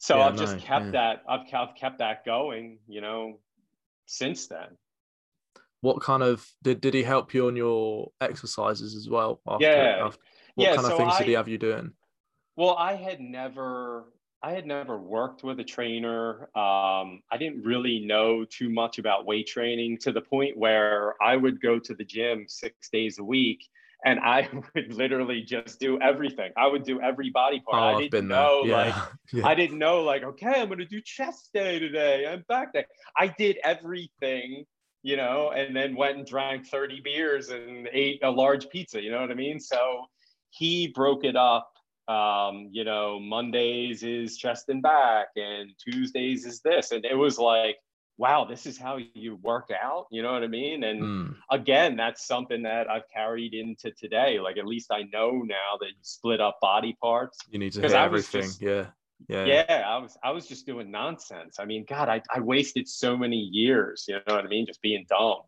Yeah. 0.00 0.06
So 0.06 0.16
yeah, 0.18 0.26
I've 0.26 0.36
just 0.36 0.58
kept 0.58 0.86
yeah. 0.86 0.90
that, 0.92 1.22
I've, 1.28 1.52
I've 1.52 1.74
kept 1.74 1.98
that 1.98 2.24
going, 2.24 2.78
you 2.86 3.00
know, 3.00 3.40
since 4.06 4.46
then. 4.46 4.76
What 5.80 6.00
kind 6.00 6.22
of, 6.22 6.46
did, 6.62 6.80
did 6.80 6.94
he 6.94 7.02
help 7.02 7.34
you 7.34 7.46
on 7.46 7.56
your 7.56 8.10
exercises 8.20 8.94
as 8.96 9.08
well? 9.08 9.40
After, 9.46 9.64
yeah. 9.64 10.06
After, 10.06 10.18
what 10.54 10.66
kind 10.74 10.78
of 10.78 10.84
so 10.86 10.96
things 10.96 11.12
I, 11.14 11.18
did 11.18 11.28
he 11.28 11.34
have 11.34 11.48
you 11.48 11.58
doing? 11.58 11.92
Well, 12.56 12.74
I 12.76 12.94
had 12.94 13.20
never 13.20 14.06
I 14.42 14.52
had 14.52 14.66
never 14.66 14.96
worked 14.96 15.42
with 15.42 15.58
a 15.58 15.64
trainer. 15.64 16.42
Um, 16.56 17.22
I 17.30 17.36
didn't 17.38 17.64
really 17.64 18.04
know 18.04 18.44
too 18.44 18.70
much 18.70 18.98
about 18.98 19.26
weight 19.26 19.48
training 19.48 19.98
to 20.02 20.12
the 20.12 20.20
point 20.20 20.56
where 20.56 21.20
I 21.20 21.36
would 21.36 21.60
go 21.60 21.78
to 21.80 21.94
the 21.94 22.04
gym 22.04 22.46
six 22.46 22.88
days 22.88 23.18
a 23.18 23.24
week 23.24 23.64
and 24.04 24.20
I 24.20 24.48
would 24.74 24.94
literally 24.94 25.42
just 25.42 25.80
do 25.80 26.00
everything. 26.00 26.52
I 26.56 26.66
would 26.66 26.84
do 26.84 27.00
every 27.00 27.30
body 27.30 27.60
part. 27.60 27.94
Oh, 27.94 27.98
I 27.98 28.08
didn't 28.08 28.28
know, 28.28 28.62
yeah. 28.64 28.76
like, 28.76 28.94
yeah. 29.32 29.46
I 29.46 29.54
didn't 29.54 29.78
know, 29.78 30.02
like, 30.02 30.22
okay, 30.22 30.60
I'm 30.60 30.68
going 30.68 30.78
to 30.78 30.86
do 30.86 31.00
chest 31.00 31.50
day 31.52 31.78
today 31.78 32.24
and 32.26 32.46
back 32.46 32.72
day. 32.72 32.84
I 33.16 33.34
did 33.38 33.58
everything, 33.64 34.64
you 35.02 35.16
know, 35.16 35.50
and 35.50 35.74
then 35.74 35.96
went 35.96 36.18
and 36.18 36.26
drank 36.26 36.66
30 36.66 37.00
beers 37.02 37.48
and 37.50 37.88
ate 37.92 38.20
a 38.22 38.30
large 38.30 38.68
pizza. 38.68 39.02
You 39.02 39.10
know 39.10 39.20
what 39.20 39.30
I 39.30 39.34
mean? 39.34 39.60
So 39.60 40.06
he 40.50 40.88
broke 40.88 41.24
it 41.24 41.36
up 41.36 41.72
um, 42.08 42.70
you 42.72 42.84
know, 42.84 43.20
Mondays 43.20 44.02
is 44.02 44.38
chest 44.38 44.70
and 44.70 44.82
back, 44.82 45.28
and 45.36 45.70
Tuesdays 45.78 46.46
is 46.46 46.60
this. 46.60 46.90
And 46.90 47.04
it 47.04 47.14
was 47.14 47.38
like, 47.38 47.76
wow, 48.18 48.44
this 48.44 48.66
is 48.66 48.76
how 48.76 48.98
you 49.14 49.36
work 49.36 49.70
out. 49.82 50.06
You 50.10 50.22
know 50.22 50.32
what 50.32 50.42
I 50.42 50.48
mean? 50.48 50.84
And 50.84 51.02
mm. 51.02 51.34
again, 51.50 51.96
that's 51.96 52.26
something 52.26 52.62
that 52.64 52.90
I've 52.90 53.08
carried 53.08 53.54
into 53.54 53.92
today. 53.92 54.40
Like, 54.40 54.58
at 54.58 54.66
least 54.66 54.90
I 54.90 55.04
know 55.12 55.30
now 55.44 55.78
that 55.80 55.86
you 55.86 56.02
split 56.02 56.40
up 56.40 56.58
body 56.60 56.96
parts. 57.00 57.38
You 57.48 57.60
need 57.60 57.72
to 57.72 57.80
hit 57.80 57.92
everything. 57.92 58.42
Just, 58.42 58.60
yeah. 58.60 58.86
Yeah. 59.28 59.44
Yeah. 59.44 59.84
I 59.86 59.98
was, 59.98 60.16
I 60.22 60.30
was 60.32 60.46
just 60.46 60.66
doing 60.66 60.90
nonsense. 60.90 61.56
I 61.58 61.64
mean, 61.64 61.84
God, 61.88 62.08
I, 62.08 62.20
I 62.34 62.40
wasted 62.40 62.88
so 62.88 63.16
many 63.16 63.38
years, 63.38 64.04
you 64.08 64.14
know 64.14 64.34
what 64.34 64.44
I 64.44 64.48
mean? 64.48 64.66
Just 64.66 64.82
being 64.82 65.06
dumb. 65.08 65.42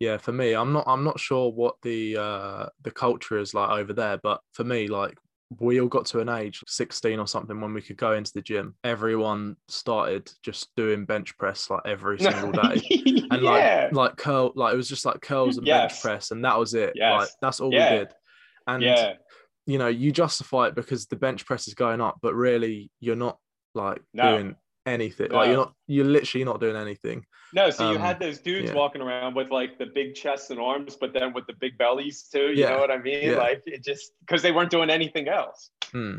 Yeah, 0.00 0.16
for 0.16 0.32
me, 0.32 0.54
I'm 0.54 0.72
not 0.72 0.84
I'm 0.86 1.04
not 1.04 1.20
sure 1.20 1.52
what 1.52 1.74
the 1.82 2.16
uh 2.16 2.66
the 2.80 2.90
culture 2.90 3.38
is 3.38 3.52
like 3.52 3.68
over 3.68 3.92
there, 3.92 4.18
but 4.22 4.40
for 4.54 4.64
me, 4.64 4.88
like 4.88 5.18
we 5.58 5.80
all 5.80 5.88
got 5.88 6.06
to 6.06 6.20
an 6.20 6.28
age 6.28 6.62
16 6.68 7.18
or 7.18 7.26
something 7.26 7.60
when 7.60 7.74
we 7.74 7.82
could 7.82 7.96
go 7.96 8.12
into 8.12 8.32
the 8.32 8.42
gym 8.42 8.74
everyone 8.84 9.56
started 9.68 10.30
just 10.42 10.68
doing 10.76 11.04
bench 11.04 11.36
press 11.38 11.68
like 11.68 11.80
every 11.84 12.18
single 12.20 12.52
day 12.52 12.80
and 13.30 13.42
yeah. 13.42 13.88
like 13.90 13.92
like 13.92 14.16
curl 14.16 14.52
like 14.54 14.72
it 14.72 14.76
was 14.76 14.88
just 14.88 15.04
like 15.04 15.20
curls 15.20 15.58
and 15.58 15.66
yes. 15.66 15.92
bench 15.92 16.02
press 16.02 16.30
and 16.30 16.44
that 16.44 16.58
was 16.58 16.74
it 16.74 16.92
yes. 16.94 17.20
like 17.20 17.28
that's 17.42 17.60
all 17.60 17.72
yeah. 17.72 17.90
we 17.90 17.98
did 17.98 18.08
and 18.68 18.82
yeah. 18.82 19.14
you 19.66 19.78
know 19.78 19.88
you 19.88 20.12
justify 20.12 20.68
it 20.68 20.76
because 20.76 21.06
the 21.06 21.16
bench 21.16 21.44
press 21.44 21.66
is 21.66 21.74
going 21.74 22.00
up 22.00 22.18
but 22.22 22.34
really 22.34 22.90
you're 23.00 23.16
not 23.16 23.36
like 23.74 24.00
no. 24.14 24.36
doing 24.36 24.56
anything. 24.86 25.28
No. 25.30 25.36
Like 25.36 25.48
you're 25.48 25.56
not, 25.56 25.74
you're 25.86 26.04
literally 26.04 26.44
not 26.44 26.60
doing 26.60 26.76
anything. 26.76 27.24
No, 27.52 27.70
so 27.70 27.86
um, 27.86 27.92
you 27.92 27.98
had 27.98 28.18
those 28.20 28.38
dudes 28.38 28.70
yeah. 28.70 28.74
walking 28.74 29.02
around 29.02 29.34
with 29.34 29.50
like 29.50 29.78
the 29.78 29.86
big 29.86 30.14
chests 30.14 30.50
and 30.50 30.60
arms, 30.60 30.96
but 31.00 31.12
then 31.12 31.32
with 31.32 31.46
the 31.46 31.54
big 31.60 31.76
bellies 31.78 32.22
too. 32.22 32.50
You 32.50 32.62
yeah. 32.64 32.70
know 32.70 32.78
what 32.78 32.90
I 32.90 32.98
mean? 32.98 33.30
Yeah. 33.30 33.38
Like 33.38 33.62
it 33.66 33.84
just 33.84 34.12
because 34.20 34.42
they 34.42 34.52
weren't 34.52 34.70
doing 34.70 34.90
anything 34.90 35.28
else. 35.28 35.70
Hmm. 35.92 36.18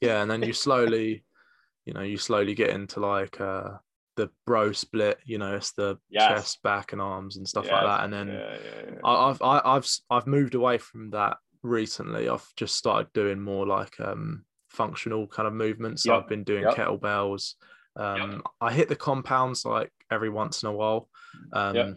Yeah, 0.00 0.22
and 0.22 0.30
then 0.30 0.42
you 0.42 0.52
slowly, 0.52 1.24
you 1.84 1.92
know, 1.92 2.02
you 2.02 2.16
slowly 2.16 2.54
get 2.54 2.70
into 2.70 3.00
like 3.00 3.40
uh 3.40 3.72
the 4.16 4.30
bro 4.46 4.72
split. 4.72 5.18
You 5.24 5.38
know, 5.38 5.56
it's 5.56 5.72
the 5.72 5.98
yes. 6.08 6.28
chest, 6.28 6.62
back, 6.62 6.92
and 6.92 7.02
arms 7.02 7.36
and 7.36 7.46
stuff 7.46 7.66
yes. 7.66 7.72
like 7.72 7.84
that. 7.84 8.04
And 8.04 8.12
then 8.12 8.98
I, 9.04 9.14
I've 9.14 9.42
I, 9.42 9.60
I've 9.64 9.88
I've 10.08 10.26
moved 10.26 10.54
away 10.54 10.78
from 10.78 11.10
that 11.10 11.36
recently. 11.62 12.28
I've 12.28 12.46
just 12.56 12.76
started 12.76 13.12
doing 13.12 13.40
more 13.40 13.66
like 13.66 14.00
um 14.00 14.44
functional 14.70 15.26
kind 15.26 15.46
of 15.46 15.54
movements. 15.54 16.06
Yep. 16.06 16.14
I've 16.14 16.28
been 16.28 16.44
doing 16.44 16.64
yep. 16.64 16.74
kettlebells. 16.74 17.54
Um, 17.96 18.32
yep. 18.32 18.40
I 18.60 18.72
hit 18.72 18.88
the 18.88 18.96
compounds 18.96 19.64
like 19.64 19.90
every 20.10 20.30
once 20.30 20.62
in 20.62 20.68
a 20.68 20.72
while. 20.72 21.08
Um, 21.52 21.96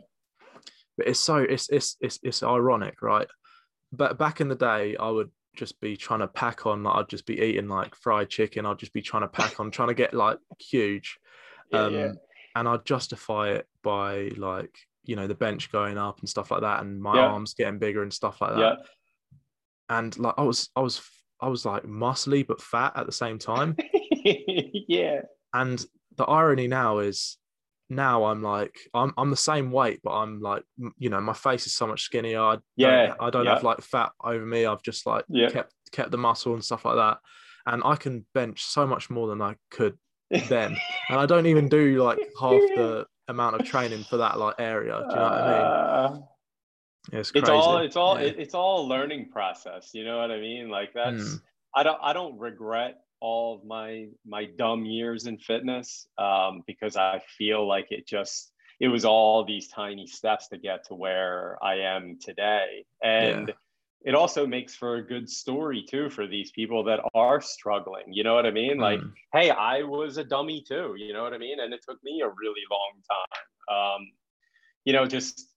but 0.97 1.07
it's 1.07 1.19
so 1.19 1.37
it's, 1.37 1.69
it's 1.69 1.97
it's 2.01 2.19
it's 2.21 2.43
ironic, 2.43 3.01
right? 3.01 3.27
But 3.91 4.17
back 4.17 4.41
in 4.41 4.47
the 4.47 4.55
day, 4.55 4.95
I 4.95 5.09
would 5.09 5.31
just 5.55 5.79
be 5.79 5.95
trying 5.97 6.19
to 6.19 6.27
pack 6.27 6.65
on. 6.65 6.83
Like, 6.83 6.95
I'd 6.95 7.09
just 7.09 7.25
be 7.25 7.39
eating 7.39 7.67
like 7.67 7.95
fried 7.95 8.29
chicken. 8.29 8.65
I'd 8.65 8.79
just 8.79 8.93
be 8.93 9.01
trying 9.01 9.23
to 9.23 9.27
pack 9.27 9.59
on, 9.59 9.71
trying 9.71 9.89
to 9.89 9.93
get 9.93 10.13
like 10.13 10.37
huge. 10.59 11.17
Yeah, 11.71 11.79
um, 11.85 11.93
yeah. 11.93 12.11
And 12.55 12.67
I'd 12.67 12.85
justify 12.85 13.51
it 13.51 13.67
by 13.81 14.29
like 14.37 14.77
you 15.05 15.15
know 15.15 15.25
the 15.25 15.33
bench 15.33 15.71
going 15.71 15.97
up 15.97 16.19
and 16.19 16.29
stuff 16.29 16.51
like 16.51 16.61
that, 16.61 16.81
and 16.81 17.01
my 17.01 17.15
yeah. 17.15 17.27
arms 17.27 17.55
getting 17.55 17.79
bigger 17.79 18.03
and 18.03 18.13
stuff 18.13 18.41
like 18.41 18.55
that. 18.55 18.77
And 19.89 20.15
like 20.19 20.35
I 20.37 20.43
was, 20.43 20.69
I 20.75 20.81
was, 20.81 21.01
I 21.43 21.47
was 21.47 21.65
like 21.65 21.83
muscly 21.83 22.47
but 22.47 22.61
fat 22.61 22.93
at 22.95 23.05
the 23.05 23.11
same 23.11 23.37
time. 23.37 23.75
yeah. 24.23 25.21
And 25.53 25.85
the 26.15 26.23
irony 26.23 26.67
now 26.67 26.99
is 26.99 27.37
now 27.89 28.23
I'm 28.23 28.41
like 28.41 28.79
I'm 28.93 29.13
I'm 29.17 29.29
the 29.29 29.35
same 29.35 29.69
weight, 29.69 29.99
but 30.03 30.11
I'm 30.11 30.39
like 30.39 30.63
you 30.97 31.09
know 31.09 31.19
my 31.19 31.33
face 31.33 31.67
is 31.67 31.73
so 31.73 31.85
much 31.85 32.03
skinnier. 32.03 32.39
I 32.39 32.57
yeah, 32.77 33.07
don't, 33.07 33.21
I 33.21 33.29
don't 33.29 33.45
yeah. 33.45 33.53
have 33.55 33.63
like 33.63 33.81
fat 33.81 34.11
over 34.23 34.45
me. 34.45 34.65
I've 34.65 34.81
just 34.81 35.05
like 35.05 35.25
yeah. 35.27 35.49
kept 35.49 35.73
kept 35.91 36.11
the 36.11 36.17
muscle 36.17 36.53
and 36.53 36.63
stuff 36.63 36.85
like 36.85 36.95
that, 36.95 37.17
and 37.65 37.81
I 37.85 37.97
can 37.97 38.25
bench 38.33 38.63
so 38.63 38.87
much 38.87 39.09
more 39.09 39.27
than 39.27 39.41
I 39.41 39.55
could 39.69 39.97
then, 40.29 40.77
and 41.09 41.19
I 41.19 41.25
don't 41.25 41.47
even 41.47 41.67
do 41.67 42.01
like 42.01 42.19
half 42.39 42.61
the 42.75 43.05
amount 43.27 43.59
of 43.59 43.67
training 43.67 44.05
for 44.05 44.17
that 44.17 44.39
like 44.39 44.55
area. 44.59 44.93
Do 44.93 45.09
you 45.09 45.15
know 45.15 45.23
what 45.23 45.33
I 45.33 45.51
mean? 45.51 45.61
Ah. 45.61 46.19
It's, 47.11 47.31
it's 47.35 47.49
all 47.49 47.79
it's 47.79 47.95
all 47.95 48.19
yeah. 48.19 48.31
it's 48.37 48.53
all 48.53 48.85
a 48.85 48.87
learning 48.87 49.29
process. 49.29 49.91
You 49.93 50.05
know 50.05 50.19
what 50.19 50.31
I 50.31 50.39
mean? 50.39 50.69
Like 50.69 50.93
that's 50.93 51.23
mm. 51.23 51.41
I 51.75 51.83
don't 51.83 51.99
I 52.01 52.13
don't 52.13 52.37
regret 52.37 53.01
all 53.19 53.55
of 53.55 53.65
my 53.65 54.07
my 54.25 54.45
dumb 54.45 54.85
years 54.85 55.27
in 55.27 55.37
fitness 55.37 56.07
um, 56.17 56.63
because 56.65 56.95
I 56.95 57.21
feel 57.37 57.67
like 57.67 57.87
it 57.91 58.07
just 58.07 58.51
it 58.79 58.87
was 58.87 59.05
all 59.05 59.43
these 59.43 59.67
tiny 59.67 60.07
steps 60.07 60.47
to 60.49 60.57
get 60.57 60.85
to 60.87 60.95
where 60.95 61.57
I 61.61 61.75
am 61.75 62.17
today, 62.21 62.85
and 63.03 63.49
yeah. 63.49 63.53
it 64.05 64.15
also 64.15 64.47
makes 64.47 64.75
for 64.75 64.95
a 64.95 65.01
good 65.01 65.29
story 65.29 65.85
too 65.89 66.09
for 66.09 66.25
these 66.25 66.51
people 66.51 66.83
that 66.85 67.01
are 67.13 67.41
struggling. 67.41 68.11
You 68.11 68.23
know 68.23 68.33
what 68.33 68.45
I 68.45 68.51
mean? 68.51 68.77
Mm. 68.77 68.81
Like, 68.81 68.99
hey, 69.33 69.49
I 69.51 69.83
was 69.83 70.17
a 70.17 70.23
dummy 70.23 70.61
too. 70.61 70.95
You 70.97 71.13
know 71.13 71.23
what 71.23 71.33
I 71.33 71.37
mean? 71.37 71.59
And 71.59 71.73
it 71.73 71.81
took 71.87 72.01
me 72.03 72.21
a 72.21 72.27
really 72.27 72.63
long 72.71 72.93
time. 73.09 73.77
Um, 73.77 74.11
you 74.85 74.91
know, 74.91 75.05
just 75.05 75.47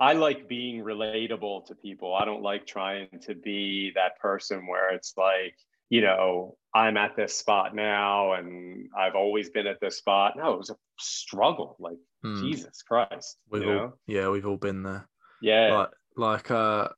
I 0.00 0.14
like 0.14 0.48
being 0.48 0.82
relatable 0.82 1.66
to 1.66 1.74
people. 1.74 2.14
I 2.14 2.24
don't 2.24 2.42
like 2.42 2.66
trying 2.66 3.08
to 3.22 3.34
be 3.34 3.92
that 3.94 4.18
person 4.18 4.66
where 4.66 4.94
it's 4.94 5.14
like 5.16 5.54
you 5.92 6.00
know, 6.00 6.56
I'm 6.74 6.96
at 6.96 7.16
this 7.16 7.36
spot 7.36 7.74
now 7.74 8.32
and 8.32 8.88
I've 8.98 9.14
always 9.14 9.50
been 9.50 9.66
at 9.66 9.78
this 9.78 9.98
spot. 9.98 10.38
No, 10.38 10.54
it 10.54 10.58
was 10.58 10.70
a 10.70 10.76
struggle. 10.98 11.76
Like 11.78 11.98
hmm. 12.22 12.40
Jesus 12.40 12.80
Christ. 12.80 13.36
We've 13.50 13.68
all, 13.68 13.74
know? 13.74 13.92
yeah, 14.06 14.30
we've 14.30 14.46
all 14.46 14.56
been 14.56 14.82
there. 14.82 15.06
Yeah. 15.42 15.74
Like, 15.76 15.88
like 16.16 16.50
uh, 16.50 16.88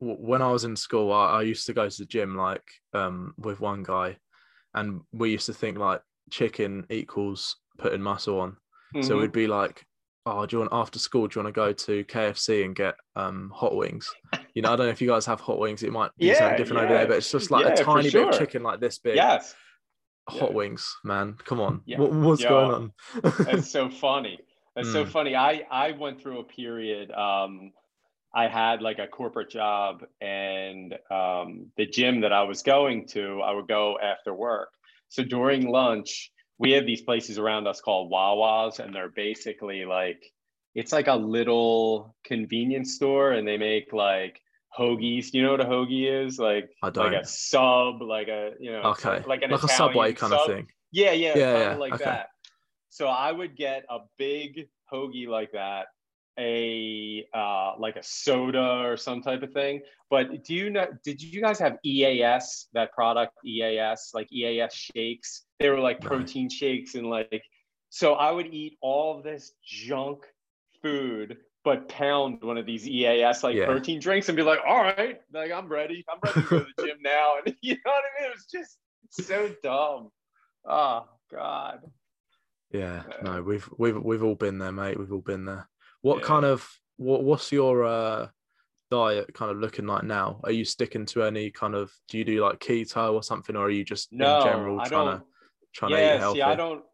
when 0.00 0.42
I 0.42 0.50
was 0.50 0.64
in 0.64 0.74
school, 0.74 1.12
I, 1.12 1.38
I 1.38 1.42
used 1.42 1.66
to 1.66 1.72
go 1.72 1.88
to 1.88 1.96
the 1.96 2.04
gym 2.04 2.36
like 2.36 2.64
um 2.94 3.32
with 3.38 3.60
one 3.60 3.84
guy, 3.84 4.16
and 4.74 5.02
we 5.12 5.30
used 5.30 5.46
to 5.46 5.54
think 5.54 5.78
like 5.78 6.02
chicken 6.32 6.86
equals 6.90 7.58
putting 7.78 8.02
muscle 8.02 8.40
on. 8.40 8.56
Mm-hmm. 8.92 9.02
So 9.02 9.18
we'd 9.18 9.30
be 9.30 9.46
like, 9.46 9.86
oh, 10.26 10.46
do 10.46 10.56
you 10.56 10.60
want 10.60 10.72
after 10.72 10.98
school? 10.98 11.26
Do 11.26 11.38
you 11.38 11.44
want 11.44 11.54
to 11.54 11.58
go 11.58 11.72
to 11.72 12.04
KFC 12.04 12.64
and 12.64 12.74
get 12.74 12.96
um, 13.16 13.50
hot 13.54 13.76
wings? 13.76 14.10
You 14.54 14.62
know, 14.62 14.72
I 14.72 14.76
don't 14.76 14.86
know 14.86 14.92
if 14.92 15.00
you 15.00 15.08
guys 15.08 15.26
have 15.26 15.40
hot 15.40 15.58
wings. 15.58 15.82
It 15.82 15.92
might 15.92 16.10
be 16.16 16.26
yeah, 16.26 16.38
something 16.38 16.58
different 16.58 16.82
yeah. 16.82 16.84
over 16.84 16.94
there, 16.94 17.06
but 17.08 17.16
it's 17.16 17.30
just 17.30 17.50
like 17.50 17.66
yeah, 17.66 17.72
a 17.72 17.84
tiny 17.84 18.08
sure. 18.08 18.26
bit 18.26 18.34
of 18.34 18.38
chicken 18.38 18.62
like 18.62 18.80
this 18.80 18.98
big. 18.98 19.16
Yes. 19.16 19.54
Hot 20.28 20.54
wings, 20.54 20.96
man. 21.04 21.36
Come 21.44 21.60
on. 21.60 21.82
What, 21.96 22.12
what's 22.12 22.42
Yo, 22.42 22.48
going 22.48 22.70
on? 22.70 23.32
That's 23.44 23.70
so 23.70 23.90
funny. 23.90 24.38
That's 24.76 24.88
mm. 24.88 24.92
so 24.92 25.06
funny. 25.06 25.36
I 25.36 25.66
I 25.70 25.92
went 25.92 26.20
through 26.20 26.38
a 26.38 26.44
period. 26.44 27.10
Um, 27.10 27.72
I 28.34 28.48
had 28.48 28.80
like 28.80 28.98
a 28.98 29.06
corporate 29.06 29.50
job, 29.50 30.04
and 30.20 30.94
um, 31.10 31.66
the 31.76 31.86
gym 31.86 32.20
that 32.22 32.32
I 32.32 32.42
was 32.42 32.62
going 32.62 33.06
to, 33.08 33.40
I 33.42 33.52
would 33.52 33.68
go 33.68 33.98
after 34.02 34.32
work. 34.32 34.70
So 35.08 35.22
during 35.22 35.68
lunch, 35.68 36.32
we 36.58 36.72
have 36.72 36.86
these 36.86 37.02
places 37.02 37.38
around 37.38 37.66
us 37.66 37.80
called 37.80 38.12
Wawas, 38.12 38.78
and 38.78 38.94
they're 38.94 39.10
basically 39.10 39.84
like 39.84 40.22
it's 40.74 40.92
like 40.92 41.06
a 41.06 41.14
little 41.14 42.14
convenience 42.24 42.94
store, 42.94 43.32
and 43.32 43.46
they 43.46 43.56
make 43.56 43.92
like 43.92 44.40
hoagies. 44.78 45.30
Do 45.30 45.38
you 45.38 45.44
know 45.44 45.52
what 45.52 45.60
a 45.60 45.64
hoagie 45.64 46.26
is? 46.26 46.38
Like 46.38 46.70
like 46.82 46.96
a 46.96 47.26
sub, 47.26 48.02
like 48.02 48.28
a 48.28 48.52
you 48.60 48.72
know, 48.72 48.82
okay, 48.90 49.22
like 49.26 49.42
an 49.42 49.50
like 49.50 49.62
Italian 49.62 49.64
a 49.64 49.68
subway 49.68 50.12
kind 50.12 50.32
sub. 50.32 50.40
of 50.40 50.46
thing. 50.46 50.66
Yeah, 50.92 51.12
yeah, 51.12 51.36
yeah, 51.36 51.58
yeah. 51.58 51.76
like 51.76 51.94
okay. 51.94 52.04
that. 52.04 52.28
So 52.90 53.08
I 53.08 53.32
would 53.32 53.56
get 53.56 53.84
a 53.90 53.98
big 54.18 54.68
hoagie 54.92 55.26
like 55.26 55.52
that, 55.52 55.86
a 56.38 57.26
uh, 57.32 57.72
like 57.78 57.96
a 57.96 58.02
soda 58.02 58.82
or 58.84 58.96
some 58.96 59.22
type 59.22 59.42
of 59.42 59.52
thing. 59.52 59.80
But 60.10 60.44
do 60.44 60.54
you 60.54 60.70
know? 60.70 60.86
Did 61.04 61.22
you 61.22 61.40
guys 61.40 61.58
have 61.58 61.78
EAS 61.84 62.68
that 62.72 62.92
product? 62.92 63.32
EAS 63.44 64.10
like 64.14 64.32
EAS 64.32 64.74
shakes. 64.74 65.42
They 65.60 65.70
were 65.70 65.80
like 65.80 66.00
protein 66.00 66.48
shakes 66.48 66.94
and 66.94 67.08
like. 67.08 67.42
So 67.90 68.14
I 68.14 68.32
would 68.32 68.52
eat 68.52 68.76
all 68.80 69.16
of 69.16 69.22
this 69.22 69.52
junk 69.64 70.24
food, 70.82 71.36
but 71.62 71.88
pound 71.88 72.42
one 72.42 72.58
of 72.58 72.66
these 72.66 72.88
EAS 72.88 73.44
like 73.44 73.54
yeah. 73.54 73.66
protein 73.66 74.00
drinks 74.00 74.28
and 74.28 74.36
be 74.36 74.42
like, 74.42 74.58
all 74.66 74.82
right, 74.82 75.20
like 75.32 75.52
I'm 75.52 75.68
ready. 75.68 76.04
I'm 76.08 76.18
ready 76.24 76.42
to 76.42 76.48
go 76.48 76.58
to 76.60 76.66
the 76.76 76.86
gym 76.86 76.98
now. 77.02 77.34
And 77.44 77.54
you 77.62 77.74
know 77.74 77.92
what 77.92 78.04
I 78.04 78.22
mean? 78.22 78.30
It 78.30 78.34
was 78.34 78.46
just 78.52 78.78
so 79.10 79.54
dumb. 79.62 80.10
Oh 80.64 81.06
God. 81.32 81.80
Yeah, 82.72 83.04
no, 83.22 83.40
we've 83.40 83.68
we've 83.78 83.96
we've 83.96 84.24
all 84.24 84.34
been 84.34 84.58
there, 84.58 84.72
mate. 84.72 84.98
We've 84.98 85.12
all 85.12 85.20
been 85.20 85.44
there. 85.44 85.68
What 86.04 86.18
yeah. 86.18 86.26
kind 86.26 86.44
of 86.44 86.68
what 86.98 87.24
what's 87.24 87.50
your 87.50 87.82
uh, 87.82 88.26
diet 88.90 89.32
kind 89.32 89.50
of 89.50 89.56
looking 89.56 89.86
like 89.86 90.04
now? 90.04 90.38
Are 90.44 90.52
you 90.52 90.66
sticking 90.66 91.06
to 91.06 91.22
any 91.22 91.50
kind 91.50 91.74
of 91.74 91.90
do 92.08 92.18
you 92.18 92.24
do 92.26 92.44
like 92.44 92.58
keto 92.58 93.14
or 93.14 93.22
something, 93.22 93.56
or 93.56 93.64
are 93.64 93.70
you 93.70 93.86
just 93.86 94.12
no, 94.12 94.40
in 94.40 94.44
general 94.44 94.80
I 94.80 94.84
trying 94.86 95.18
to 95.18 95.24
trying 95.72 95.92
yeah, 95.92 95.96
to 95.96 96.14
eat 96.14 96.20
healthy? 96.20 96.38
See, 96.40 96.42
I 96.42 96.56
don't 96.56 96.84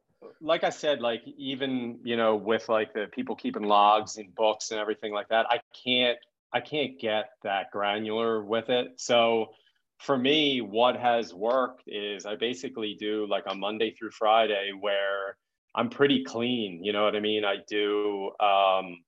like 0.40 0.62
I 0.62 0.70
said, 0.70 1.00
like 1.00 1.22
even 1.36 1.98
you 2.04 2.16
know, 2.16 2.36
with 2.36 2.68
like 2.68 2.94
the 2.94 3.08
people 3.10 3.34
keeping 3.34 3.64
logs 3.64 4.16
and 4.16 4.32
books 4.32 4.70
and 4.70 4.78
everything 4.78 5.12
like 5.12 5.28
that, 5.30 5.46
I 5.50 5.58
can't 5.84 6.18
I 6.52 6.60
can't 6.60 6.96
get 7.00 7.30
that 7.42 7.72
granular 7.72 8.44
with 8.44 8.68
it. 8.68 8.92
So 8.98 9.54
for 9.98 10.16
me, 10.16 10.60
what 10.60 10.94
has 10.94 11.34
worked 11.34 11.82
is 11.88 12.26
I 12.26 12.36
basically 12.36 12.94
do 12.94 13.26
like 13.28 13.44
a 13.48 13.56
Monday 13.56 13.90
through 13.90 14.12
Friday 14.12 14.70
where 14.78 15.36
I'm 15.74 15.88
pretty 15.90 16.24
clean. 16.24 16.82
You 16.84 16.92
know 16.92 17.04
what 17.04 17.14
I 17.14 17.20
mean? 17.20 17.44
I 17.44 17.56
do. 17.68 18.30
Um, 18.40 18.98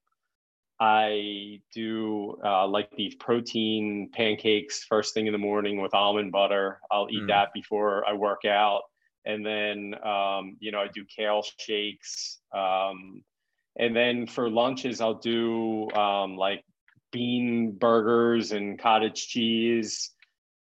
I 0.81 1.61
do 1.72 2.38
uh, 2.44 2.66
like 2.66 2.90
these 2.96 3.14
protein 3.16 4.11
pancakes 4.12 4.85
first 4.85 5.14
thing 5.14 5.27
in 5.27 5.33
the 5.33 5.38
morning 5.38 5.81
with 5.81 5.94
almond 5.94 6.33
butter. 6.33 6.81
I'll 6.90 7.09
eat 7.11 7.22
mm. 7.22 7.29
that 7.29 7.53
before 7.55 8.05
I 8.09 8.14
work 8.14 8.44
out, 8.44 8.83
and 9.25 9.44
then 9.44 9.94
um, 10.05 10.57
you 10.61 10.72
know 10.72 10.81
I 10.81 10.88
do 10.92 11.05
kale 11.05 11.44
shakes. 11.59 12.40
Um, 12.53 13.22
and 13.79 13.94
then 13.94 14.27
for 14.27 14.51
lunches, 14.51 15.01
I'll 15.01 15.14
do 15.14 15.90
um, 15.92 16.37
like 16.37 16.64
bean 17.11 17.72
burgers 17.72 18.53
and 18.53 18.79
cottage 18.79 19.29
cheese. 19.29 20.11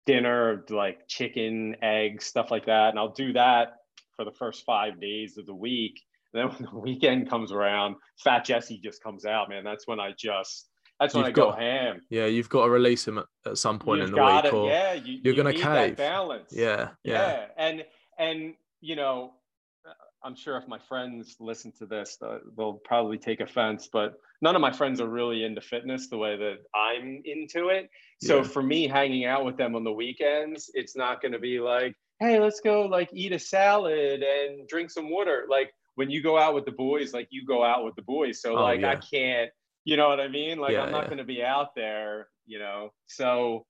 Dinner, 0.05 0.63
like 0.69 1.07
chicken, 1.07 1.77
eggs, 1.81 2.25
stuff 2.25 2.51
like 2.51 2.67
that, 2.67 2.89
and 2.89 2.99
I'll 2.99 3.13
do 3.13 3.33
that 3.33 3.77
for 4.15 4.25
the 4.25 4.31
first 4.31 4.63
five 4.65 4.99
days 4.99 5.37
of 5.37 5.45
the 5.45 5.55
week. 5.55 6.01
And 6.33 6.43
then 6.43 6.57
when 6.57 6.69
the 6.71 6.79
weekend 6.79 7.29
comes 7.29 7.51
around, 7.51 7.95
Fat 8.23 8.45
Jesse 8.45 8.79
just 8.79 9.03
comes 9.03 9.25
out, 9.25 9.49
man. 9.49 9.63
That's 9.63 9.87
when 9.87 9.99
I 9.99 10.13
just 10.17 10.69
that's 10.99 11.13
when 11.13 11.25
you've 11.25 11.29
I 11.29 11.33
got, 11.33 11.55
go 11.55 11.59
ham. 11.59 12.01
Yeah, 12.09 12.25
you've 12.25 12.49
got 12.49 12.65
to 12.65 12.69
release 12.69 13.07
him 13.07 13.17
at, 13.17 13.25
at 13.45 13.57
some 13.57 13.79
point 13.79 13.99
you've 13.99 14.09
in 14.09 14.15
the 14.15 14.23
week, 14.23 14.45
it. 14.45 14.53
or 14.53 14.69
yeah, 14.69 14.93
you, 14.93 15.15
are 15.15 15.19
you 15.23 15.35
gonna 15.35 15.53
cave. 15.53 15.97
balance. 15.97 16.53
Yeah, 16.53 16.89
yeah, 17.03 17.13
yeah, 17.13 17.45
and 17.57 17.83
and 18.17 18.53
you 18.79 18.95
know, 18.95 19.33
I'm 20.25 20.35
sure 20.35 20.57
if 20.57 20.67
my 20.67 20.79
friends 20.79 21.35
listen 21.39 21.71
to 21.79 21.85
this, 21.85 22.17
uh, 22.21 22.39
they'll 22.57 22.81
probably 22.83 23.19
take 23.19 23.41
offense, 23.41 23.87
but 23.93 24.15
none 24.41 24.55
of 24.55 24.61
my 24.61 24.71
friends 24.71 24.99
are 24.99 25.07
really 25.07 25.43
into 25.43 25.61
fitness 25.61 26.07
the 26.07 26.17
way 26.17 26.35
that 26.35 26.57
I'm 26.73 27.21
into 27.25 27.69
it. 27.69 27.89
So 28.23 28.37
yeah. 28.37 28.43
for 28.43 28.63
me, 28.63 28.87
hanging 28.87 29.25
out 29.25 29.45
with 29.45 29.55
them 29.55 29.75
on 29.75 29.83
the 29.83 29.91
weekends, 29.91 30.71
it's 30.73 30.95
not 30.95 31.21
going 31.21 31.33
to 31.33 31.39
be 31.39 31.59
like, 31.59 31.95
hey, 32.19 32.39
let's 32.39 32.59
go 32.61 32.83
like 32.83 33.09
eat 33.13 33.31
a 33.31 33.39
salad 33.39 34.23
and 34.23 34.67
drink 34.67 34.89
some 34.89 35.09
water. 35.09 35.45
Like 35.49 35.71
when 35.95 36.09
you 36.09 36.21
go 36.21 36.37
out 36.37 36.53
with 36.53 36.65
the 36.65 36.71
boys, 36.71 37.13
like 37.13 37.27
you 37.31 37.45
go 37.45 37.63
out 37.63 37.83
with 37.83 37.95
the 37.95 38.01
boys. 38.01 38.41
So 38.41 38.57
oh, 38.57 38.63
like 38.63 38.81
yeah. 38.81 38.91
I 38.91 38.95
can't, 38.95 39.51
you 39.83 39.97
know 39.97 40.09
what 40.09 40.19
I 40.19 40.27
mean? 40.27 40.59
Like 40.59 40.73
yeah, 40.73 40.83
I'm 40.83 40.91
not 40.91 41.03
yeah. 41.03 41.09
going 41.09 41.17
to 41.19 41.25
be 41.25 41.43
out 41.43 41.75
there, 41.75 42.27
you 42.45 42.59
know. 42.59 42.91
So 43.07 43.65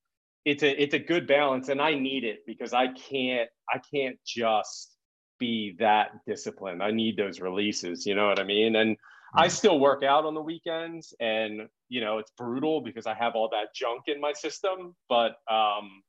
it's 0.45 0.63
a 0.63 0.81
it's 0.81 0.93
a 0.93 0.99
good 0.99 1.27
balance, 1.27 1.69
and 1.69 1.81
I 1.81 1.95
need 1.95 2.23
it 2.23 2.39
because 2.45 2.73
I 2.73 2.87
can't 2.93 3.49
I 3.73 3.79
can't 3.93 4.17
just 4.25 4.91
be 5.39 5.75
that 5.79 6.11
disciplined. 6.27 6.81
I 6.81 6.91
need 6.91 7.17
those 7.17 7.39
releases. 7.39 8.05
You 8.05 8.15
know 8.15 8.27
what 8.27 8.39
I 8.39 8.43
mean? 8.43 8.75
And 8.75 8.95
I 9.35 9.47
mm. 9.47 9.51
still 9.51 9.79
work 9.79 10.03
out 10.03 10.25
on 10.25 10.33
the 10.33 10.41
weekends, 10.41 11.13
and 11.19 11.67
you 11.89 12.01
know 12.01 12.19
it's 12.19 12.31
brutal 12.37 12.81
because 12.81 13.07
I 13.07 13.15
have 13.15 13.35
all 13.35 13.49
that 13.49 13.75
junk 13.75 14.03
in 14.07 14.21
my 14.21 14.33
system. 14.33 14.95
But 15.09 15.35
um, 15.49 16.03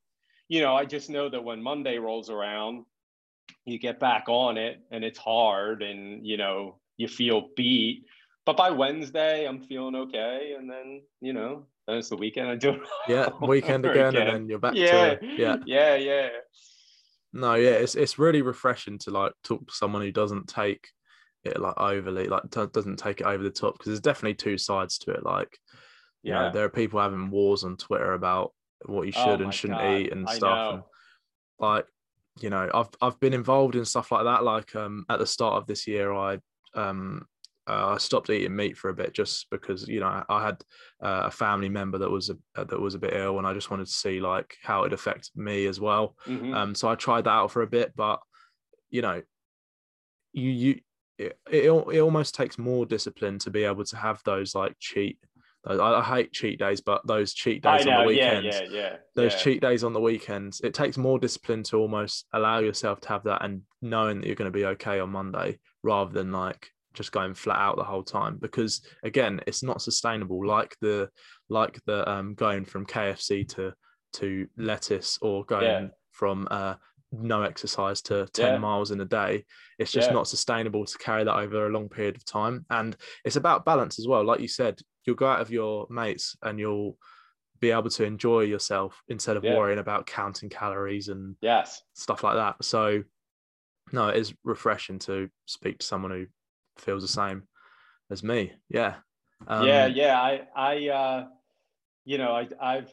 you 0.47 0.61
know, 0.61 0.75
I 0.75 0.85
just 0.85 1.09
know 1.09 1.29
that 1.29 1.43
when 1.43 1.61
Monday 1.61 1.97
rolls 1.97 2.29
around, 2.29 2.85
you 3.65 3.79
get 3.79 3.99
back 3.99 4.25
on 4.27 4.57
it 4.57 4.79
and 4.91 5.03
it's 5.03 5.19
hard 5.19 5.83
and, 5.83 6.25
you 6.25 6.37
know, 6.37 6.79
you 6.97 7.07
feel 7.07 7.49
beat. 7.55 8.05
but 8.45 8.57
by 8.57 8.71
Wednesday, 8.71 9.45
I'm 9.45 9.61
feeling 9.61 9.95
okay, 9.95 10.55
and 10.57 10.69
then 10.69 11.01
you 11.21 11.33
know, 11.33 11.67
then 11.87 11.97
it's 11.97 12.09
the 12.09 12.15
weekend. 12.15 12.49
I 12.49 12.55
do 12.55 12.71
it. 12.71 12.81
Yeah, 13.07 13.29
weekend 13.41 13.85
again, 13.85 14.09
again, 14.09 14.27
and 14.27 14.35
then 14.35 14.49
you're 14.49 14.59
back 14.59 14.75
yeah, 14.75 15.15
to 15.15 15.19
yeah, 15.37 15.57
yeah, 15.65 15.95
yeah. 15.95 16.29
No, 17.33 17.53
yeah, 17.53 17.71
it's 17.71 17.95
it's 17.95 18.17
really 18.17 18.41
refreshing 18.41 18.97
to 18.99 19.11
like 19.11 19.33
talk 19.43 19.67
to 19.67 19.73
someone 19.73 20.01
who 20.01 20.11
doesn't 20.11 20.47
take 20.47 20.89
it 21.43 21.59
like 21.59 21.75
overly, 21.77 22.27
like 22.27 22.49
t- 22.49 22.65
doesn't 22.73 22.97
take 22.97 23.21
it 23.21 23.27
over 23.27 23.43
the 23.43 23.49
top 23.49 23.73
because 23.73 23.87
there's 23.91 24.01
definitely 24.01 24.35
two 24.35 24.57
sides 24.57 24.97
to 24.99 25.11
it. 25.11 25.23
Like, 25.23 25.57
yeah, 26.23 26.33
know, 26.33 26.51
there 26.51 26.65
are 26.65 26.69
people 26.69 26.99
having 26.99 27.29
wars 27.29 27.63
on 27.63 27.77
Twitter 27.77 28.13
about 28.13 28.53
what 28.85 29.07
you 29.07 29.13
oh 29.15 29.23
should 29.23 29.41
oh 29.41 29.43
and 29.43 29.53
shouldn't 29.53 29.79
God. 29.79 29.93
eat 29.93 30.11
and 30.11 30.29
stuff, 30.29 30.73
and 30.73 30.83
like, 31.59 31.85
you 32.39 32.49
know, 32.49 32.69
I've 32.73 32.89
I've 33.01 33.19
been 33.19 33.33
involved 33.33 33.75
in 33.75 33.85
stuff 33.85 34.11
like 34.11 34.25
that. 34.25 34.43
Like, 34.43 34.75
um, 34.75 35.05
at 35.09 35.19
the 35.19 35.25
start 35.25 35.55
of 35.55 35.67
this 35.67 35.87
year, 35.87 36.13
I 36.13 36.39
um 36.73 37.25
uh, 37.67 37.93
I 37.93 37.97
stopped 37.97 38.29
eating 38.29 38.55
meat 38.55 38.77
for 38.77 38.89
a 38.89 38.93
bit 38.93 39.13
just 39.13 39.49
because 39.49 39.87
you 39.87 39.99
know 39.99 40.23
I 40.29 40.45
had 40.45 40.61
uh, 41.03 41.23
a 41.25 41.31
family 41.31 41.69
member 41.69 41.97
that 41.97 42.09
was 42.09 42.29
a, 42.29 42.37
uh, 42.55 42.63
that 42.63 42.79
was 42.79 42.95
a 42.95 42.99
bit 42.99 43.13
ill, 43.13 43.37
and 43.37 43.47
I 43.47 43.53
just 43.53 43.69
wanted 43.69 43.87
to 43.87 43.91
see 43.91 44.21
like 44.21 44.55
how 44.63 44.83
it 44.83 44.93
affected 44.93 45.31
me 45.35 45.65
as 45.65 45.79
well. 45.79 46.15
Mm-hmm. 46.25 46.53
Um, 46.53 46.75
so 46.75 46.87
I 46.87 46.95
tried 46.95 47.25
that 47.25 47.31
out 47.31 47.51
for 47.51 47.63
a 47.63 47.67
bit, 47.67 47.93
but 47.95 48.21
you 48.89 49.01
know, 49.01 49.21
you 50.31 50.49
you 50.49 50.79
it, 51.17 51.37
it, 51.49 51.69
it 51.69 51.99
almost 51.99 52.35
takes 52.35 52.57
more 52.57 52.85
discipline 52.85 53.39
to 53.39 53.49
be 53.49 53.63
able 53.63 53.83
to 53.83 53.97
have 53.97 54.21
those 54.23 54.55
like 54.55 54.75
cheat. 54.79 55.17
I, 55.67 55.99
I 55.99 56.03
hate 56.03 56.31
cheat 56.31 56.59
days, 56.59 56.81
but 56.81 57.05
those 57.05 57.33
cheat 57.33 57.63
days 57.63 57.85
on 57.85 58.01
the 58.01 58.07
weekends, 58.07 58.55
yeah, 58.55 58.61
yeah, 58.69 58.77
yeah, 58.77 58.95
those 59.15 59.35
cheat 59.41 59.61
days 59.61 59.83
on 59.83 59.93
the 59.93 59.99
weekends, 59.99 60.61
it 60.61 60.73
takes 60.73 60.97
more 60.97 61.19
discipline 61.19 61.63
to 61.63 61.77
almost 61.77 62.25
allow 62.33 62.59
yourself 62.59 63.01
to 63.01 63.09
have 63.09 63.23
that 63.23 63.43
and 63.43 63.61
knowing 63.81 64.21
that 64.21 64.27
you're 64.27 64.35
going 64.35 64.51
to 64.51 64.57
be 64.57 64.65
okay 64.65 64.99
on 64.99 65.09
Monday 65.09 65.59
rather 65.83 66.11
than 66.11 66.31
like 66.31 66.69
just 66.93 67.11
going 67.11 67.33
flat 67.33 67.59
out 67.59 67.75
the 67.75 67.83
whole 67.83 68.03
time. 68.03 68.37
Because 68.41 68.81
again 69.03 69.41
it's 69.45 69.63
not 69.63 69.81
sustainable 69.81 70.45
like 70.45 70.75
the 70.81 71.09
like 71.49 71.79
the 71.85 72.09
um 72.09 72.33
going 72.33 72.65
from 72.65 72.85
kfc 72.85 73.47
to 73.47 73.71
to 74.13 74.47
lettuce 74.57 75.19
or 75.21 75.45
going 75.45 75.91
from 76.11 76.47
uh 76.49 76.73
no 77.11 77.43
exercise 77.43 78.01
to 78.01 78.27
10 78.33 78.45
yeah. 78.45 78.57
miles 78.57 78.91
in 78.91 78.99
a 78.99 79.05
day. 79.05 79.45
It's 79.79 79.91
just 79.91 80.09
yeah. 80.09 80.13
not 80.13 80.27
sustainable 80.27 80.85
to 80.85 80.97
carry 80.97 81.23
that 81.23 81.35
over 81.35 81.65
a 81.65 81.69
long 81.69 81.89
period 81.89 82.15
of 82.15 82.25
time. 82.25 82.65
And 82.69 82.95
it's 83.23 83.37
about 83.37 83.65
balance 83.65 83.99
as 83.99 84.07
well. 84.07 84.25
Like 84.25 84.39
you 84.41 84.47
said 84.47 84.79
you'll 85.07 85.15
go 85.15 85.27
out 85.27 85.41
of 85.41 85.49
your 85.49 85.87
mates 85.89 86.35
and 86.43 86.59
you'll 86.59 86.97
be 87.59 87.71
able 87.71 87.89
to 87.89 88.03
enjoy 88.03 88.41
yourself 88.41 89.01
instead 89.07 89.35
of 89.35 89.43
yeah. 89.43 89.55
worrying 89.55 89.79
about 89.79 90.05
counting 90.05 90.49
calories 90.49 91.07
and 91.07 91.35
yes 91.41 91.81
stuff 91.95 92.23
like 92.23 92.35
that 92.35 92.63
so 92.63 93.01
no 93.91 94.09
it 94.09 94.17
is 94.17 94.33
refreshing 94.43 94.99
to 94.99 95.27
speak 95.47 95.79
to 95.79 95.85
someone 95.85 96.11
who 96.11 96.27
feels 96.79 97.01
the 97.01 97.07
same 97.07 97.43
as 98.09 98.23
me. 98.23 98.53
Yeah. 98.69 98.95
Um, 99.47 99.67
yeah, 99.67 99.87
yeah. 99.87 100.19
I, 100.19 100.41
I, 100.55 100.87
uh, 100.89 101.27
you 102.05 102.17
know, 102.17 102.31
I, 102.31 102.47
I've, 102.61 102.91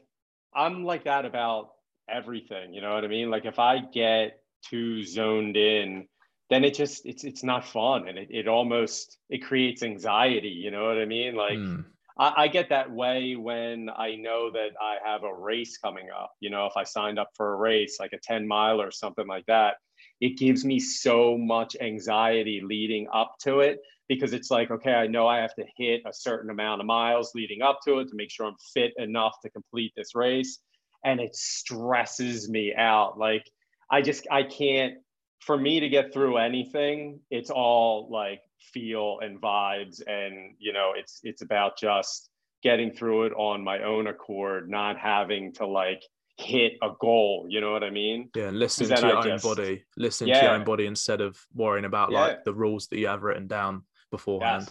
I'm 0.54 0.84
like 0.84 1.04
that 1.04 1.24
about 1.24 1.70
everything. 2.08 2.74
You 2.74 2.80
know 2.80 2.94
what 2.94 3.04
I 3.04 3.08
mean? 3.08 3.30
Like 3.30 3.44
if 3.44 3.58
I 3.58 3.78
get 3.80 4.40
too 4.68 5.04
zoned 5.04 5.56
in, 5.56 6.06
then 6.50 6.64
it 6.64 6.74
just 6.74 7.06
it's 7.06 7.24
it's 7.24 7.42
not 7.42 7.64
fun, 7.64 8.06
and 8.06 8.18
it, 8.18 8.28
it 8.30 8.48
almost 8.48 9.16
it 9.30 9.38
creates 9.38 9.82
anxiety. 9.82 10.48
You 10.48 10.70
know 10.70 10.86
what 10.86 10.98
I 10.98 11.04
mean? 11.06 11.34
Like. 11.34 11.58
Mm. 11.58 11.84
I, 12.18 12.32
I 12.36 12.48
get 12.48 12.68
that 12.68 12.90
way 12.90 13.36
when 13.36 13.90
I 13.96 14.16
know 14.16 14.50
that 14.52 14.70
I 14.80 14.96
have 15.04 15.24
a 15.24 15.34
race 15.34 15.78
coming 15.78 16.08
up. 16.10 16.32
You 16.40 16.50
know, 16.50 16.66
if 16.66 16.76
I 16.76 16.84
signed 16.84 17.18
up 17.18 17.30
for 17.36 17.54
a 17.54 17.56
race, 17.56 17.98
like 18.00 18.12
a 18.12 18.18
10 18.22 18.46
mile 18.46 18.80
or 18.80 18.90
something 18.90 19.26
like 19.26 19.46
that, 19.46 19.76
it 20.20 20.38
gives 20.38 20.64
me 20.64 20.78
so 20.78 21.36
much 21.36 21.76
anxiety 21.80 22.60
leading 22.64 23.08
up 23.12 23.34
to 23.42 23.60
it 23.60 23.80
because 24.08 24.32
it's 24.32 24.50
like, 24.50 24.70
okay, 24.70 24.92
I 24.92 25.06
know 25.06 25.26
I 25.26 25.38
have 25.38 25.54
to 25.54 25.64
hit 25.76 26.02
a 26.06 26.12
certain 26.12 26.50
amount 26.50 26.80
of 26.80 26.86
miles 26.86 27.32
leading 27.34 27.62
up 27.62 27.80
to 27.86 27.98
it 27.98 28.08
to 28.08 28.14
make 28.14 28.30
sure 28.30 28.46
I'm 28.46 28.56
fit 28.72 28.92
enough 28.98 29.34
to 29.42 29.50
complete 29.50 29.92
this 29.96 30.14
race. 30.14 30.60
And 31.04 31.20
it 31.20 31.34
stresses 31.34 32.48
me 32.48 32.74
out. 32.74 33.18
Like, 33.18 33.44
I 33.90 34.02
just, 34.02 34.26
I 34.30 34.42
can't, 34.42 34.94
for 35.40 35.56
me 35.56 35.80
to 35.80 35.88
get 35.88 36.12
through 36.12 36.38
anything, 36.38 37.20
it's 37.30 37.50
all 37.50 38.08
like 38.10 38.40
feel 38.72 39.18
and 39.20 39.40
vibes. 39.40 40.02
And, 40.06 40.54
you 40.58 40.72
know, 40.72 40.92
it's, 40.96 41.20
it's 41.22 41.42
about 41.42 41.78
just 41.78 42.30
getting 42.62 42.90
through 42.90 43.24
it 43.24 43.32
on 43.34 43.62
my 43.62 43.82
own 43.82 44.06
accord, 44.06 44.70
not 44.70 44.98
having 44.98 45.52
to 45.54 45.66
like 45.66 46.02
hit 46.36 46.74
a 46.82 46.90
goal. 47.00 47.46
You 47.48 47.60
know 47.60 47.72
what 47.72 47.84
I 47.84 47.90
mean? 47.90 48.30
Yeah, 48.34 48.50
listen 48.50 48.88
to 48.88 49.00
your 49.00 49.16
I 49.16 49.18
own 49.18 49.24
just, 49.24 49.44
body. 49.44 49.84
Listen 49.96 50.28
yeah. 50.28 50.40
to 50.40 50.46
your 50.46 50.54
own 50.54 50.64
body 50.64 50.86
instead 50.86 51.20
of 51.20 51.38
worrying 51.54 51.84
about 51.84 52.10
yeah. 52.10 52.20
like 52.20 52.44
the 52.44 52.54
rules 52.54 52.88
that 52.88 52.98
you 52.98 53.06
have 53.06 53.22
written 53.22 53.46
down 53.46 53.84
beforehand. 54.10 54.66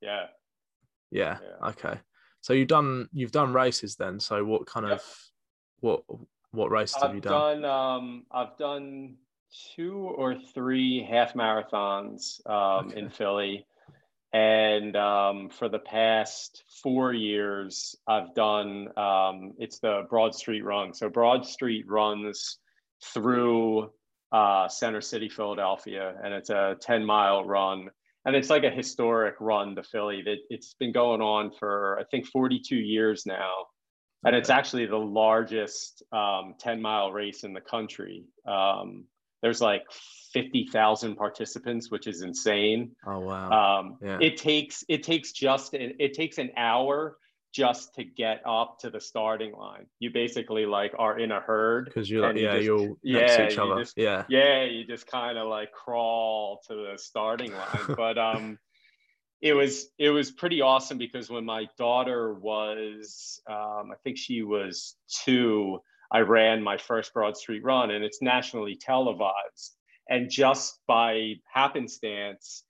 Yes. 0.00 0.30
Yeah. 1.10 1.38
yeah. 1.42 1.48
Yeah. 1.60 1.68
Okay. 1.68 2.00
So 2.40 2.52
you've 2.52 2.68
done 2.68 3.08
you've 3.12 3.32
done 3.32 3.52
races 3.52 3.96
then. 3.96 4.20
So 4.20 4.44
what 4.44 4.66
kind 4.66 4.86
yep. 4.86 4.98
of 4.98 5.04
what 5.80 6.02
what 6.52 6.70
races 6.70 6.96
I've 6.96 7.08
have 7.08 7.14
you 7.14 7.20
done? 7.20 7.62
done 7.62 7.64
um, 7.64 8.26
I've 8.30 8.56
done 8.56 9.16
two 9.74 9.96
or 10.16 10.36
three 10.54 11.06
half 11.08 11.34
marathons 11.34 12.44
um, 12.46 12.88
okay. 12.88 12.98
in 12.98 13.10
Philly. 13.10 13.66
And 14.32 14.94
um, 14.94 15.48
for 15.48 15.68
the 15.68 15.78
past 15.78 16.64
four 16.82 17.14
years, 17.14 17.96
I've 18.06 18.34
done 18.34 18.88
um, 18.96 19.54
it's 19.58 19.78
the 19.78 20.02
Broad 20.10 20.34
Street 20.34 20.64
Run. 20.64 20.92
So 20.92 21.08
Broad 21.08 21.46
Street 21.46 21.86
runs 21.88 22.58
through 23.02 23.90
uh, 24.30 24.68
Center 24.68 25.00
City, 25.00 25.30
Philadelphia, 25.30 26.14
and 26.22 26.34
it's 26.34 26.50
a 26.50 26.76
10 26.80 27.04
mile 27.06 27.44
run. 27.44 27.88
And 28.26 28.36
it's 28.36 28.50
like 28.50 28.64
a 28.64 28.70
historic 28.70 29.36
run 29.40 29.74
to 29.76 29.82
Philly. 29.82 30.20
That 30.22 30.38
it's 30.50 30.74
been 30.74 30.92
going 30.92 31.22
on 31.22 31.52
for 31.58 31.98
I 31.98 32.04
think 32.04 32.26
42 32.26 32.76
years 32.76 33.24
now, 33.24 33.52
and 34.26 34.36
it's 34.36 34.50
actually 34.50 34.84
the 34.84 34.98
largest 34.98 36.02
um, 36.12 36.54
10 36.60 36.82
mile 36.82 37.12
race 37.12 37.44
in 37.44 37.54
the 37.54 37.62
country. 37.62 38.26
There's 39.42 39.60
like 39.60 39.84
50,000 40.32 41.16
participants, 41.16 41.90
which 41.90 42.06
is 42.06 42.22
insane. 42.22 42.92
Oh 43.06 43.20
wow. 43.20 43.80
Um, 43.80 43.98
yeah. 44.02 44.18
It 44.20 44.36
takes 44.36 44.84
it 44.88 45.02
takes 45.02 45.32
just 45.32 45.74
it 45.74 46.14
takes 46.14 46.38
an 46.38 46.50
hour 46.56 47.16
just 47.52 47.94
to 47.94 48.04
get 48.04 48.42
up 48.46 48.78
to 48.80 48.90
the 48.90 49.00
starting 49.00 49.52
line. 49.52 49.86
You 50.00 50.10
basically 50.10 50.66
like 50.66 50.92
are 50.98 51.18
in 51.18 51.32
a 51.32 51.40
herd 51.40 51.86
because 51.86 52.10
you're 52.10 52.22
like, 52.22 52.36
yeah, 52.36 52.56
you 52.56 52.98
yeah, 53.02 53.36
to 53.36 53.48
each 53.48 53.58
other. 53.58 53.80
Just, 53.80 53.96
yeah, 53.96 54.24
yeah, 54.28 54.64
you 54.64 54.84
just 54.84 55.06
kind 55.06 55.38
of 55.38 55.48
like 55.48 55.72
crawl 55.72 56.60
to 56.68 56.74
the 56.74 56.98
starting 56.98 57.52
line. 57.52 57.80
but 57.96 58.18
um, 58.18 58.58
it 59.40 59.54
was 59.54 59.88
it 59.98 60.10
was 60.10 60.30
pretty 60.30 60.60
awesome 60.60 60.98
because 60.98 61.30
when 61.30 61.44
my 61.44 61.66
daughter 61.78 62.34
was 62.34 63.40
um, 63.48 63.90
I 63.92 63.96
think 64.04 64.18
she 64.18 64.42
was 64.42 64.96
two 65.08 65.80
I 66.10 66.20
ran 66.20 66.62
my 66.62 66.78
first 66.78 67.12
Broad 67.12 67.36
Street 67.36 67.64
run, 67.64 67.90
and 67.90 68.04
it's 68.04 68.22
nationally 68.22 68.76
televised. 68.76 69.76
And 70.08 70.30
just 70.30 70.80
by 70.86 71.34
happenstance, 71.52 72.64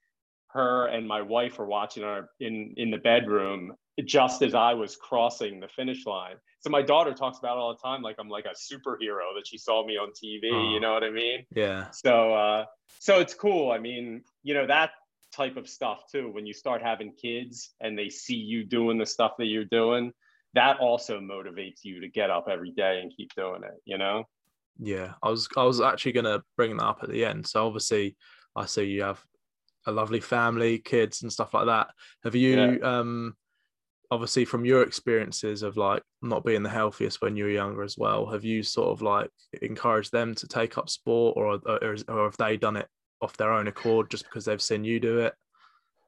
her 0.49 0.87
and 0.87 1.07
my 1.07 1.23
wife 1.23 1.59
were 1.59 1.67
watching 1.67 2.05
our 2.05 2.31
in 2.41 2.75
in 2.77 2.91
the 2.91 2.99
bedroom 2.99 3.75
just 4.05 4.43
as 4.43 4.55
I 4.55 4.75
was 4.75 4.97
crossing 4.97 5.61
the 5.61 5.69
finish 5.69 6.07
line. 6.07 6.37
So 6.61 6.71
my 6.71 6.83
daughter 6.83 7.13
talks 7.13 7.39
about 7.39 7.57
it 7.57 7.61
all 7.61 7.75
the 7.75 7.89
time, 7.89 8.03
like 8.03 8.17
I'm 8.19 8.29
like 8.29 8.45
a 8.45 8.55
superhero 8.55 9.35
that 9.37 9.47
she 9.47 9.59
saw 9.59 9.85
me 9.85 9.97
on 9.97 10.11
TV. 10.11 10.51
Oh, 10.53 10.73
you 10.73 10.81
know 10.81 10.93
what 10.93 11.05
I 11.05 11.11
mean? 11.11 11.45
Yeah. 11.55 11.91
So 11.91 12.35
uh, 12.35 12.65
so 12.99 13.21
it's 13.21 13.35
cool. 13.35 13.71
I 13.71 13.79
mean, 13.79 14.23
you 14.43 14.55
know 14.55 14.67
that 14.67 14.91
type 15.33 15.57
of 15.57 15.69
stuff 15.69 16.05
too. 16.11 16.31
When 16.33 16.47
you 16.47 16.53
start 16.53 16.83
having 16.83 17.13
kids 17.13 17.75
and 17.81 17.99
they 17.99 18.09
see 18.09 18.37
you 18.37 18.65
doing 18.65 18.99
the 18.99 19.07
stuff 19.07 19.33
that 19.39 19.47
you're 19.47 19.65
doing, 19.65 20.13
that 20.55 20.79
also 20.79 21.21
motivates 21.21 21.81
you 21.83 22.01
to 22.01 22.09
get 22.09 22.31
up 22.31 22.47
every 22.51 22.71
day 22.71 23.01
and 23.01 23.13
keep 23.17 23.35
doing 23.35 23.63
it 23.63 23.81
you 23.85 23.99
know? 23.99 24.25
Yeah 24.79 25.15
i 25.23 25.29
was 25.29 25.49
i 25.57 25.65
was 25.65 25.81
actually 25.81 26.13
going 26.13 26.25
to 26.25 26.43
bring 26.57 26.77
that 26.77 26.85
up 26.85 27.01
at 27.03 27.11
the 27.11 27.25
end. 27.25 27.47
So 27.47 27.67
obviously 27.67 28.17
i 28.57 28.67
see 28.67 28.85
you 28.85 29.03
have 29.03 29.23
a 29.87 29.93
lovely 29.93 30.21
family 30.21 30.79
kids 30.79 31.23
and 31.23 31.33
stuff 31.33 31.55
like 31.55 31.67
that. 31.67 31.89
Have 32.23 32.35
you 32.35 32.79
yeah. 32.81 32.99
um 32.99 33.35
obviously 34.11 34.45
from 34.45 34.65
your 34.65 34.83
experiences 34.83 35.63
of 35.63 35.77
like 35.77 36.03
not 36.23 36.45
being 36.45 36.63
the 36.63 36.69
healthiest 36.69 37.21
when 37.21 37.37
you 37.37 37.45
were 37.45 37.51
younger 37.51 37.83
as 37.83 37.99
well 37.99 38.27
have 38.27 38.43
you 38.43 38.63
sort 38.63 38.89
of 38.89 39.03
like 39.03 39.31
encouraged 39.61 40.13
them 40.13 40.35
to 40.35 40.49
take 40.49 40.79
up 40.79 40.89
sport 40.89 41.37
or 41.37 41.61
or, 41.67 41.97
or 42.09 42.25
have 42.25 42.37
they 42.39 42.57
done 42.57 42.77
it 42.77 42.89
off 43.21 43.37
their 43.37 43.53
own 43.53 43.67
accord 43.67 44.11
just 44.11 44.25
because 44.25 44.45
they've 44.45 44.63
seen 44.63 44.85
you 44.85 45.01
do 45.01 45.19
it? 45.21 45.35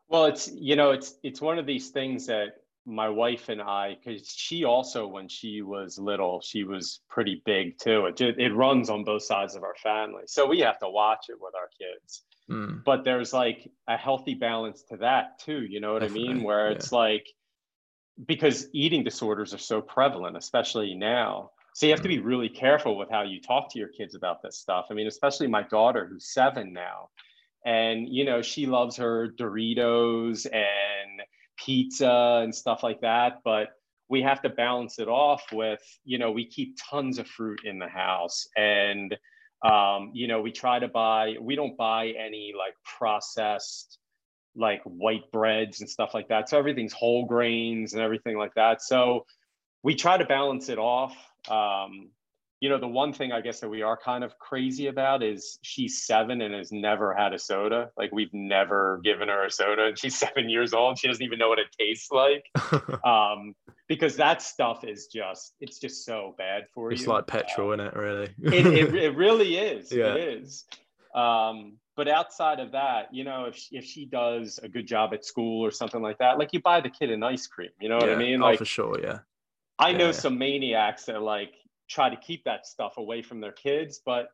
Well 0.08 0.26
it's 0.26 0.50
you 0.52 0.76
know 0.76 0.90
it's 0.90 1.14
it's 1.22 1.40
one 1.40 1.58
of 1.58 1.66
these 1.66 1.90
things 1.90 2.26
that 2.26 2.54
my 2.86 3.08
wife 3.08 3.48
and 3.48 3.60
I, 3.60 3.96
because 4.02 4.28
she 4.28 4.64
also, 4.64 5.06
when 5.06 5.28
she 5.28 5.62
was 5.62 5.98
little, 5.98 6.40
she 6.40 6.64
was 6.64 7.00
pretty 7.08 7.42
big 7.44 7.78
too. 7.78 8.06
It, 8.06 8.20
it 8.20 8.54
runs 8.54 8.90
on 8.90 9.04
both 9.04 9.22
sides 9.22 9.54
of 9.54 9.62
our 9.62 9.74
family. 9.82 10.22
So 10.26 10.46
we 10.46 10.60
have 10.60 10.78
to 10.80 10.88
watch 10.88 11.26
it 11.28 11.36
with 11.40 11.54
our 11.54 11.68
kids. 11.78 12.22
Mm. 12.50 12.82
But 12.84 13.04
there's 13.04 13.32
like 13.32 13.70
a 13.88 13.96
healthy 13.96 14.34
balance 14.34 14.82
to 14.90 14.96
that 14.98 15.38
too. 15.38 15.62
You 15.62 15.80
know 15.80 15.92
what 15.92 16.00
Definitely. 16.02 16.28
I 16.28 16.32
mean? 16.34 16.42
Where 16.42 16.70
yeah. 16.70 16.76
it's 16.76 16.90
like, 16.92 17.26
because 18.26 18.68
eating 18.72 19.04
disorders 19.04 19.54
are 19.54 19.58
so 19.58 19.80
prevalent, 19.80 20.36
especially 20.36 20.94
now. 20.94 21.50
So 21.74 21.86
you 21.86 21.92
have 21.92 22.00
mm. 22.00 22.04
to 22.04 22.08
be 22.08 22.18
hmm. 22.18 22.26
really 22.26 22.48
careful 22.48 22.96
with 22.96 23.08
how 23.10 23.22
you 23.22 23.40
talk 23.40 23.72
to 23.72 23.78
your 23.78 23.88
kids 23.88 24.14
about 24.14 24.42
this 24.42 24.58
stuff. 24.58 24.86
I 24.90 24.94
mean, 24.94 25.06
especially 25.06 25.46
my 25.46 25.62
daughter 25.62 26.06
who's 26.10 26.32
seven 26.32 26.72
now 26.72 27.10
and 27.64 28.08
you 28.08 28.24
know 28.24 28.42
she 28.42 28.66
loves 28.66 28.96
her 28.96 29.28
Doritos 29.38 30.46
and 30.46 31.20
pizza 31.64 32.40
and 32.42 32.54
stuff 32.54 32.82
like 32.82 33.00
that, 33.00 33.40
but 33.44 33.68
we 34.08 34.22
have 34.22 34.42
to 34.42 34.48
balance 34.48 34.98
it 34.98 35.08
off 35.08 35.44
with 35.52 35.82
you 36.04 36.18
know 36.18 36.32
we 36.32 36.46
keep 36.46 36.76
tons 36.90 37.18
of 37.18 37.26
fruit 37.26 37.60
in 37.64 37.78
the 37.78 37.88
house. 37.88 38.48
And 38.56 39.16
um, 39.64 40.10
you 40.14 40.26
know 40.26 40.40
we 40.40 40.52
try 40.52 40.78
to 40.78 40.88
buy 40.88 41.36
we 41.40 41.54
don't 41.56 41.76
buy 41.76 42.08
any 42.08 42.52
like 42.56 42.74
processed 42.98 43.98
like 44.56 44.82
white 44.84 45.30
breads 45.32 45.80
and 45.80 45.88
stuff 45.88 46.12
like 46.12 46.28
that. 46.28 46.48
So 46.48 46.58
everything's 46.58 46.92
whole 46.92 47.26
grains 47.26 47.92
and 47.92 48.02
everything 48.02 48.36
like 48.36 48.54
that. 48.54 48.82
So 48.82 49.26
we 49.82 49.94
try 49.94 50.18
to 50.18 50.24
balance 50.24 50.68
it 50.68 50.78
off 50.78 51.16
um, 51.48 52.10
you 52.60 52.68
know, 52.68 52.78
the 52.78 52.86
one 52.86 53.12
thing 53.14 53.32
I 53.32 53.40
guess 53.40 53.60
that 53.60 53.70
we 53.70 53.80
are 53.80 53.96
kind 53.96 54.22
of 54.22 54.38
crazy 54.38 54.88
about 54.88 55.22
is 55.22 55.58
she's 55.62 56.04
seven 56.04 56.42
and 56.42 56.54
has 56.54 56.70
never 56.70 57.14
had 57.14 57.32
a 57.32 57.38
soda. 57.38 57.90
Like 57.96 58.12
we've 58.12 58.32
never 58.34 59.00
given 59.02 59.28
her 59.28 59.46
a 59.46 59.50
soda, 59.50 59.86
and 59.86 59.98
she's 59.98 60.16
seven 60.18 60.50
years 60.50 60.74
old. 60.74 60.98
She 60.98 61.08
doesn't 61.08 61.24
even 61.24 61.38
know 61.38 61.48
what 61.48 61.58
it 61.58 61.68
tastes 61.78 62.10
like, 62.10 62.44
um, 63.04 63.54
because 63.88 64.16
that 64.16 64.42
stuff 64.42 64.84
is 64.84 65.06
just 65.06 65.54
it's 65.60 65.78
just 65.78 66.04
so 66.04 66.34
bad 66.36 66.64
for 66.74 66.92
it's 66.92 67.00
you. 67.00 67.04
It's 67.04 67.08
like 67.08 67.26
petrol, 67.26 67.72
um, 67.72 67.80
in 67.80 67.86
it? 67.86 67.96
Really, 67.96 68.28
it, 68.42 68.66
it, 68.66 68.94
it 69.04 69.16
really 69.16 69.56
is. 69.56 69.90
Yeah. 69.90 70.14
It 70.14 70.42
is. 70.42 70.66
Um, 71.14 71.78
but 71.96 72.08
outside 72.08 72.60
of 72.60 72.72
that, 72.72 73.12
you 73.12 73.24
know, 73.24 73.46
if 73.46 73.56
she, 73.56 73.76
if 73.76 73.84
she 73.84 74.04
does 74.04 74.60
a 74.62 74.68
good 74.68 74.86
job 74.86 75.12
at 75.12 75.24
school 75.24 75.64
or 75.64 75.70
something 75.70 76.00
like 76.00 76.18
that, 76.18 76.38
like 76.38 76.50
you 76.52 76.60
buy 76.60 76.80
the 76.80 76.90
kid 76.90 77.10
an 77.10 77.22
ice 77.22 77.46
cream. 77.46 77.70
You 77.80 77.88
know 77.88 77.98
yeah. 77.98 78.06
what 78.06 78.12
I 78.12 78.16
mean? 78.16 78.42
Oh, 78.42 78.46
like 78.46 78.58
for 78.58 78.64
sure, 78.64 79.00
yeah. 79.02 79.18
I 79.78 79.92
know 79.92 80.06
yeah. 80.06 80.12
some 80.12 80.38
maniacs 80.38 81.06
that 81.06 81.22
like 81.22 81.54
try 81.90 82.08
to 82.08 82.16
keep 82.16 82.44
that 82.44 82.66
stuff 82.66 82.96
away 82.96 83.20
from 83.20 83.40
their 83.40 83.52
kids 83.52 84.00
but 84.06 84.28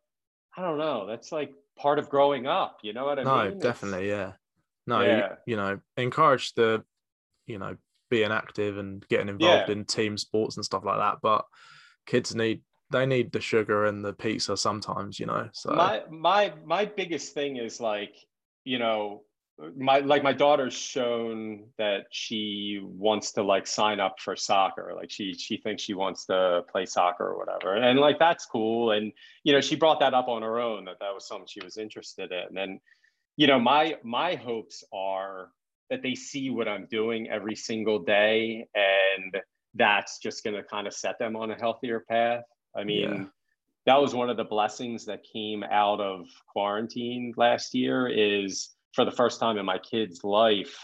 i 0.57 0.63
don't 0.63 0.79
know 0.79 1.07
that's 1.07 1.33
like 1.33 1.53
part 1.77 1.99
of 1.99 2.09
growing 2.09 2.47
up 2.47 2.79
you 2.83 2.93
know 2.93 3.05
what 3.05 3.19
i 3.19 3.23
no, 3.23 3.45
mean 3.45 3.55
no 3.55 3.61
definitely 3.61 4.09
yeah 4.09 4.33
no 4.87 5.01
yeah. 5.01 5.17
You, 5.17 5.53
you, 5.53 5.57
know 5.57 5.81
encourage 5.97 6.55
the 6.55 6.85
you 7.47 7.59
know 7.59 7.77
being 8.11 8.31
active 8.31 8.79
and 8.79 9.07
getting 9.09 9.29
involved 9.29 9.69
yeah. 9.69 9.73
in 9.73 9.85
team 9.85 10.17
sports 10.17 10.57
and 10.57 10.65
stuff 10.65 10.85
like 10.85 10.99
that 10.99 11.17
but 11.23 11.45
kids 12.07 12.35
need 12.35 12.61
they 12.91 13.05
need 13.05 13.33
the 13.33 13.41
sugar 13.41 13.87
and 13.87 14.05
the 14.05 14.13
pizza 14.13 14.57
sometimes 14.57 15.19
you 15.19 15.27
know 15.27 15.49
so 15.53 15.73
my 15.73 16.03
my 16.11 16.53
my 16.65 16.85
biggest 16.85 17.35
thing 17.35 17.57
is 17.57 17.81
like 17.81 18.15
you 18.65 18.79
know 18.79 19.23
my 19.77 20.01
like 20.01 20.23
my 20.23 20.33
daughter's 20.33 20.75
shown 20.75 21.65
that 21.79 22.07
she 22.11 22.81
wants 22.83 23.33
to 23.33 23.43
like 23.43 23.67
sign 23.67 24.01
up 24.01 24.21
for 24.21 24.37
soccer. 24.37 24.93
Like 24.95 25.11
she 25.11 25.33
she 25.33 25.57
thinks 25.57 25.83
she 25.83 25.95
wants 25.95 26.27
to 26.27 26.63
play 26.71 26.85
soccer 26.85 27.27
or 27.27 27.39
whatever. 27.39 27.75
And 27.75 27.99
like 27.99 28.19
that's 28.19 28.45
cool. 28.45 28.91
And 28.91 29.13
you 29.45 29.53
know 29.53 29.61
she 29.61 29.77
brought 29.77 30.01
that 30.01 30.15
up 30.15 30.29
on 30.29 30.43
her 30.43 30.61
own 30.61 30.85
that 30.85 30.99
that 31.01 31.15
was 31.15 31.27
something 31.27 31.49
she 31.49 31.65
was 31.65 31.79
interested 31.79 32.33
in. 32.33 32.59
And 32.59 32.81
you 33.37 33.47
know 33.47 33.59
my 33.59 33.97
my 34.03 34.35
hopes 34.35 34.85
are 34.93 35.51
that 35.89 36.03
they 36.03 36.15
see 36.15 36.51
what 36.51 36.67
i'm 36.67 36.87
doing 36.91 37.29
every 37.29 37.55
single 37.55 38.01
day 38.01 38.67
and 38.75 39.37
that's 39.75 40.19
just 40.19 40.43
going 40.43 40.57
to 40.57 40.63
kind 40.65 40.87
of 40.87 40.95
set 40.95 41.19
them 41.19 41.37
on 41.37 41.51
a 41.51 41.55
healthier 41.55 42.01
path. 42.01 42.45
I 42.75 42.85
mean 42.85 43.13
yeah. 43.13 43.25
that 43.85 44.01
was 44.01 44.15
one 44.15 44.31
of 44.31 44.37
the 44.37 44.45
blessings 44.45 45.05
that 45.07 45.23
came 45.23 45.63
out 45.63 46.01
of 46.01 46.27
quarantine 46.51 47.35
last 47.37 47.75
year 47.75 48.09
is 48.09 48.76
for 48.97 49.05
the 49.05 49.13
first 49.13 49.39
time 49.39 49.59
in 49.59 49.67
my 49.67 49.79
kid's 49.79 50.25
life, 50.25 50.77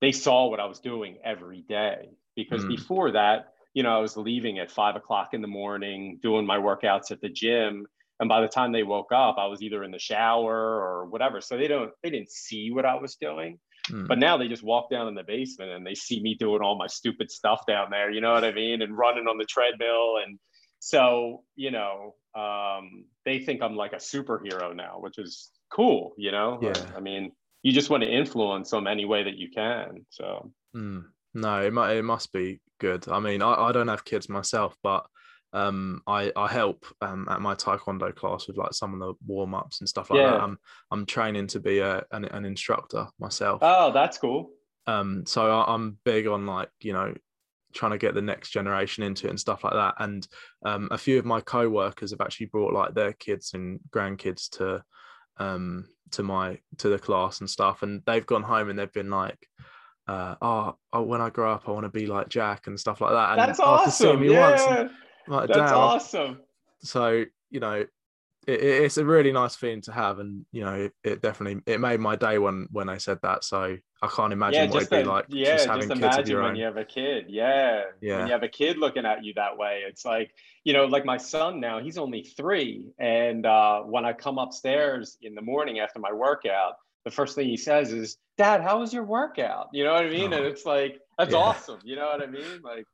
they 0.00 0.12
saw 0.12 0.46
what 0.48 0.60
I 0.60 0.66
was 0.66 0.78
doing 0.78 1.18
every 1.22 1.62
day. 1.68 2.08
Because 2.36 2.64
mm. 2.64 2.68
before 2.68 3.10
that, 3.12 3.48
you 3.74 3.82
know, 3.82 3.90
I 3.90 3.98
was 3.98 4.16
leaving 4.16 4.60
at 4.60 4.70
five 4.70 4.94
o'clock 4.94 5.34
in 5.34 5.42
the 5.42 5.48
morning, 5.48 6.20
doing 6.22 6.46
my 6.46 6.58
workouts 6.58 7.10
at 7.10 7.20
the 7.20 7.28
gym. 7.28 7.86
And 8.20 8.28
by 8.28 8.40
the 8.40 8.48
time 8.48 8.70
they 8.70 8.84
woke 8.84 9.10
up, 9.12 9.36
I 9.36 9.46
was 9.46 9.62
either 9.62 9.82
in 9.82 9.90
the 9.90 9.98
shower 9.98 10.54
or 10.54 11.06
whatever. 11.06 11.40
So 11.40 11.58
they 11.58 11.66
don't, 11.66 11.90
they 12.02 12.10
didn't 12.10 12.30
see 12.30 12.70
what 12.70 12.86
I 12.86 12.94
was 12.94 13.16
doing. 13.16 13.58
Mm. 13.90 14.06
But 14.06 14.20
now 14.20 14.36
they 14.38 14.46
just 14.46 14.62
walk 14.62 14.90
down 14.90 15.08
in 15.08 15.14
the 15.14 15.24
basement 15.24 15.72
and 15.72 15.84
they 15.84 15.94
see 15.94 16.20
me 16.22 16.36
doing 16.36 16.62
all 16.62 16.78
my 16.78 16.86
stupid 16.86 17.32
stuff 17.32 17.62
down 17.66 17.88
there. 17.90 18.12
You 18.12 18.20
know 18.20 18.32
what 18.32 18.44
I 18.44 18.52
mean? 18.52 18.80
And 18.80 18.96
running 18.96 19.26
on 19.26 19.38
the 19.38 19.44
treadmill. 19.44 20.18
And 20.24 20.38
so, 20.78 21.42
you 21.56 21.72
know, 21.72 22.14
um, 22.36 23.06
they 23.24 23.40
think 23.40 23.60
I'm 23.60 23.74
like 23.74 23.92
a 23.92 23.96
superhero 23.96 24.74
now, 24.74 24.98
which 25.00 25.18
is 25.18 25.50
cool, 25.74 26.14
you 26.16 26.30
know? 26.30 26.58
Yeah. 26.62 26.72
I 26.96 27.00
mean, 27.00 27.32
you 27.62 27.72
just 27.72 27.90
want 27.90 28.02
to 28.04 28.08
influence 28.10 28.70
them 28.70 28.86
any 28.86 29.04
way 29.04 29.24
that 29.24 29.36
you 29.36 29.50
can. 29.50 30.06
So, 30.10 30.52
mm. 30.76 31.04
no, 31.34 31.60
it, 31.62 31.72
might, 31.72 31.96
it 31.96 32.04
must 32.04 32.32
be 32.32 32.60
good. 32.78 33.08
I 33.08 33.18
mean, 33.18 33.42
I, 33.42 33.54
I 33.54 33.72
don't 33.72 33.88
have 33.88 34.04
kids 34.04 34.28
myself, 34.28 34.76
but 34.82 35.06
um, 35.52 36.02
I, 36.06 36.32
I 36.36 36.48
help 36.48 36.84
um, 37.00 37.26
at 37.30 37.40
my 37.40 37.54
taekwondo 37.54 38.14
class 38.14 38.46
with 38.46 38.56
like 38.56 38.74
some 38.74 38.92
of 38.94 39.00
the 39.00 39.14
warm 39.26 39.54
ups 39.54 39.80
and 39.80 39.88
stuff 39.88 40.10
like 40.10 40.20
yeah. 40.20 40.30
that. 40.30 40.40
I'm, 40.40 40.58
I'm 40.90 41.06
training 41.06 41.46
to 41.48 41.60
be 41.60 41.78
a, 41.78 42.04
an, 42.12 42.24
an 42.26 42.44
instructor 42.44 43.08
myself. 43.18 43.60
Oh, 43.62 43.92
that's 43.92 44.18
cool. 44.18 44.50
Um, 44.86 45.24
so 45.26 45.50
I, 45.50 45.72
I'm 45.72 45.98
big 46.04 46.26
on 46.26 46.46
like, 46.46 46.68
you 46.80 46.92
know, 46.92 47.14
trying 47.72 47.92
to 47.92 47.98
get 47.98 48.14
the 48.14 48.22
next 48.22 48.50
generation 48.50 49.02
into 49.02 49.26
it 49.26 49.30
and 49.30 49.40
stuff 49.40 49.64
like 49.64 49.72
that. 49.72 49.94
And 49.98 50.26
um, 50.64 50.88
a 50.90 50.98
few 50.98 51.18
of 51.18 51.24
my 51.24 51.40
co-workers 51.40 52.10
have 52.10 52.20
actually 52.20 52.46
brought 52.46 52.72
like 52.72 52.94
their 52.94 53.12
kids 53.14 53.54
and 53.54 53.80
grandkids 53.90 54.48
to 54.58 54.84
um, 55.38 55.86
to 56.12 56.22
my 56.22 56.58
to 56.78 56.88
the 56.88 56.98
class 56.98 57.40
and 57.40 57.50
stuff, 57.50 57.82
and 57.82 58.02
they've 58.06 58.26
gone 58.26 58.42
home 58.42 58.70
and 58.70 58.78
they've 58.78 58.92
been 58.92 59.10
like, 59.10 59.38
uh, 60.06 60.34
oh, 60.40 60.76
oh, 60.92 61.02
when 61.02 61.20
I 61.20 61.30
grow 61.30 61.52
up, 61.52 61.68
I 61.68 61.72
want 61.72 61.84
to 61.84 61.90
be 61.90 62.06
like 62.06 62.28
Jack 62.28 62.66
and 62.66 62.78
stuff 62.78 63.00
like 63.00 63.12
that. 63.12 63.30
And 63.30 63.38
That's 63.38 63.60
awesome. 63.60 64.22
yeah. 64.22 64.80
And, 64.80 64.90
like, 65.28 65.48
That's 65.48 65.72
awesome. 65.72 66.40
So 66.80 67.24
you 67.50 67.60
know, 67.60 67.86
it, 68.46 68.60
it's 68.60 68.96
a 68.96 69.04
really 69.04 69.32
nice 69.32 69.54
feeling 69.54 69.80
to 69.82 69.92
have, 69.92 70.18
and 70.18 70.44
you 70.52 70.64
know, 70.64 70.74
it, 70.74 70.92
it, 71.02 71.22
definitely 71.22 71.62
it 71.66 71.80
made 71.80 72.00
my 72.00 72.16
day 72.16 72.38
when 72.38 72.68
when 72.70 72.88
I 72.88 72.98
said 72.98 73.18
that. 73.22 73.44
So 73.44 73.76
I 74.02 74.06
can't 74.08 74.32
imagine 74.32 74.64
yeah, 74.64 74.70
what 74.70 74.82
it'd 74.82 74.90
be 74.90 75.04
like. 75.04 75.26
Yeah, 75.28 75.54
just, 75.54 75.66
having 75.66 75.88
just 75.88 76.00
imagine 76.00 76.36
when 76.36 76.44
own. 76.46 76.56
you 76.56 76.64
have 76.64 76.76
a 76.76 76.84
kid. 76.84 77.26
Yeah, 77.28 77.82
yeah. 78.00 78.18
When 78.18 78.26
you 78.26 78.32
have 78.32 78.42
a 78.42 78.48
kid 78.48 78.78
looking 78.78 79.06
at 79.06 79.24
you 79.24 79.34
that 79.34 79.56
way, 79.56 79.82
it's 79.86 80.04
like 80.04 80.32
you 80.64 80.72
know, 80.72 80.86
like 80.86 81.04
my 81.04 81.16
son 81.16 81.60
now. 81.60 81.80
He's 81.80 81.98
only 81.98 82.22
three, 82.22 82.86
and 82.98 83.46
uh, 83.46 83.80
when 83.82 84.04
I 84.04 84.12
come 84.12 84.38
upstairs 84.38 85.18
in 85.22 85.34
the 85.34 85.42
morning 85.42 85.80
after 85.80 86.00
my 86.00 86.12
workout, 86.12 86.74
the 87.04 87.10
first 87.10 87.34
thing 87.34 87.48
he 87.48 87.56
says 87.56 87.92
is, 87.92 88.16
"Dad, 88.38 88.62
how 88.62 88.80
was 88.80 88.92
your 88.92 89.04
workout?" 89.04 89.68
You 89.72 89.84
know 89.84 89.92
what 89.92 90.06
I 90.06 90.10
mean? 90.10 90.32
Oh, 90.32 90.38
and 90.38 90.46
it's 90.46 90.64
like 90.64 91.00
that's 91.18 91.32
yeah. 91.32 91.38
awesome. 91.38 91.80
You 91.84 91.96
know 91.96 92.06
what 92.06 92.22
I 92.22 92.26
mean? 92.26 92.60
Like 92.62 92.86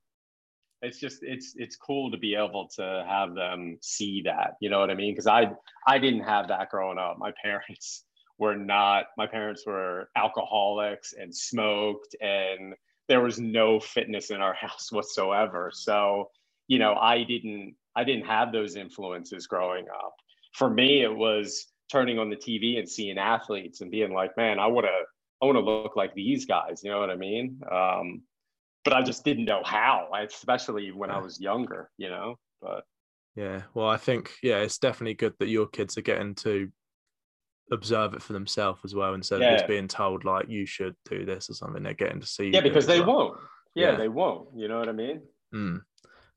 it's 0.82 0.98
just 0.98 1.18
it's 1.22 1.54
it's 1.56 1.76
cool 1.76 2.10
to 2.10 2.16
be 2.16 2.34
able 2.34 2.68
to 2.76 3.04
have 3.08 3.34
them 3.34 3.76
see 3.82 4.22
that 4.24 4.54
you 4.60 4.70
know 4.70 4.80
what 4.80 4.90
i 4.90 4.94
mean? 4.94 5.12
Because 5.12 5.26
i 5.26 5.50
i 5.86 5.98
didn't 5.98 6.24
have 6.24 6.48
that 6.48 6.70
growing 6.70 6.98
up. 6.98 7.18
My 7.18 7.32
parents 7.42 8.04
were 8.38 8.56
not 8.56 9.06
my 9.18 9.26
parents 9.26 9.64
were 9.66 10.08
alcoholics 10.16 11.12
and 11.12 11.34
smoked 11.34 12.16
and 12.20 12.74
there 13.08 13.20
was 13.20 13.38
no 13.40 13.80
fitness 13.80 14.30
in 14.30 14.40
our 14.40 14.54
house 14.60 14.90
whatsoever. 14.90 15.70
So 15.72 16.30
you 16.68 16.78
know 16.78 16.94
i 16.94 17.24
didn't 17.24 17.74
i 17.96 18.04
didn't 18.04 18.26
have 18.26 18.52
those 18.52 18.76
influences 18.76 19.46
growing 19.46 19.86
up. 19.88 20.14
For 20.54 20.70
me 20.70 21.02
it 21.02 21.14
was 21.14 21.66
turning 21.92 22.18
on 22.18 22.30
the 22.30 22.36
tv 22.36 22.78
and 22.78 22.88
seeing 22.88 23.18
athletes 23.18 23.80
and 23.80 23.90
being 23.90 24.12
like 24.12 24.36
man 24.36 24.60
i 24.60 24.66
want 24.68 24.86
to 24.86 24.92
i 25.42 25.44
want 25.44 25.56
to 25.56 25.60
look 25.60 25.96
like 25.96 26.14
these 26.14 26.46
guys 26.46 26.82
you 26.84 26.90
know 26.90 27.00
what 27.00 27.10
i 27.10 27.16
mean? 27.16 27.60
Um, 27.70 28.22
but 28.84 28.92
I 28.92 29.02
just 29.02 29.24
didn't 29.24 29.44
know 29.44 29.62
how, 29.64 30.08
especially 30.14 30.90
when 30.92 31.10
I 31.10 31.18
was 31.18 31.40
younger, 31.40 31.90
you 31.98 32.08
know. 32.08 32.36
But 32.62 32.84
yeah, 33.36 33.62
well, 33.74 33.88
I 33.88 33.96
think 33.96 34.32
yeah, 34.42 34.58
it's 34.58 34.78
definitely 34.78 35.14
good 35.14 35.34
that 35.38 35.48
your 35.48 35.66
kids 35.66 35.96
are 35.98 36.02
getting 36.02 36.34
to 36.36 36.70
observe 37.72 38.14
it 38.14 38.22
for 38.22 38.32
themselves 38.32 38.80
as 38.84 38.94
well 38.94 39.14
instead 39.14 39.40
yeah. 39.40 39.52
of 39.52 39.58
just 39.58 39.68
being 39.68 39.86
told 39.86 40.24
like 40.24 40.48
you 40.48 40.66
should 40.66 40.94
do 41.08 41.24
this 41.24 41.48
or 41.48 41.54
something. 41.54 41.82
They're 41.82 41.94
getting 41.94 42.20
to 42.20 42.26
see. 42.26 42.50
Yeah, 42.50 42.60
because 42.60 42.86
they 42.86 43.00
well. 43.00 43.16
won't. 43.16 43.40
Yeah, 43.74 43.92
yeah, 43.92 43.96
they 43.96 44.08
won't. 44.08 44.48
You 44.56 44.68
know 44.68 44.78
what 44.78 44.88
I 44.88 44.92
mean? 44.92 45.22
Mm. 45.54 45.80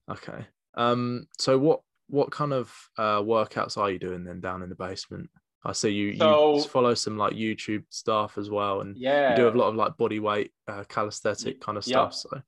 Okay. 0.09 0.45
Um. 0.75 1.27
So 1.37 1.57
what 1.57 1.81
what 2.07 2.31
kind 2.31 2.53
of 2.53 2.73
uh, 2.97 3.21
workouts 3.21 3.77
are 3.77 3.89
you 3.89 3.99
doing 3.99 4.23
then 4.23 4.41
down 4.41 4.61
in 4.61 4.69
the 4.69 4.75
basement? 4.75 5.29
I 5.66 5.72
see 5.72 5.89
you 5.89 6.18
so, 6.18 6.55
you 6.55 6.64
follow 6.64 6.93
some 6.93 7.18
like 7.18 7.34
YouTube 7.34 7.84
stuff 7.89 8.38
as 8.38 8.49
well, 8.49 8.82
and 8.82 8.97
yeah, 8.97 9.32
you 9.32 9.38
do 9.38 9.47
a 9.47 9.51
lot 9.51 9.70
of 9.70 9.76
like 9.76 9.95
body 9.95 10.20
weight, 10.20 10.51
uh, 10.68 10.84
calisthenic 10.89 11.61
kind 11.61 11.78
of 11.78 11.86
stuff. 11.86 12.11
Yep. 12.11 12.14
So, 12.14 12.41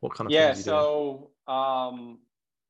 what 0.00 0.14
kind 0.14 0.28
of 0.28 0.32
yeah? 0.32 0.52
so, 0.52 1.30
um, 1.46 2.18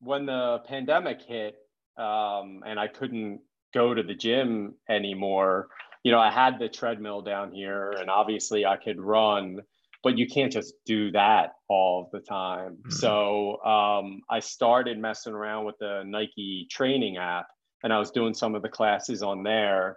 when 0.01 0.27
the 0.27 0.63
pandemic 0.69 1.23
hit, 1.23 1.57
um, 1.97 2.63
and 2.65 2.79
I 2.79 2.87
couldn't 2.87 3.41
go 3.75 3.93
to 3.93 4.03
the 4.05 4.15
gym 4.15 4.75
anymore, 4.89 5.69
you 6.05 6.13
know, 6.13 6.21
I 6.21 6.31
had 6.31 6.61
the 6.61 6.69
treadmill 6.69 7.23
down 7.23 7.51
here, 7.51 7.91
and 7.91 8.09
obviously 8.09 8.65
I 8.65 8.77
could 8.77 9.01
run, 9.01 9.59
but 10.05 10.17
you 10.17 10.29
can't 10.29 10.53
just 10.53 10.75
do 10.87 11.11
that 11.11 11.55
all 11.69 12.09
the 12.13 12.21
time. 12.21 12.77
Mm-hmm. 12.77 12.91
So, 12.91 13.61
um, 13.65 14.21
I 14.31 14.39
started 14.39 14.97
messing 14.97 15.33
around 15.33 15.65
with 15.65 15.75
the 15.81 16.05
Nike 16.07 16.69
training 16.71 17.17
app 17.17 17.49
and 17.83 17.93
I 17.93 17.99
was 17.99 18.11
doing 18.11 18.35
some 18.35 18.55
of 18.55 18.63
the 18.63 18.69
classes 18.69 19.23
on 19.23 19.43
there. 19.43 19.97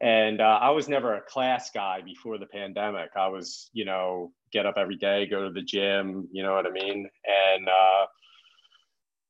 And 0.00 0.40
uh, 0.40 0.58
I 0.62 0.70
was 0.70 0.88
never 0.88 1.14
a 1.14 1.22
class 1.22 1.70
guy 1.74 2.02
before 2.04 2.38
the 2.38 2.46
pandemic. 2.46 3.10
I 3.16 3.28
was, 3.28 3.68
you 3.72 3.84
know, 3.84 4.30
get 4.52 4.64
up 4.64 4.76
every 4.76 4.96
day, 4.96 5.26
go 5.26 5.44
to 5.44 5.52
the 5.52 5.62
gym, 5.62 6.28
you 6.30 6.44
know 6.44 6.54
what 6.54 6.66
I 6.66 6.70
mean? 6.70 7.08
And 7.24 7.68
uh, 7.68 8.06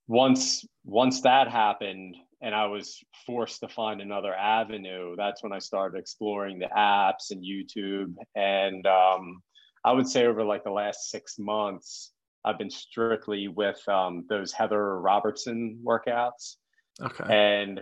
once 0.06 0.66
once 0.84 1.22
that 1.22 1.48
happened, 1.48 2.16
and 2.40 2.54
I 2.54 2.66
was 2.66 3.02
forced 3.26 3.60
to 3.60 3.68
find 3.68 4.00
another 4.00 4.34
avenue. 4.34 5.14
That's 5.16 5.42
when 5.42 5.52
I 5.52 5.58
started 5.58 5.98
exploring 5.98 6.58
the 6.58 6.66
apps 6.66 7.30
and 7.30 7.42
YouTube. 7.42 8.14
And 8.34 8.86
um, 8.86 9.42
I 9.84 9.92
would 9.92 10.08
say 10.08 10.26
over 10.26 10.44
like 10.44 10.64
the 10.64 10.70
last 10.70 11.10
six 11.10 11.38
months, 11.38 12.12
I've 12.44 12.58
been 12.58 12.70
strictly 12.70 13.48
with 13.48 13.80
um, 13.88 14.24
those 14.28 14.52
Heather 14.52 15.00
Robertson 15.00 15.80
workouts. 15.84 16.56
Okay. 17.02 17.24
And 17.28 17.80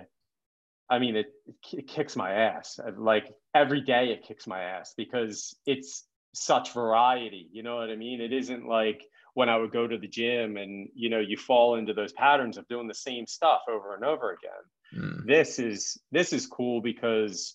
I 0.89 0.99
mean, 0.99 1.17
it, 1.17 1.27
it 1.73 1.89
kicks 1.89 2.17
my 2.17 2.33
ass. 2.33 2.79
Like 2.97 3.35
every 3.55 3.81
day, 3.81 4.11
it 4.11 4.27
kicks 4.27 4.47
my 4.47 4.63
ass 4.63 4.95
because 4.97 5.57
it's 5.67 6.05
such 6.35 6.73
variety. 6.73 7.49
You 7.51 7.63
know 7.63 7.77
what 7.77 7.91
I 7.91 7.97
mean? 7.97 8.21
It 8.21 8.33
isn't 8.33 8.67
like 8.67 9.03
when 9.35 9.49
I 9.49 9.57
would 9.57 9.73
go 9.73 9.87
to 9.87 9.99
the 9.99 10.09
gym 10.09 10.57
and 10.57 10.89
you 10.95 11.11
know 11.11 11.19
you 11.19 11.37
fall 11.37 11.77
into 11.77 11.93
those 11.93 12.13
patterns 12.13 12.57
of 12.57 12.69
doing 12.69 12.89
the 12.89 12.95
same 12.95 13.27
stuff 13.27 13.63
over 13.69 13.95
and 13.95 14.05
over 14.05 14.33
again. 14.33 15.03
Mm. 15.03 15.27
This 15.27 15.59
is 15.59 15.99
this 16.13 16.33
is 16.33 16.47
cool 16.47 16.81
because 16.81 17.55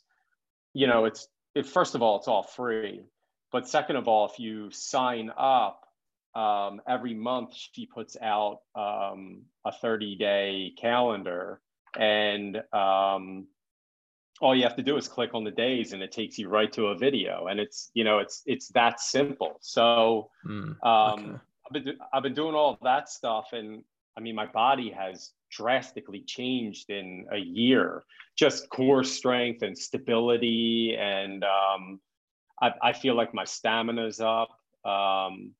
you 0.73 0.87
know 0.87 1.05
it's 1.05 1.27
it, 1.55 1.65
first 1.65 1.95
of 1.95 2.01
all 2.01 2.17
it's 2.17 2.27
all 2.27 2.43
free, 2.43 3.01
but 3.51 3.67
second 3.67 3.95
of 3.95 4.07
all 4.07 4.27
if 4.27 4.39
you 4.39 4.69
sign 4.71 5.31
up 5.37 5.81
um, 6.35 6.81
every 6.87 7.13
month 7.13 7.53
she 7.53 7.85
puts 7.85 8.17
out 8.21 8.59
um, 8.75 9.41
a 9.65 9.71
30 9.71 10.15
day 10.15 10.73
calendar 10.79 11.61
and 11.97 12.57
um, 12.73 13.47
all 14.39 14.55
you 14.55 14.63
have 14.63 14.75
to 14.75 14.83
do 14.83 14.97
is 14.97 15.07
click 15.07 15.31
on 15.33 15.43
the 15.43 15.51
days 15.51 15.93
and 15.93 16.01
it 16.01 16.11
takes 16.11 16.37
you 16.37 16.49
right 16.49 16.71
to 16.71 16.87
a 16.87 16.97
video 16.97 17.47
and 17.47 17.59
it's 17.59 17.91
you 17.93 18.03
know 18.03 18.19
it's 18.19 18.41
it's 18.45 18.69
that 18.69 18.99
simple 18.99 19.57
so 19.61 20.29
mm, 20.47 20.75
okay. 20.83 21.37
I've 21.71 21.83
been 21.83 21.97
I've 22.13 22.23
been 22.23 22.33
doing 22.33 22.55
all 22.55 22.77
that 22.81 23.09
stuff, 23.09 23.49
and 23.53 23.83
I 24.17 24.21
mean, 24.21 24.35
my 24.35 24.45
body 24.45 24.89
has 24.91 25.31
drastically 25.49 26.21
changed 26.21 26.89
in 26.89 27.25
a 27.31 27.37
year. 27.37 28.03
Just 28.37 28.69
core 28.69 29.03
strength 29.03 29.61
and 29.61 29.77
stability, 29.77 30.95
and 30.99 31.43
um, 31.43 31.99
I, 32.61 32.71
I 32.81 32.93
feel 32.93 33.15
like 33.15 33.33
my 33.33 33.45
stamina's 33.45 34.19
up. 34.19 34.49
Um, 34.85 35.53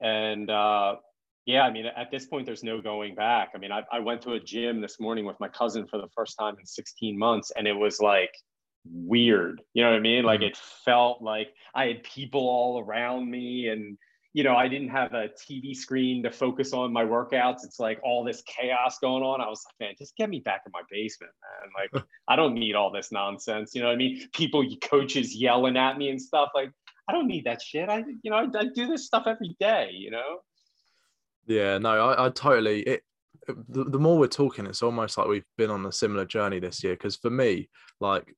and 0.00 0.50
uh, 0.50 0.96
yeah, 1.46 1.62
I 1.62 1.70
mean, 1.70 1.86
at 1.86 2.10
this 2.10 2.26
point, 2.26 2.46
there's 2.46 2.62
no 2.62 2.80
going 2.80 3.14
back. 3.14 3.50
I 3.54 3.58
mean, 3.58 3.72
I, 3.72 3.82
I 3.92 3.98
went 3.98 4.22
to 4.22 4.32
a 4.32 4.40
gym 4.40 4.80
this 4.80 5.00
morning 5.00 5.24
with 5.24 5.38
my 5.40 5.48
cousin 5.48 5.86
for 5.86 5.98
the 5.98 6.08
first 6.14 6.36
time 6.38 6.56
in 6.58 6.66
16 6.66 7.18
months, 7.18 7.50
and 7.56 7.66
it 7.66 7.72
was 7.72 8.00
like 8.00 8.32
weird. 8.84 9.60
You 9.74 9.82
know 9.82 9.90
what 9.90 9.96
I 9.96 10.00
mean? 10.00 10.24
Like 10.24 10.40
mm-hmm. 10.40 10.48
it 10.48 10.56
felt 10.84 11.22
like 11.22 11.48
I 11.74 11.86
had 11.86 12.02
people 12.02 12.42
all 12.42 12.80
around 12.80 13.30
me 13.30 13.68
and 13.68 13.96
you 14.32 14.44
know, 14.44 14.54
I 14.54 14.68
didn't 14.68 14.90
have 14.90 15.12
a 15.12 15.28
TV 15.28 15.74
screen 15.74 16.22
to 16.22 16.30
focus 16.30 16.72
on 16.72 16.92
my 16.92 17.04
workouts. 17.04 17.64
It's 17.64 17.80
like 17.80 17.98
all 18.04 18.22
this 18.22 18.42
chaos 18.42 18.98
going 19.00 19.24
on. 19.24 19.40
I 19.40 19.48
was 19.48 19.64
like, 19.66 19.88
man, 19.88 19.94
just 19.98 20.16
get 20.16 20.30
me 20.30 20.38
back 20.38 20.62
in 20.66 20.72
my 20.72 20.82
basement, 20.88 21.32
man. 21.42 21.70
Like, 21.76 22.04
I 22.28 22.36
don't 22.36 22.54
need 22.54 22.76
all 22.76 22.92
this 22.92 23.10
nonsense. 23.10 23.74
You 23.74 23.80
know 23.80 23.88
what 23.88 23.94
I 23.94 23.96
mean? 23.96 24.28
People, 24.32 24.64
coaches 24.82 25.34
yelling 25.34 25.76
at 25.76 25.98
me 25.98 26.10
and 26.10 26.22
stuff. 26.22 26.50
Like, 26.54 26.70
I 27.10 27.12
don't 27.12 27.26
need 27.26 27.44
that 27.46 27.60
shit. 27.60 27.88
I, 27.88 28.04
you 28.22 28.30
know, 28.30 28.36
I, 28.36 28.46
I 28.56 28.64
do 28.72 28.86
this 28.86 29.06
stuff 29.06 29.24
every 29.26 29.56
day, 29.58 29.90
you 29.92 30.12
know? 30.12 30.38
Yeah, 31.46 31.78
no, 31.78 32.10
I, 32.10 32.26
I 32.26 32.30
totally, 32.30 32.82
it, 32.82 33.02
the, 33.68 33.84
the 33.84 33.98
more 33.98 34.16
we're 34.16 34.28
talking, 34.28 34.66
it's 34.66 34.82
almost 34.82 35.18
like 35.18 35.26
we've 35.26 35.42
been 35.58 35.70
on 35.70 35.84
a 35.86 35.92
similar 35.92 36.24
journey 36.24 36.60
this 36.60 36.84
year. 36.84 36.94
Cause 36.94 37.16
for 37.16 37.30
me, 37.30 37.68
like 38.00 38.32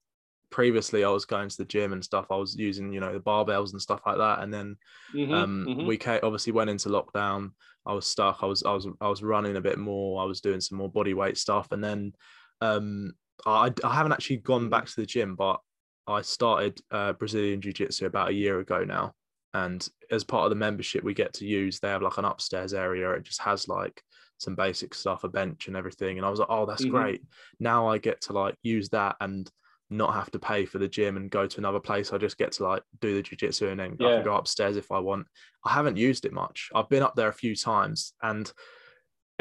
previously 0.50 1.04
I 1.04 1.10
was 1.10 1.26
going 1.26 1.50
to 1.50 1.56
the 1.56 1.66
gym 1.66 1.92
and 1.92 2.02
stuff. 2.02 2.26
I 2.30 2.36
was 2.36 2.56
using, 2.56 2.92
you 2.92 3.00
know, 3.00 3.12
the 3.12 3.20
barbells 3.20 3.72
and 3.72 3.82
stuff 3.82 4.00
like 4.06 4.16
that. 4.16 4.40
And 4.40 4.54
then 4.54 4.76
mm-hmm, 5.14 5.34
um, 5.34 5.66
mm-hmm. 5.68 5.86
we 5.86 5.98
came, 5.98 6.20
obviously 6.22 6.52
went 6.52 6.70
into 6.70 6.88
lockdown. 6.88 7.50
I 7.84 7.92
was 7.92 8.06
stuck. 8.06 8.38
I 8.42 8.46
was 8.46 8.62
I 8.62 8.72
was 8.72 8.86
I 9.00 9.08
was 9.08 9.22
running 9.22 9.56
a 9.56 9.60
bit 9.60 9.78
more. 9.78 10.22
I 10.22 10.24
was 10.24 10.40
doing 10.40 10.60
some 10.60 10.78
more 10.78 10.90
body 10.90 11.14
weight 11.14 11.36
stuff. 11.36 11.72
And 11.72 11.82
then 11.82 12.12
um, 12.60 13.12
I 13.44 13.72
I 13.84 13.94
haven't 13.94 14.12
actually 14.12 14.38
gone 14.38 14.70
back 14.70 14.86
to 14.86 14.96
the 14.96 15.06
gym, 15.06 15.34
but 15.34 15.60
I 16.06 16.22
started 16.22 16.80
uh, 16.90 17.12
Brazilian 17.12 17.60
Jiu 17.60 17.72
Jitsu 17.72 18.06
about 18.06 18.30
a 18.30 18.34
year 18.34 18.60
ago 18.60 18.84
now. 18.84 19.12
And 19.54 19.86
as 20.10 20.24
part 20.24 20.44
of 20.44 20.50
the 20.50 20.56
membership, 20.56 21.04
we 21.04 21.14
get 21.14 21.34
to 21.34 21.46
use. 21.46 21.78
They 21.78 21.88
have 21.88 22.02
like 22.02 22.16
an 22.18 22.24
upstairs 22.24 22.72
area. 22.72 23.10
It 23.12 23.24
just 23.24 23.42
has 23.42 23.68
like 23.68 24.02
some 24.38 24.54
basic 24.54 24.94
stuff, 24.94 25.24
a 25.24 25.28
bench 25.28 25.68
and 25.68 25.76
everything. 25.76 26.16
And 26.16 26.26
I 26.26 26.30
was 26.30 26.40
like, 26.40 26.48
oh, 26.50 26.66
that's 26.66 26.82
mm-hmm. 26.82 26.96
great. 26.96 27.22
Now 27.60 27.86
I 27.86 27.98
get 27.98 28.22
to 28.22 28.32
like 28.32 28.56
use 28.62 28.88
that 28.90 29.16
and 29.20 29.50
not 29.90 30.14
have 30.14 30.30
to 30.30 30.38
pay 30.38 30.64
for 30.64 30.78
the 30.78 30.88
gym 30.88 31.16
and 31.16 31.30
go 31.30 31.46
to 31.46 31.58
another 31.58 31.80
place. 31.80 32.12
I 32.12 32.18
just 32.18 32.38
get 32.38 32.52
to 32.52 32.64
like 32.64 32.82
do 33.00 33.14
the 33.14 33.22
jujitsu 33.22 33.70
and 33.70 33.78
then 33.78 33.96
yeah. 34.00 34.08
I 34.08 34.14
can 34.14 34.24
go 34.24 34.36
upstairs 34.36 34.76
if 34.76 34.90
I 34.90 34.98
want. 34.98 35.26
I 35.64 35.72
haven't 35.72 35.98
used 35.98 36.24
it 36.24 36.32
much. 36.32 36.70
I've 36.74 36.88
been 36.88 37.02
up 37.02 37.14
there 37.14 37.28
a 37.28 37.32
few 37.32 37.54
times 37.54 38.14
and 38.22 38.50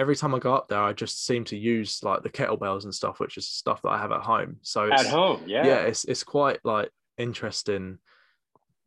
every 0.02 0.16
time 0.16 0.34
I 0.34 0.40
go 0.40 0.56
up 0.56 0.68
there, 0.68 0.82
I 0.82 0.94
just 0.94 1.26
seem 1.28 1.44
to 1.46 1.56
use 1.56 2.02
like 2.02 2.24
the 2.24 2.30
kettlebells 2.30 2.86
and 2.86 2.94
stuff, 2.94 3.20
which 3.20 3.38
is 3.38 3.48
stuff 3.48 3.84
that 3.84 3.90
I 3.90 4.00
have 4.00 4.12
at 4.12 4.22
home. 4.22 4.58
So 4.64 4.92
at 4.92 5.06
home, 5.06 5.44
yeah, 5.46 5.66
yeah, 5.66 5.82
it's 5.82 6.06
it's 6.06 6.24
quite 6.24 6.60
like 6.64 6.90
interesting. 7.20 8.00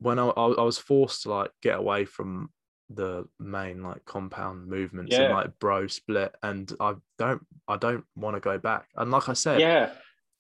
When 0.01 0.19
I, 0.19 0.27
I, 0.27 0.47
I 0.47 0.63
was 0.63 0.77
forced 0.77 1.23
to 1.23 1.31
like 1.31 1.53
get 1.63 1.79
away 1.79 2.05
from 2.05 2.51
the 2.91 3.27
main 3.39 3.83
like 3.83 4.05
compound 4.05 4.67
movements 4.67 5.13
yeah. 5.13 5.23
and 5.23 5.35
like 5.35 5.59
bro 5.61 5.87
split, 5.87 6.35
and 6.43 6.71
I 6.81 6.95
don't 7.17 7.47
I 7.69 7.77
don't 7.77 8.05
want 8.17 8.35
to 8.35 8.41
go 8.41 8.59
back. 8.59 8.89
And 8.97 9.13
like 9.13 9.29
I 9.29 9.35
said, 9.35 9.61
yeah, 9.61 9.93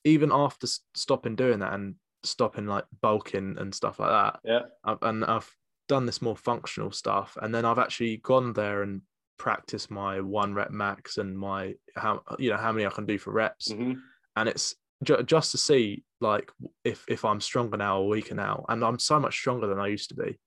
even 0.02 0.32
after 0.32 0.66
stopping 0.94 1.36
doing 1.36 1.60
that 1.60 1.72
and 1.72 1.94
stopping 2.24 2.66
like 2.66 2.84
bulking 3.00 3.56
and 3.58 3.72
stuff 3.72 4.00
like 4.00 4.10
that. 4.10 4.40
Yeah. 4.44 4.62
I've, 4.82 4.98
and 5.02 5.24
I've 5.24 5.50
done 5.88 6.06
this 6.06 6.20
more 6.20 6.36
functional 6.36 6.90
stuff, 6.90 7.38
and 7.40 7.54
then 7.54 7.64
I've 7.64 7.78
actually 7.78 8.16
gone 8.16 8.54
there 8.54 8.82
and 8.82 9.02
practiced 9.38 9.90
my 9.90 10.20
one 10.20 10.54
rep 10.54 10.70
max 10.70 11.18
and 11.18 11.38
my 11.38 11.74
how 11.96 12.22
you 12.38 12.50
know 12.50 12.56
how 12.56 12.72
many 12.72 12.86
I 12.86 12.90
can 12.90 13.06
do 13.06 13.18
for 13.18 13.32
reps, 13.32 13.68
mm-hmm. 13.68 13.94
and 14.36 14.48
it's 14.48 14.74
ju- 15.02 15.22
just 15.22 15.52
to 15.52 15.58
see 15.58 16.04
like 16.20 16.50
if 16.84 17.04
if 17.08 17.24
I'm 17.24 17.40
stronger 17.40 17.76
now 17.76 18.00
or 18.00 18.08
weaker 18.08 18.34
now, 18.34 18.64
and 18.68 18.84
I'm 18.84 18.98
so 18.98 19.18
much 19.20 19.34
stronger 19.34 19.66
than 19.66 19.78
I 19.78 19.88
used 19.88 20.10
to 20.10 20.14
be. 20.14 20.38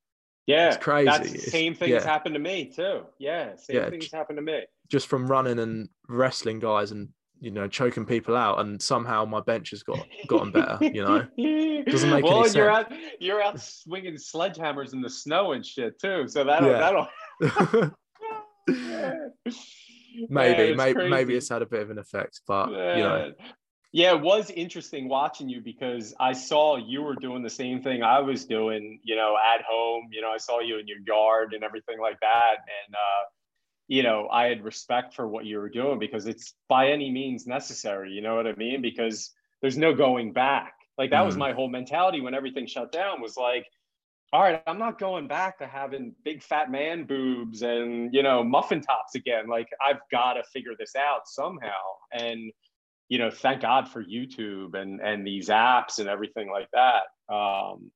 Yeah, 0.45 0.69
it's 0.69 0.77
crazy. 0.77 1.05
That's 1.05 1.51
same 1.51 1.75
things 1.75 1.91
yeah. 1.91 2.03
happened 2.03 2.35
to 2.35 2.39
me 2.39 2.71
too. 2.73 3.01
Yeah, 3.19 3.55
same 3.57 3.75
yeah, 3.75 3.89
things 3.89 4.11
happened 4.11 4.37
to 4.37 4.41
me. 4.41 4.63
Just 4.89 5.07
from 5.07 5.27
running 5.27 5.59
and 5.59 5.89
wrestling 6.07 6.59
guys 6.59 6.91
and 6.91 7.09
you 7.39 7.51
know 7.51 7.67
choking 7.67 8.05
people 8.05 8.35
out 8.35 8.59
and 8.59 8.81
somehow 8.81 9.25
my 9.25 9.41
bench 9.41 9.69
has 9.69 9.83
got 9.83 9.99
gotten 10.27 10.51
better 10.51 10.77
you 10.81 11.03
know 11.03 11.19
doesn't 11.85 12.09
make 12.09 12.23
well, 12.23 12.39
any 12.39 12.43
sense 12.45 12.55
you're 12.55 12.71
out 12.71 12.91
you're 13.19 13.41
out 13.41 13.59
swinging 13.59 14.15
sledgehammers 14.15 14.93
in 14.93 15.01
the 15.01 15.09
snow 15.09 15.51
and 15.51 15.65
shit 15.65 15.99
too 15.99 16.27
so 16.27 16.43
that'll 16.43 16.69
yeah. 16.69 17.07
that'll 17.39 17.91
maybe 20.29 20.75
maybe 20.75 21.09
maybe 21.09 21.35
it's 21.35 21.49
had 21.49 21.61
a 21.61 21.65
bit 21.65 21.81
of 21.81 21.89
an 21.89 21.97
effect 21.97 22.41
but 22.47 22.69
you 22.69 22.75
know 22.75 23.31
yeah 23.91 24.13
it 24.13 24.21
was 24.21 24.49
interesting 24.51 25.07
watching 25.07 25.47
you 25.47 25.61
because 25.61 26.13
i 26.19 26.33
saw 26.33 26.75
you 26.75 27.01
were 27.01 27.15
doing 27.15 27.43
the 27.43 27.49
same 27.49 27.81
thing 27.81 28.03
i 28.03 28.19
was 28.19 28.45
doing 28.45 28.99
you 29.03 29.15
know 29.15 29.35
at 29.55 29.63
home 29.63 30.07
you 30.11 30.21
know 30.21 30.29
i 30.29 30.37
saw 30.37 30.59
you 30.59 30.79
in 30.79 30.87
your 30.87 30.99
yard 31.05 31.53
and 31.53 31.63
everything 31.63 31.99
like 31.99 32.19
that 32.19 32.55
and 32.57 32.95
uh 32.95 33.25
you 33.87 34.03
know, 34.03 34.27
I 34.31 34.45
had 34.45 34.63
respect 34.63 35.13
for 35.13 35.27
what 35.27 35.45
you 35.45 35.59
were 35.59 35.69
doing 35.69 35.97
because 35.97 36.27
it's 36.27 36.53
by 36.67 36.89
any 36.89 37.09
means 37.09 37.47
necessary. 37.47 38.11
You 38.11 38.21
know 38.21 38.35
what 38.35 38.47
I 38.47 38.53
mean? 38.55 38.81
Because 38.81 39.31
there's 39.61 39.77
no 39.77 39.93
going 39.93 40.33
back. 40.33 40.73
Like 40.97 41.11
that 41.11 41.23
mm. 41.23 41.25
was 41.25 41.37
my 41.37 41.53
whole 41.53 41.69
mentality 41.69 42.21
when 42.21 42.33
everything 42.33 42.67
shut 42.67 42.91
down 42.91 43.21
was 43.21 43.37
like, 43.37 43.65
all 44.33 44.41
right, 44.41 44.61
I'm 44.67 44.77
not 44.77 44.99
going 44.99 45.27
back 45.27 45.57
to 45.59 45.67
having 45.67 46.13
big 46.25 46.43
fat 46.43 46.69
man 46.69 47.05
boobs 47.05 47.61
and, 47.61 48.13
you 48.13 48.23
know, 48.23 48.43
muffin 48.43 48.81
tops 48.81 49.15
again. 49.15 49.47
Like 49.47 49.69
I've 49.85 50.01
got 50.11 50.33
to 50.33 50.43
figure 50.51 50.73
this 50.77 50.95
out 50.95 51.27
somehow. 51.27 51.69
And, 52.11 52.51
you 53.07 53.19
know, 53.19 53.31
thank 53.31 53.61
God 53.61 53.87
for 53.87 54.03
YouTube 54.03 54.75
and, 54.75 54.99
and 54.99 55.25
these 55.25 55.47
apps 55.47 55.99
and 55.99 56.09
everything 56.09 56.51
like 56.51 56.67
that. 56.73 57.33
Um, 57.33 57.89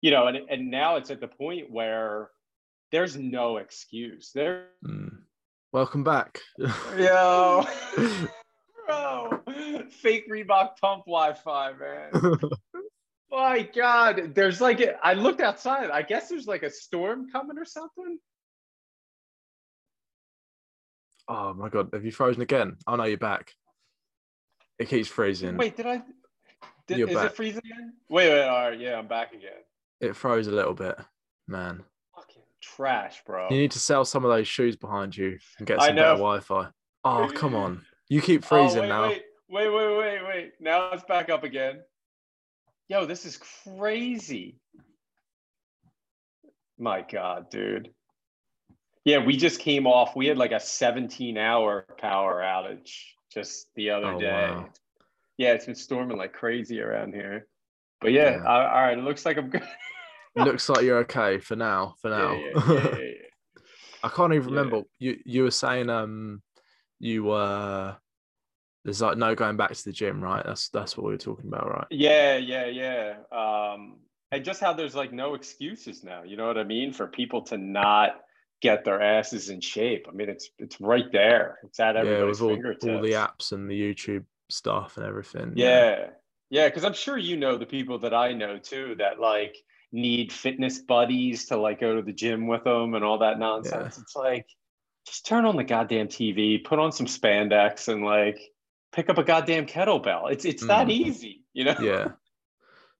you 0.00 0.10
know, 0.10 0.28
and, 0.28 0.38
and 0.48 0.70
now 0.70 0.96
it's 0.96 1.10
at 1.10 1.20
the 1.20 1.28
point 1.28 1.70
where 1.70 2.30
there's 2.90 3.16
no 3.16 3.58
excuse. 3.58 4.30
There. 4.34 4.68
Mm. 4.82 5.18
Welcome 5.72 6.04
back. 6.04 6.40
Yo, 6.96 7.66
bro, 8.86 9.42
fake 9.90 10.30
Reebok 10.30 10.78
pump 10.80 11.04
Wi-Fi, 11.04 11.72
man. 11.72 12.40
My 13.30 13.68
God, 13.74 14.34
there's 14.34 14.60
like 14.60 14.82
I 15.02 15.14
looked 15.14 15.40
outside. 15.40 15.90
I 15.90 16.02
guess 16.02 16.28
there's 16.28 16.46
like 16.46 16.62
a 16.62 16.70
storm 16.70 17.28
coming 17.30 17.58
or 17.58 17.64
something. 17.64 18.18
Oh 21.28 21.52
my 21.54 21.68
God, 21.68 21.90
have 21.92 22.04
you 22.04 22.12
frozen 22.12 22.42
again? 22.42 22.76
Oh 22.86 22.94
no, 22.96 23.04
you're 23.04 23.18
back. 23.18 23.52
It 24.78 24.88
keeps 24.88 25.08
freezing. 25.08 25.56
Wait, 25.56 25.76
did 25.76 25.86
I? 25.86 26.02
Did, 26.86 27.08
is 27.08 27.14
back. 27.14 27.32
it 27.32 27.36
freezing 27.36 27.62
again? 27.64 27.94
Wait, 28.08 28.30
wait, 28.30 28.44
all 28.44 28.70
right, 28.70 28.78
yeah, 28.78 28.96
I'm 28.96 29.08
back 29.08 29.32
again. 29.32 29.50
It 30.00 30.14
froze 30.14 30.46
a 30.46 30.52
little 30.52 30.74
bit, 30.74 30.96
man 31.48 31.82
Fucking 32.14 32.42
trash, 32.62 33.22
bro. 33.26 33.48
You 33.50 33.56
need 33.56 33.72
to 33.72 33.80
sell 33.80 34.04
some 34.04 34.24
of 34.24 34.30
those 34.30 34.46
shoes 34.46 34.76
behind 34.76 35.16
you 35.16 35.38
and 35.58 35.66
get 35.66 35.80
some 35.80 35.96
better 35.96 36.12
Wi-Fi. 36.12 36.68
Oh, 37.04 37.30
come 37.34 37.54
on. 37.54 37.82
You 38.08 38.20
keep 38.20 38.44
oh, 38.44 38.46
freezing 38.46 38.78
oh, 38.78 38.82
wait, 38.82 38.88
now. 38.88 39.08
Wait, 39.08 39.22
wait, 39.48 39.72
wait, 39.72 39.98
wait, 39.98 40.22
wait. 40.26 40.52
Now 40.60 40.90
it's 40.92 41.04
back 41.04 41.28
up 41.28 41.42
again. 41.42 41.80
Yo, 42.88 43.04
this 43.04 43.24
is 43.24 43.38
crazy. 43.76 44.60
My 46.78 47.00
God, 47.02 47.50
dude. 47.50 47.90
Yeah, 49.04 49.24
we 49.24 49.36
just 49.36 49.60
came 49.60 49.86
off. 49.86 50.14
We 50.14 50.26
had 50.26 50.38
like 50.38 50.52
a 50.52 50.60
17 50.60 51.36
hour 51.36 51.86
power 51.98 52.40
outage 52.42 52.92
just 53.32 53.68
the 53.74 53.90
other 53.90 54.12
oh, 54.12 54.20
day. 54.20 54.30
Wow. 54.50 54.68
Yeah, 55.36 55.52
it's 55.52 55.66
been 55.66 55.74
storming 55.74 56.16
like 56.16 56.32
crazy 56.32 56.80
around 56.80 57.14
here. 57.14 57.46
But 58.00 58.12
yeah, 58.12 58.36
yeah. 58.36 58.44
I, 58.44 58.74
all 58.74 58.82
right. 58.82 58.98
It 58.98 59.04
looks 59.04 59.26
like 59.26 59.36
I'm 59.36 59.50
good. 59.50 59.62
looks 60.36 60.68
like 60.68 60.82
you're 60.82 60.98
okay 60.98 61.38
for 61.38 61.56
now. 61.56 61.94
For 62.00 62.10
now. 62.10 62.34
Yeah, 62.54 62.98
yeah, 62.98 63.12
I 64.02 64.08
can't 64.08 64.32
even 64.34 64.48
remember. 64.48 64.82
You 64.98 65.18
you 65.24 65.42
were 65.44 65.50
saying 65.50 65.90
um 65.90 66.42
you 67.00 67.24
were 67.24 67.96
there's 68.86 69.02
like 69.02 69.18
no 69.18 69.34
going 69.34 69.56
back 69.56 69.72
to 69.72 69.84
the 69.84 69.90
gym, 69.90 70.22
right? 70.22 70.44
That's 70.46 70.68
that's 70.68 70.96
what 70.96 71.06
we 71.06 71.10
were 71.10 71.18
talking 71.18 71.48
about, 71.48 71.68
right? 71.68 71.86
Yeah, 71.90 72.36
yeah, 72.36 72.66
yeah. 72.66 73.14
Um, 73.32 73.96
and 74.30 74.44
just 74.44 74.60
how 74.60 74.72
there's 74.72 74.94
like 74.94 75.12
no 75.12 75.34
excuses 75.34 76.04
now. 76.04 76.22
You 76.22 76.36
know 76.36 76.46
what 76.46 76.56
I 76.56 76.62
mean? 76.62 76.92
For 76.92 77.08
people 77.08 77.42
to 77.42 77.58
not 77.58 78.20
get 78.62 78.84
their 78.84 79.02
asses 79.02 79.50
in 79.50 79.60
shape. 79.60 80.06
I 80.08 80.12
mean, 80.12 80.28
it's 80.28 80.50
it's 80.60 80.80
right 80.80 81.10
there. 81.10 81.58
It's 81.64 81.80
at 81.80 81.96
everybody's 81.96 82.40
yeah, 82.40 82.46
with 82.46 82.84
all, 82.84 82.94
all 82.94 83.02
the 83.02 83.12
apps 83.12 83.50
and 83.50 83.68
the 83.68 83.74
YouTube 83.74 84.24
stuff 84.50 84.96
and 84.98 85.04
everything. 85.04 85.54
Yeah, 85.56 86.10
yeah. 86.50 86.68
Because 86.68 86.84
I'm 86.84 86.94
sure 86.94 87.18
you 87.18 87.36
know 87.36 87.58
the 87.58 87.66
people 87.66 87.98
that 87.98 88.14
I 88.14 88.34
know 88.34 88.56
too 88.56 88.94
that 89.00 89.18
like 89.18 89.56
need 89.90 90.32
fitness 90.32 90.78
buddies 90.78 91.46
to 91.46 91.56
like 91.56 91.80
go 91.80 91.96
to 91.96 92.02
the 92.02 92.12
gym 92.12 92.46
with 92.46 92.62
them 92.62 92.94
and 92.94 93.04
all 93.04 93.18
that 93.18 93.40
nonsense. 93.40 93.96
Yeah. 93.96 94.02
It's 94.02 94.14
like 94.14 94.46
just 95.08 95.26
turn 95.26 95.44
on 95.44 95.56
the 95.56 95.64
goddamn 95.64 96.06
TV, 96.06 96.62
put 96.62 96.78
on 96.78 96.92
some 96.92 97.06
spandex, 97.06 97.88
and 97.88 98.04
like 98.04 98.38
pick 98.96 99.10
up 99.10 99.18
a 99.18 99.22
goddamn 99.22 99.66
kettlebell. 99.66 100.32
It's 100.32 100.44
it's 100.44 100.64
mm. 100.64 100.68
that 100.68 100.90
easy, 100.90 101.44
you 101.52 101.64
know? 101.64 101.76
Yeah. 101.80 102.12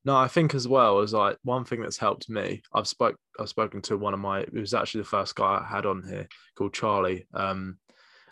No, 0.04 0.14
I 0.14 0.28
think 0.28 0.54
as 0.54 0.68
well 0.68 1.00
as 1.00 1.12
like 1.12 1.38
one 1.42 1.64
thing 1.64 1.80
that's 1.80 1.96
helped 1.98 2.28
me. 2.28 2.62
I've 2.72 2.86
spoke 2.86 3.16
I've 3.40 3.48
spoken 3.48 3.80
to 3.82 3.96
one 3.96 4.14
of 4.14 4.20
my 4.20 4.40
it 4.40 4.52
was 4.52 4.74
actually 4.74 5.00
the 5.00 5.08
first 5.08 5.34
guy 5.34 5.60
I 5.60 5.66
had 5.68 5.86
on 5.86 6.04
here 6.06 6.28
called 6.56 6.74
Charlie. 6.74 7.26
Um, 7.34 7.78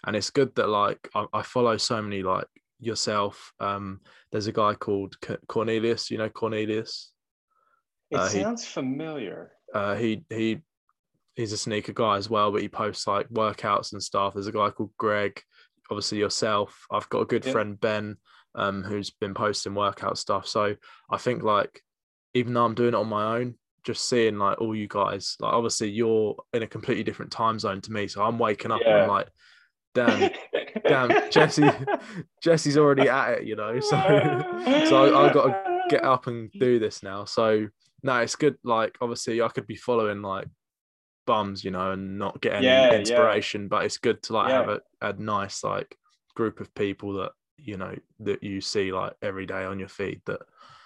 and 0.06 0.14
it's 0.14 0.30
good 0.30 0.54
that 0.54 0.68
like 0.68 1.08
I, 1.14 1.26
I 1.32 1.42
follow 1.42 1.76
so 1.78 2.00
many 2.00 2.22
like 2.22 2.46
yourself. 2.78 3.52
Um, 3.58 4.02
there's 4.30 4.46
a 4.46 4.52
guy 4.52 4.74
called 4.74 5.16
Cornelius. 5.48 6.10
You 6.10 6.18
know 6.18 6.28
Cornelius. 6.28 7.10
It 8.10 8.18
uh, 8.18 8.28
sounds 8.28 8.62
he, 8.62 8.70
familiar. 8.70 9.52
Uh, 9.72 9.96
he 9.96 10.22
he 10.28 10.60
he's 11.34 11.52
a 11.52 11.58
sneaker 11.58 11.94
guy 11.94 12.18
as 12.18 12.30
well, 12.30 12.52
but 12.52 12.62
he 12.62 12.68
posts 12.68 13.06
like 13.06 13.28
workouts 13.30 13.92
and 13.92 14.02
stuff. 14.02 14.34
There's 14.34 14.46
a 14.46 14.52
guy 14.52 14.70
called 14.70 14.92
Greg 14.98 15.42
obviously 15.90 16.18
yourself. 16.18 16.86
I've 16.90 17.08
got 17.08 17.20
a 17.20 17.26
good 17.26 17.44
friend 17.44 17.80
Ben, 17.80 18.16
um, 18.54 18.82
who's 18.82 19.10
been 19.10 19.34
posting 19.34 19.74
workout 19.74 20.18
stuff. 20.18 20.46
So 20.46 20.76
I 21.10 21.16
think 21.16 21.42
like 21.42 21.82
even 22.34 22.54
though 22.54 22.64
I'm 22.64 22.74
doing 22.74 22.94
it 22.94 22.96
on 22.96 23.08
my 23.08 23.38
own, 23.38 23.54
just 23.84 24.08
seeing 24.08 24.38
like 24.38 24.60
all 24.60 24.74
you 24.74 24.88
guys, 24.88 25.36
like 25.40 25.52
obviously 25.52 25.90
you're 25.90 26.36
in 26.52 26.62
a 26.62 26.66
completely 26.66 27.04
different 27.04 27.30
time 27.30 27.58
zone 27.58 27.80
to 27.82 27.92
me. 27.92 28.08
So 28.08 28.22
I'm 28.22 28.38
waking 28.38 28.70
up 28.70 28.80
yeah. 28.84 28.92
and 28.92 29.02
I'm 29.02 29.08
like, 29.08 29.28
damn, 29.94 30.30
damn, 30.86 31.30
Jesse, 31.30 31.70
Jesse's 32.42 32.78
already 32.78 33.08
at 33.08 33.38
it, 33.38 33.44
you 33.44 33.56
know. 33.56 33.78
So 33.80 33.96
so 34.88 35.14
I, 35.14 35.26
I've 35.26 35.34
got 35.34 35.46
to 35.46 35.82
get 35.90 36.04
up 36.04 36.26
and 36.26 36.50
do 36.52 36.78
this 36.78 37.02
now. 37.02 37.24
So 37.24 37.68
no, 38.02 38.18
it's 38.18 38.36
good. 38.36 38.56
Like 38.64 38.96
obviously 39.00 39.42
I 39.42 39.48
could 39.48 39.66
be 39.66 39.76
following 39.76 40.22
like 40.22 40.46
bums, 41.26 41.64
you 41.64 41.70
know, 41.70 41.92
and 41.92 42.18
not 42.18 42.40
get 42.40 42.54
any 42.54 42.66
yeah, 42.66 42.92
inspiration. 42.92 43.62
Yeah. 43.62 43.68
But 43.68 43.84
it's 43.84 43.98
good 43.98 44.22
to 44.24 44.32
like 44.32 44.48
yeah. 44.48 44.56
have 44.56 44.68
a, 44.68 44.80
a 45.00 45.12
nice 45.14 45.64
like 45.64 45.96
group 46.34 46.60
of 46.60 46.74
people 46.74 47.14
that 47.14 47.32
you 47.56 47.76
know 47.76 47.94
that 48.20 48.42
you 48.42 48.60
see 48.60 48.92
like 48.92 49.14
every 49.22 49.46
day 49.46 49.64
on 49.64 49.78
your 49.78 49.88
feed. 49.88 50.20
That 50.26 50.40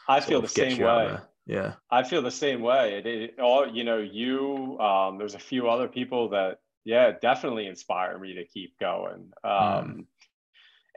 I 0.08 0.20
feel 0.20 0.40
the 0.40 0.48
same 0.48 0.78
way. 0.78 1.18
Yeah, 1.46 1.74
I 1.90 2.02
feel 2.02 2.22
the 2.22 2.30
same 2.30 2.60
way. 2.60 2.98
It, 2.98 3.06
it, 3.06 3.40
all 3.40 3.66
you 3.66 3.84
know, 3.84 3.98
you 3.98 4.78
um, 4.80 5.18
there's 5.18 5.34
a 5.34 5.38
few 5.38 5.68
other 5.68 5.88
people 5.88 6.30
that 6.30 6.60
yeah 6.84 7.12
definitely 7.20 7.66
inspire 7.66 8.18
me 8.18 8.34
to 8.34 8.44
keep 8.44 8.78
going. 8.78 9.32
Um, 9.42 9.50
mm. 9.50 10.04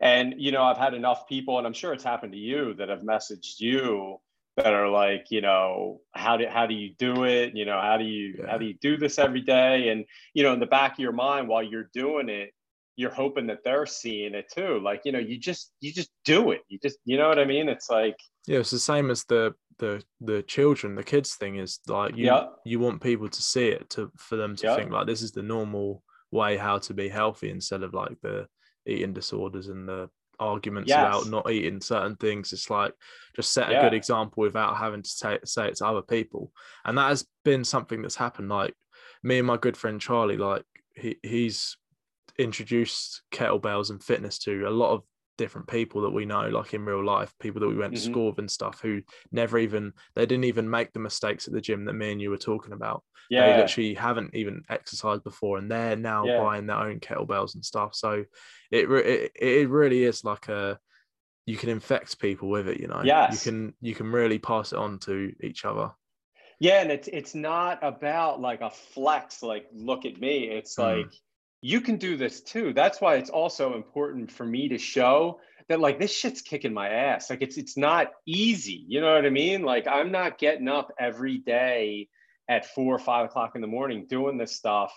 And 0.02 0.36
you 0.38 0.52
know, 0.52 0.64
I've 0.64 0.78
had 0.78 0.94
enough 0.94 1.28
people, 1.28 1.58
and 1.58 1.66
I'm 1.66 1.74
sure 1.74 1.94
it's 1.94 2.04
happened 2.04 2.34
to 2.34 2.40
you 2.40 2.74
that 2.76 2.90
have 2.90 3.02
messaged 3.02 3.60
you 3.60 4.20
that 4.64 4.74
are 4.74 4.90
like 4.90 5.26
you 5.30 5.42
know 5.42 6.00
how 6.14 6.38
do 6.38 6.46
how 6.48 6.66
do 6.66 6.74
you 6.74 6.94
do 6.98 7.24
it 7.24 7.56
you 7.56 7.66
know 7.66 7.80
how 7.80 7.98
do 7.98 8.04
you 8.04 8.36
yeah. 8.38 8.50
how 8.50 8.58
do 8.58 8.66
you 8.66 8.76
do 8.82 8.98
this 8.98 9.18
every 9.18 9.42
day 9.42 9.90
and 9.90 10.06
you 10.34 10.44
know 10.44 10.54
in 10.54 10.60
the 10.60 10.66
back 10.66 10.94
of 10.94 11.00
your 11.00 11.12
mind 11.12 11.48
while 11.48 11.64
you're 11.64 11.90
doing 11.94 12.30
it 12.30 12.52
you're 12.96 13.12
hoping 13.12 13.48
that 13.48 13.64
they're 13.64 13.86
seeing 13.86 14.34
it 14.36 14.46
too 14.54 14.80
like 14.84 15.02
you 15.06 15.12
know 15.12 15.20
you 15.20 15.38
just 15.38 15.72
you 15.80 15.92
just 15.92 16.10
do 16.26 16.52
it 16.52 16.62
you 16.68 16.78
just 16.82 16.98
you 17.06 17.18
know 17.18 17.30
what 17.30 17.40
i 17.40 17.46
mean 17.46 17.70
it's 17.70 17.90
like 17.90 18.18
yeah 18.48 18.60
it's 18.60 18.72
the 18.72 18.80
same 18.80 19.10
as 19.10 19.24
the 19.26 19.54
the 19.80 20.04
the 20.20 20.44
children 20.44 20.96
the 20.96 21.04
kids 21.04 21.36
thing 21.36 21.56
is 21.56 21.80
like 21.88 22.16
you 22.16 22.26
yeah. 22.26 22.46
you 22.66 22.80
want 22.80 23.02
people 23.02 23.28
to 23.28 23.42
see 23.42 23.70
it 23.70 23.90
to 23.90 24.12
for 24.18 24.36
them 24.36 24.56
to 24.56 24.68
yeah. 24.68 24.76
think 24.76 24.92
like 24.92 25.08
this 25.08 25.22
is 25.22 25.32
the 25.32 25.42
normal 25.42 26.04
way 26.32 26.58
how 26.58 26.78
to 26.78 26.94
be 26.94 27.10
healthy 27.10 27.50
instead 27.50 27.82
of 27.82 27.94
like 27.94 28.16
the 28.22 28.48
eating 28.86 29.14
disorders 29.14 29.68
and 29.68 29.88
the 29.88 30.10
arguments 30.42 30.90
yes. 30.90 31.00
about 31.00 31.30
not 31.30 31.50
eating 31.50 31.80
certain 31.80 32.16
things. 32.16 32.52
It's 32.52 32.70
like 32.70 32.94
just 33.36 33.54
set 33.54 33.70
a 33.70 33.74
yeah. 33.74 33.82
good 33.84 33.94
example 33.94 34.42
without 34.42 34.78
having 34.78 35.04
to 35.04 35.10
say, 35.10 35.40
say 35.46 35.68
it 35.68 35.76
to 35.78 35.86
other 35.86 36.02
people. 36.02 36.52
And 36.84 36.98
that 36.98 37.10
has 37.10 37.26
been 37.46 37.64
something 37.64 38.02
that's 38.02 38.16
happened. 38.16 38.50
Like 38.50 38.74
me 39.24 39.38
and 39.38 39.48
my 39.48 39.58
good 39.58 39.78
friend 39.78 40.02
Charlie, 40.02 40.38
like 40.38 40.66
he, 40.96 41.18
he's 41.24 41.78
introduced 42.38 43.22
kettlebells 43.32 43.92
and 43.92 44.04
fitness 44.04 44.40
to 44.40 44.68
a 44.68 44.70
lot 44.70 44.94
of 44.94 45.04
different 45.42 45.68
people 45.68 46.02
that 46.02 46.12
we 46.12 46.24
know 46.24 46.50
like 46.50 46.72
in 46.76 46.86
real 46.86 47.04
life 47.04 47.34
people 47.40 47.60
that 47.60 47.68
we 47.68 47.76
went 47.76 47.96
mm-hmm. 47.96 48.04
to 48.04 48.12
school 48.12 48.28
with 48.28 48.38
and 48.38 48.52
stuff 48.52 48.80
who 48.80 49.02
never 49.32 49.58
even 49.58 49.92
they 50.16 50.24
didn't 50.24 50.44
even 50.44 50.70
make 50.70 50.94
the 50.94 51.00
mistakes 51.00 51.48
at 51.48 51.54
the 51.56 51.60
gym 51.60 51.84
that 51.84 51.94
me 51.94 52.12
and 52.12 52.22
you 52.22 52.30
were 52.30 52.38
talking 52.38 52.74
about. 52.74 53.04
Yeah. 53.28 53.48
they 53.48 53.62
literally 53.62 53.94
haven't 53.96 54.36
even 54.36 54.62
exercised 54.70 55.24
before 55.24 55.58
and 55.58 55.72
they're 55.72 55.96
now 55.96 56.26
yeah. 56.26 56.38
buying 56.38 56.68
their 56.68 56.78
own 56.78 57.00
kettlebells 57.00 57.56
and 57.56 57.66
stuff. 57.66 57.96
So 57.96 58.24
it, 58.70 58.88
it 58.92 59.32
it 59.34 59.70
really 59.70 60.04
is 60.04 60.24
like 60.24 60.48
a 60.48 60.78
you 61.48 61.58
can 61.58 61.70
infect 61.70 62.20
people 62.20 62.48
with 62.48 62.68
it 62.68 62.80
you 62.80 62.88
know? 62.88 63.02
Yeah 63.04 63.32
you 63.32 63.40
can 63.40 63.74
you 63.82 63.96
can 63.96 64.12
really 64.12 64.38
pass 64.38 64.74
it 64.74 64.78
on 64.78 65.00
to 65.00 65.34
each 65.42 65.66
other. 65.66 65.90
Yeah 66.60 66.82
and 66.82 66.92
it's 66.92 67.10
it's 67.12 67.34
not 67.34 67.80
about 67.82 68.40
like 68.40 68.62
a 68.62 68.70
flex 68.70 69.42
like 69.42 69.66
look 69.74 70.06
at 70.06 70.22
me. 70.22 70.50
It's 70.50 70.76
mm. 70.76 70.84
like 70.84 71.12
you 71.62 71.80
can 71.82 71.98
do 71.98 72.18
this 72.18 72.42
too. 72.42 72.74
That's 72.74 73.00
why 73.00 73.16
it's 73.16 73.30
also 73.30 73.76
important 73.76 74.32
for 74.32 74.46
me 74.46 74.68
to 74.70 74.78
show 74.78 75.40
that 75.70 75.80
like 75.80 76.00
this 76.00 76.14
shit's 76.14 76.42
kicking 76.42 76.74
my 76.74 76.90
ass. 76.90 77.30
Like 77.30 77.42
it's 77.42 77.58
it's 77.58 77.78
not 77.78 78.12
easy. 78.26 78.84
You 78.88 79.02
know 79.02 79.14
what 79.14 79.26
I 79.26 79.30
mean? 79.30 79.62
Like 79.62 79.88
I'm 79.88 80.12
not 80.12 80.38
getting 80.40 80.68
up 80.68 80.92
every 81.00 81.38
day 81.38 82.10
at 82.50 82.66
four 82.66 82.94
or 82.94 83.00
five 83.00 83.26
o'clock 83.26 83.52
in 83.56 83.62
the 83.62 83.68
morning 83.68 84.08
doing 84.10 84.38
this 84.38 84.52
stuff 84.52 84.92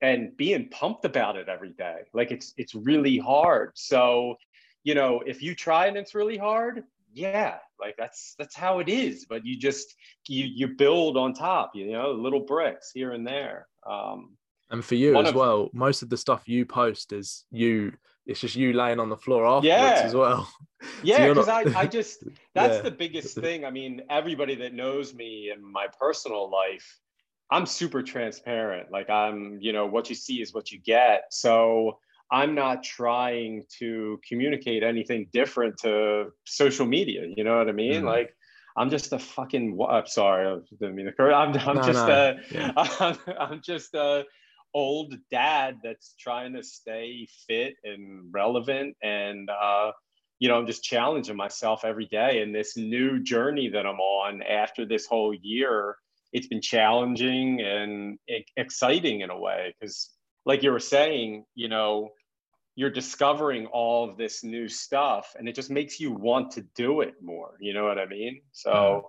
and 0.00 0.36
being 0.36 0.68
pumped 0.68 1.04
about 1.04 1.36
it 1.36 1.48
every 1.48 1.72
day. 1.72 2.02
Like 2.14 2.30
it's 2.30 2.54
it's 2.56 2.74
really 2.74 3.18
hard. 3.18 3.72
So, 3.74 4.36
you 4.84 4.94
know, 4.94 5.22
if 5.26 5.42
you 5.42 5.54
try 5.54 5.86
and 5.86 5.96
it's 5.96 6.14
really 6.14 6.38
hard, 6.38 6.84
yeah, 7.12 7.58
like 7.80 7.96
that's 7.98 8.34
that's 8.38 8.54
how 8.54 8.78
it 8.78 8.88
is. 8.88 9.26
But 9.28 9.44
you 9.44 9.58
just 9.58 9.96
you 10.28 10.44
you 10.44 10.68
build 10.68 11.16
on 11.16 11.34
top, 11.34 11.72
you 11.74 11.90
know, 11.92 12.12
little 12.12 12.40
bricks 12.40 12.92
here 12.94 13.12
and 13.12 13.26
there. 13.26 13.66
Um, 13.84 14.36
and 14.70 14.84
for 14.84 14.94
you 14.94 15.14
One 15.14 15.24
as 15.24 15.30
of, 15.30 15.36
well, 15.36 15.70
most 15.72 16.02
of 16.02 16.10
the 16.10 16.16
stuff 16.16 16.48
you 16.48 16.66
post 16.66 17.12
is 17.12 17.44
you. 17.50 17.92
It's 18.26 18.40
just 18.40 18.56
you 18.56 18.74
laying 18.74 19.00
on 19.00 19.08
the 19.08 19.16
floor 19.16 19.46
afterwards 19.46 19.66
yeah. 19.66 20.02
as 20.04 20.14
well. 20.14 20.48
Yeah, 21.02 21.26
because 21.26 21.46
so 21.46 21.52
not... 21.52 21.74
I, 21.74 21.80
I 21.80 21.86
just 21.86 22.22
that's 22.54 22.76
yeah. 22.76 22.82
the 22.82 22.92
biggest 22.92 23.36
thing. 23.36 23.64
I 23.64 23.70
mean, 23.72 24.02
everybody 24.10 24.54
that 24.56 24.74
knows 24.74 25.12
me 25.12 25.50
in 25.52 25.60
my 25.60 25.88
personal 25.98 26.48
life, 26.48 27.00
I'm 27.50 27.66
super 27.66 28.00
transparent. 28.00 28.92
Like 28.92 29.10
I'm, 29.10 29.58
you 29.60 29.72
know, 29.72 29.86
what 29.86 30.08
you 30.08 30.14
see 30.14 30.40
is 30.40 30.54
what 30.54 30.70
you 30.70 30.78
get. 30.80 31.24
So 31.32 31.98
I'm 32.30 32.54
not 32.54 32.84
trying 32.84 33.64
to 33.80 34.20
communicate 34.28 34.84
anything 34.84 35.28
different 35.32 35.78
to 35.78 36.26
social 36.44 36.86
media. 36.86 37.26
You 37.36 37.42
know 37.42 37.58
what 37.58 37.68
I 37.68 37.72
mean? 37.72 38.02
Mm. 38.02 38.06
Like 38.06 38.36
I'm 38.76 38.88
just 38.88 39.12
a 39.12 39.18
fucking. 39.18 39.76
I'm 39.88 40.06
sorry, 40.06 40.46
I 40.46 40.58
didn't 40.78 40.94
mean 40.94 41.12
I'm, 41.18 41.56
I'm 41.56 41.76
no, 41.76 41.82
just 41.82 42.06
no. 42.06 42.08
a. 42.08 42.36
Yeah. 42.52 43.16
I'm 43.40 43.60
just 43.62 43.94
a 43.94 44.24
old 44.74 45.14
dad 45.30 45.78
that's 45.82 46.14
trying 46.18 46.52
to 46.54 46.62
stay 46.62 47.26
fit 47.46 47.74
and 47.84 48.24
relevant 48.32 48.96
and 49.02 49.48
uh, 49.50 49.90
you 50.38 50.48
know 50.48 50.58
i'm 50.58 50.66
just 50.66 50.82
challenging 50.84 51.36
myself 51.36 51.84
every 51.84 52.06
day. 52.06 52.42
In 52.42 52.52
this 52.52 52.76
new 52.76 53.22
journey 53.22 53.68
that 53.68 53.86
i'm 53.86 54.00
on 54.00 54.42
after 54.42 54.84
this 54.84 55.06
whole 55.06 55.34
year 55.34 55.96
it's 56.32 56.46
been 56.46 56.60
challenging 56.60 57.62
and 57.62 58.18
exciting 58.58 59.22
in 59.22 59.30
a 59.30 59.38
way. 59.38 59.74
Because 59.80 60.10
like 60.44 60.62
you 60.62 60.70
were 60.70 60.80
saying 60.80 61.44
you 61.54 61.68
know 61.68 62.10
you're 62.76 62.90
discovering 62.90 63.66
all 63.66 64.08
of 64.08 64.16
this 64.16 64.44
new 64.44 64.68
stuff 64.68 65.34
and 65.36 65.48
it 65.48 65.54
just 65.56 65.68
makes 65.68 65.98
you 65.98 66.12
want 66.12 66.52
to 66.52 66.64
do 66.76 67.00
it 67.00 67.14
more. 67.20 67.56
You 67.60 67.74
know 67.74 67.84
what 67.84 67.98
i 67.98 68.06
mean? 68.06 68.40
So 68.52 68.70
mm-hmm. 68.70 69.06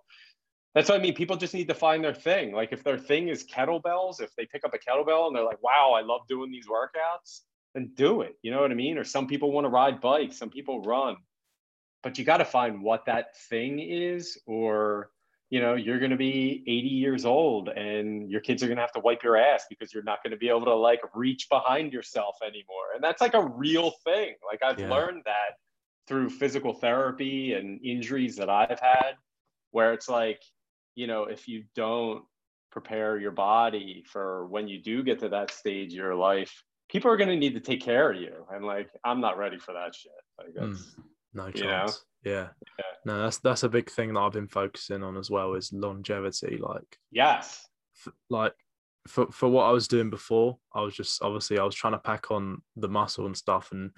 That's 0.75 0.89
what 0.89 0.99
I 0.99 1.01
mean. 1.01 1.15
People 1.15 1.35
just 1.35 1.53
need 1.53 1.67
to 1.67 1.73
find 1.73 2.03
their 2.03 2.13
thing. 2.13 2.53
Like 2.53 2.71
if 2.71 2.83
their 2.83 2.97
thing 2.97 3.27
is 3.27 3.43
kettlebells, 3.43 4.21
if 4.21 4.35
they 4.35 4.45
pick 4.45 4.63
up 4.63 4.73
a 4.73 4.77
kettlebell 4.77 5.27
and 5.27 5.35
they're 5.35 5.43
like, 5.43 5.61
wow, 5.63 5.93
I 5.97 6.01
love 6.01 6.21
doing 6.27 6.51
these 6.51 6.67
workouts, 6.67 7.41
then 7.73 7.91
do 7.95 8.21
it. 8.21 8.35
You 8.43 8.51
know 8.51 8.61
what 8.61 8.71
I 8.71 8.75
mean? 8.75 8.97
Or 8.97 9.03
some 9.03 9.27
people 9.27 9.51
want 9.51 9.65
to 9.65 9.69
ride 9.69 9.99
bikes, 9.99 10.37
some 10.37 10.49
people 10.49 10.81
run. 10.81 11.17
But 12.03 12.17
you 12.17 12.23
got 12.23 12.37
to 12.37 12.45
find 12.45 12.81
what 12.81 13.05
that 13.07 13.35
thing 13.49 13.79
is, 13.79 14.37
or 14.45 15.09
you 15.49 15.59
know, 15.59 15.73
you're 15.73 15.97
going 15.97 16.11
to 16.11 16.17
be 16.17 16.63
80 16.67 16.87
years 16.87 17.25
old 17.25 17.69
and 17.69 18.29
your 18.29 18.39
kids 18.39 18.61
are 18.61 18.67
going 18.67 18.77
to 18.77 18.83
have 18.83 18.91
to 18.93 18.99
wipe 18.99 19.23
your 19.23 19.35
ass 19.35 19.65
because 19.67 19.91
you're 19.91 20.03
not 20.03 20.21
going 20.23 20.31
to 20.31 20.37
be 20.37 20.47
able 20.47 20.65
to 20.65 20.75
like 20.75 21.01
reach 21.15 21.47
behind 21.49 21.91
yourself 21.91 22.37
anymore. 22.43 22.93
And 22.93 23.03
that's 23.03 23.19
like 23.19 23.33
a 23.33 23.43
real 23.43 23.91
thing. 24.03 24.35
Like 24.45 24.61
I've 24.63 24.79
yeah. 24.79 24.89
learned 24.89 25.23
that 25.25 25.57
through 26.07 26.29
physical 26.29 26.73
therapy 26.73 27.53
and 27.53 27.83
injuries 27.83 28.35
that 28.35 28.49
I've 28.49 28.79
had, 28.79 29.13
where 29.71 29.93
it's 29.93 30.07
like, 30.07 30.39
you 30.95 31.07
know, 31.07 31.23
if 31.23 31.47
you 31.47 31.63
don't 31.75 32.23
prepare 32.71 33.17
your 33.17 33.31
body 33.31 34.03
for 34.07 34.47
when 34.47 34.67
you 34.67 34.81
do 34.81 35.03
get 35.03 35.19
to 35.19 35.29
that 35.29 35.51
stage 35.51 35.91
of 35.91 35.97
your 35.97 36.15
life, 36.15 36.63
people 36.89 37.11
are 37.11 37.17
going 37.17 37.29
to 37.29 37.35
need 37.35 37.53
to 37.53 37.59
take 37.59 37.81
care 37.81 38.11
of 38.11 38.19
you. 38.19 38.45
And 38.51 38.65
like, 38.65 38.89
I'm 39.03 39.21
not 39.21 39.37
ready 39.37 39.57
for 39.57 39.73
that 39.73 39.95
shit. 39.95 40.11
Like, 40.37 40.55
mm, 40.55 40.77
no 41.33 41.51
chance. 41.51 42.03
Yeah. 42.23 42.31
yeah. 42.33 42.49
No, 43.05 43.21
that's 43.21 43.37
that's 43.37 43.63
a 43.63 43.69
big 43.69 43.89
thing 43.89 44.13
that 44.13 44.19
I've 44.19 44.33
been 44.33 44.47
focusing 44.47 45.03
on 45.03 45.17
as 45.17 45.29
well 45.31 45.53
is 45.53 45.71
longevity. 45.71 46.57
Like, 46.57 46.97
yes, 47.11 47.65
f- 48.05 48.13
like 48.29 48.53
for 49.07 49.31
for 49.31 49.47
what 49.47 49.63
I 49.63 49.71
was 49.71 49.87
doing 49.87 50.09
before, 50.09 50.57
I 50.73 50.81
was 50.81 50.95
just 50.95 51.21
obviously 51.21 51.59
I 51.59 51.63
was 51.63 51.75
trying 51.75 51.93
to 51.93 51.99
pack 51.99 52.31
on 52.31 52.61
the 52.75 52.89
muscle 52.89 53.25
and 53.25 53.37
stuff, 53.37 53.69
and 53.71 53.91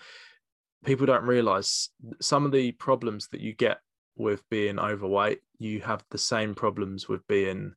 people 0.86 1.06
don't 1.06 1.24
realize 1.24 1.90
some 2.22 2.46
of 2.46 2.52
the 2.52 2.72
problems 2.74 3.28
that 3.32 3.42
you 3.42 3.54
get 3.54 3.80
with 4.16 4.48
being 4.50 4.80
overweight. 4.80 5.40
You 5.62 5.80
have 5.82 6.04
the 6.10 6.18
same 6.18 6.56
problems 6.56 7.08
with 7.08 7.26
being 7.28 7.74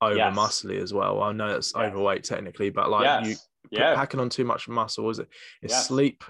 over 0.00 0.16
yes. 0.16 0.36
muscly 0.36 0.80
as 0.80 0.94
well. 0.94 1.22
I 1.22 1.32
know 1.32 1.56
it's 1.56 1.72
yes. 1.76 1.84
overweight 1.84 2.24
technically, 2.24 2.70
but 2.70 2.88
like 2.90 3.04
yes. 3.04 3.26
you 3.70 3.78
yeah. 3.78 3.94
packing 3.94 4.20
on 4.20 4.28
too 4.28 4.44
much 4.44 4.68
muscle, 4.68 5.10
is 5.10 5.18
it? 5.18 5.28
It's 5.60 5.86
sleep 5.86 6.24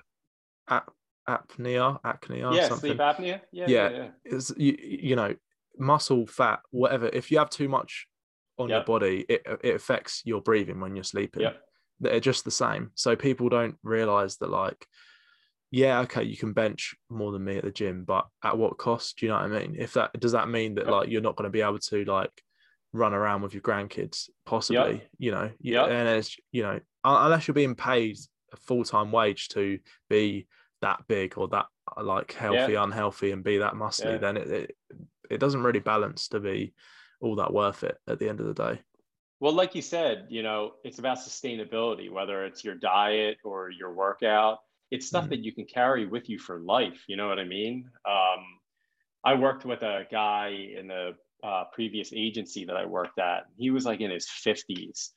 ap- 0.69 0.91
apnea, 1.29 2.01
apnea, 2.03 2.55
yeah, 2.55 2.69
something. 2.69 2.91
sleep 2.91 2.99
apnea. 2.99 3.41
Yeah, 3.53 3.67
yeah, 3.69 3.91
yeah. 3.91 4.09
It's 4.25 4.53
you, 4.57 4.77
you 4.81 5.17
know, 5.17 5.35
muscle, 5.79 6.27
fat, 6.27 6.61
whatever. 6.71 7.09
If 7.13 7.31
you 7.31 7.39
have 7.39 7.51
too 7.51 7.69
much 7.69 8.07
on 8.59 8.69
yep. 8.69 8.79
your 8.79 8.85
body, 8.85 9.25
it 9.29 9.47
it 9.63 9.75
affects 9.77 10.23
your 10.25 10.41
breathing 10.41 10.81
when 10.81 10.97
you're 10.97 11.05
sleeping. 11.05 11.43
Yep. 11.43 11.61
They're 12.01 12.21
just 12.21 12.45
the 12.45 12.51
same. 12.51 12.91
So 12.95 13.17
people 13.17 13.49
don't 13.49 13.77
realize 13.83 14.37
that 14.39 14.51
like 14.51 14.87
yeah, 15.71 16.01
okay, 16.01 16.23
you 16.23 16.37
can 16.37 16.53
bench 16.53 16.95
more 17.11 17.33
than 17.33 17.45
me 17.45 17.59
at 17.59 17.65
the 17.65 17.71
gym, 17.71 18.05
but 18.05 18.27
at 18.43 18.57
what 18.57 18.79
cost? 18.79 19.19
Do 19.19 19.27
you 19.27 19.33
know 19.33 19.39
what 19.39 19.45
I 19.53 19.61
mean? 19.61 19.77
If 19.79 19.95
that 19.95 20.19
does 20.19 20.33
that 20.33 20.49
mean 20.49 20.77
that 20.77 20.89
like 20.89 21.11
you're 21.11 21.21
not 21.21 21.37
going 21.37 21.45
to 21.45 21.51
be 21.51 21.61
able 21.61 21.79
to 21.79 22.05
like 22.05 22.43
run 22.93 23.13
around 23.13 23.43
with 23.43 23.53
your 23.53 23.63
grandkids, 23.63 24.31
possibly, 24.47 25.03
you 25.19 25.31
know, 25.31 25.51
yeah, 25.61 25.85
and 25.85 26.09
it's 26.09 26.37
you 26.53 26.63
know, 26.63 26.81
unless 27.05 27.47
you're 27.47 27.55
being 27.55 27.75
paid 27.75 28.17
a 28.53 28.57
full 28.57 28.85
time 28.85 29.13
wage 29.13 29.49
to 29.51 29.79
be 30.09 30.47
that 30.81 31.01
big 31.07 31.37
or 31.37 31.49
that 31.49 31.67
uh, 31.97 32.03
like 32.03 32.33
healthy, 32.33 32.73
yeah. 32.73 32.83
unhealthy, 32.83 33.31
and 33.33 33.45
be 33.45 33.59
that 33.59 33.75
muscly, 33.75 34.19
then 34.21 34.39
it, 34.39 34.49
it 34.49 34.77
it 35.31 35.39
doesn't 35.39 35.63
really 35.63 35.81
balance 35.81 36.29
to 36.29 36.41
be 36.41 36.73
all 37.21 37.37
that 37.37 37.53
worth 37.53 37.85
it 37.85 37.99
at 38.07 38.19
the 38.19 38.29
end 38.29 38.41
of 38.41 38.47
the 38.47 38.55
day. 38.55 38.81
Well, 39.41 39.53
like 39.53 39.75
you 39.75 39.83
said, 39.83 40.27
you 40.31 40.43
know, 40.43 40.73
it's 40.83 40.99
about 40.99 41.19
sustainability, 41.19 42.11
whether 42.11 42.45
it's 42.45 42.65
your 42.65 42.75
diet 42.75 43.39
or 43.45 43.71
your 43.71 43.93
workout. 43.93 44.59
It's 44.91 45.07
stuff 45.07 45.27
mm. 45.27 45.31
that 45.31 45.45
you 45.45 45.53
can 45.53 45.67
carry 45.67 46.07
with 46.07 46.29
you 46.29 46.39
for 46.39 46.61
life. 46.61 47.05
You 47.09 47.17
know 47.17 47.29
what 47.29 47.39
I 47.39 47.45
mean? 47.45 47.91
Um, 48.09 48.45
I 49.25 49.35
worked 49.35 49.65
with 49.65 49.83
a 49.83 50.07
guy 50.11 50.69
in 50.79 50.89
the 50.89 51.15
uh, 51.43 51.65
previous 51.73 52.13
agency 52.13 52.65
that 52.65 52.77
I 52.77 52.87
worked 52.87 53.19
at. 53.19 53.47
He 53.57 53.71
was 53.71 53.85
like 53.85 54.01
in 54.01 54.11
his 54.11 54.27
50s. 54.27 55.11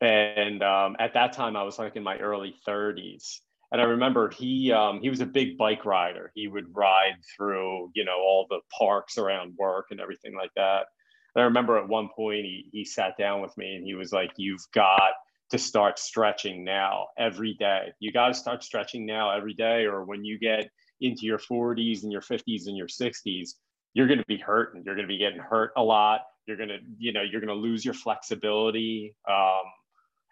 And 0.00 0.62
um, 0.62 0.96
at 0.98 1.14
that 1.14 1.32
time, 1.32 1.56
I 1.56 1.62
was 1.62 1.78
like 1.78 1.96
in 1.96 2.02
my 2.02 2.16
early 2.18 2.54
30s. 2.66 3.38
And 3.70 3.80
I 3.80 3.84
remember 3.84 4.28
he 4.30 4.70
um, 4.70 5.00
he 5.00 5.08
was 5.08 5.20
a 5.20 5.26
big 5.26 5.56
bike 5.56 5.86
rider. 5.86 6.30
He 6.34 6.46
would 6.46 6.66
ride 6.76 7.16
through, 7.34 7.90
you 7.94 8.04
know, 8.04 8.18
all 8.18 8.46
the 8.50 8.60
parks 8.78 9.16
around 9.16 9.54
work 9.58 9.86
and 9.90 9.98
everything 9.98 10.34
like 10.36 10.50
that. 10.56 10.84
And 11.34 11.42
I 11.42 11.46
remember 11.46 11.78
at 11.78 11.88
one 11.88 12.10
point 12.14 12.44
he 12.44 12.68
he 12.70 12.84
sat 12.84 13.16
down 13.16 13.40
with 13.40 13.56
me 13.56 13.76
and 13.76 13.84
he 13.84 13.94
was 13.94 14.12
like, 14.12 14.32
"You've 14.36 14.66
got 14.74 15.12
to 15.52 15.58
start 15.58 15.98
stretching 15.98 16.64
now 16.64 17.08
every 17.18 17.54
day. 17.54 17.92
You 18.00 18.10
got 18.10 18.28
to 18.28 18.34
start 18.34 18.64
stretching 18.64 19.06
now 19.06 19.30
every 19.30 19.54
day, 19.54 19.84
or 19.84 20.04
when 20.04 20.24
you 20.24 20.38
get 20.38 20.70
into 21.00 21.26
your 21.26 21.38
40s 21.38 22.02
and 22.02 22.10
your 22.10 22.22
50s 22.22 22.66
and 22.66 22.76
your 22.76 22.88
60s, 22.88 23.50
you're 23.94 24.06
going 24.06 24.18
to 24.18 24.26
be 24.26 24.38
hurting. 24.38 24.82
You're 24.84 24.94
going 24.94 25.06
to 25.06 25.12
be 25.12 25.18
getting 25.18 25.38
hurt 25.38 25.72
a 25.76 25.82
lot. 25.82 26.22
You're 26.46 26.56
going 26.56 26.70
to, 26.70 26.78
you 26.98 27.12
know, 27.12 27.22
you're 27.22 27.40
going 27.40 27.54
to 27.54 27.54
lose 27.54 27.84
your 27.84 27.94
flexibility. 27.94 29.14
Um, 29.28 29.62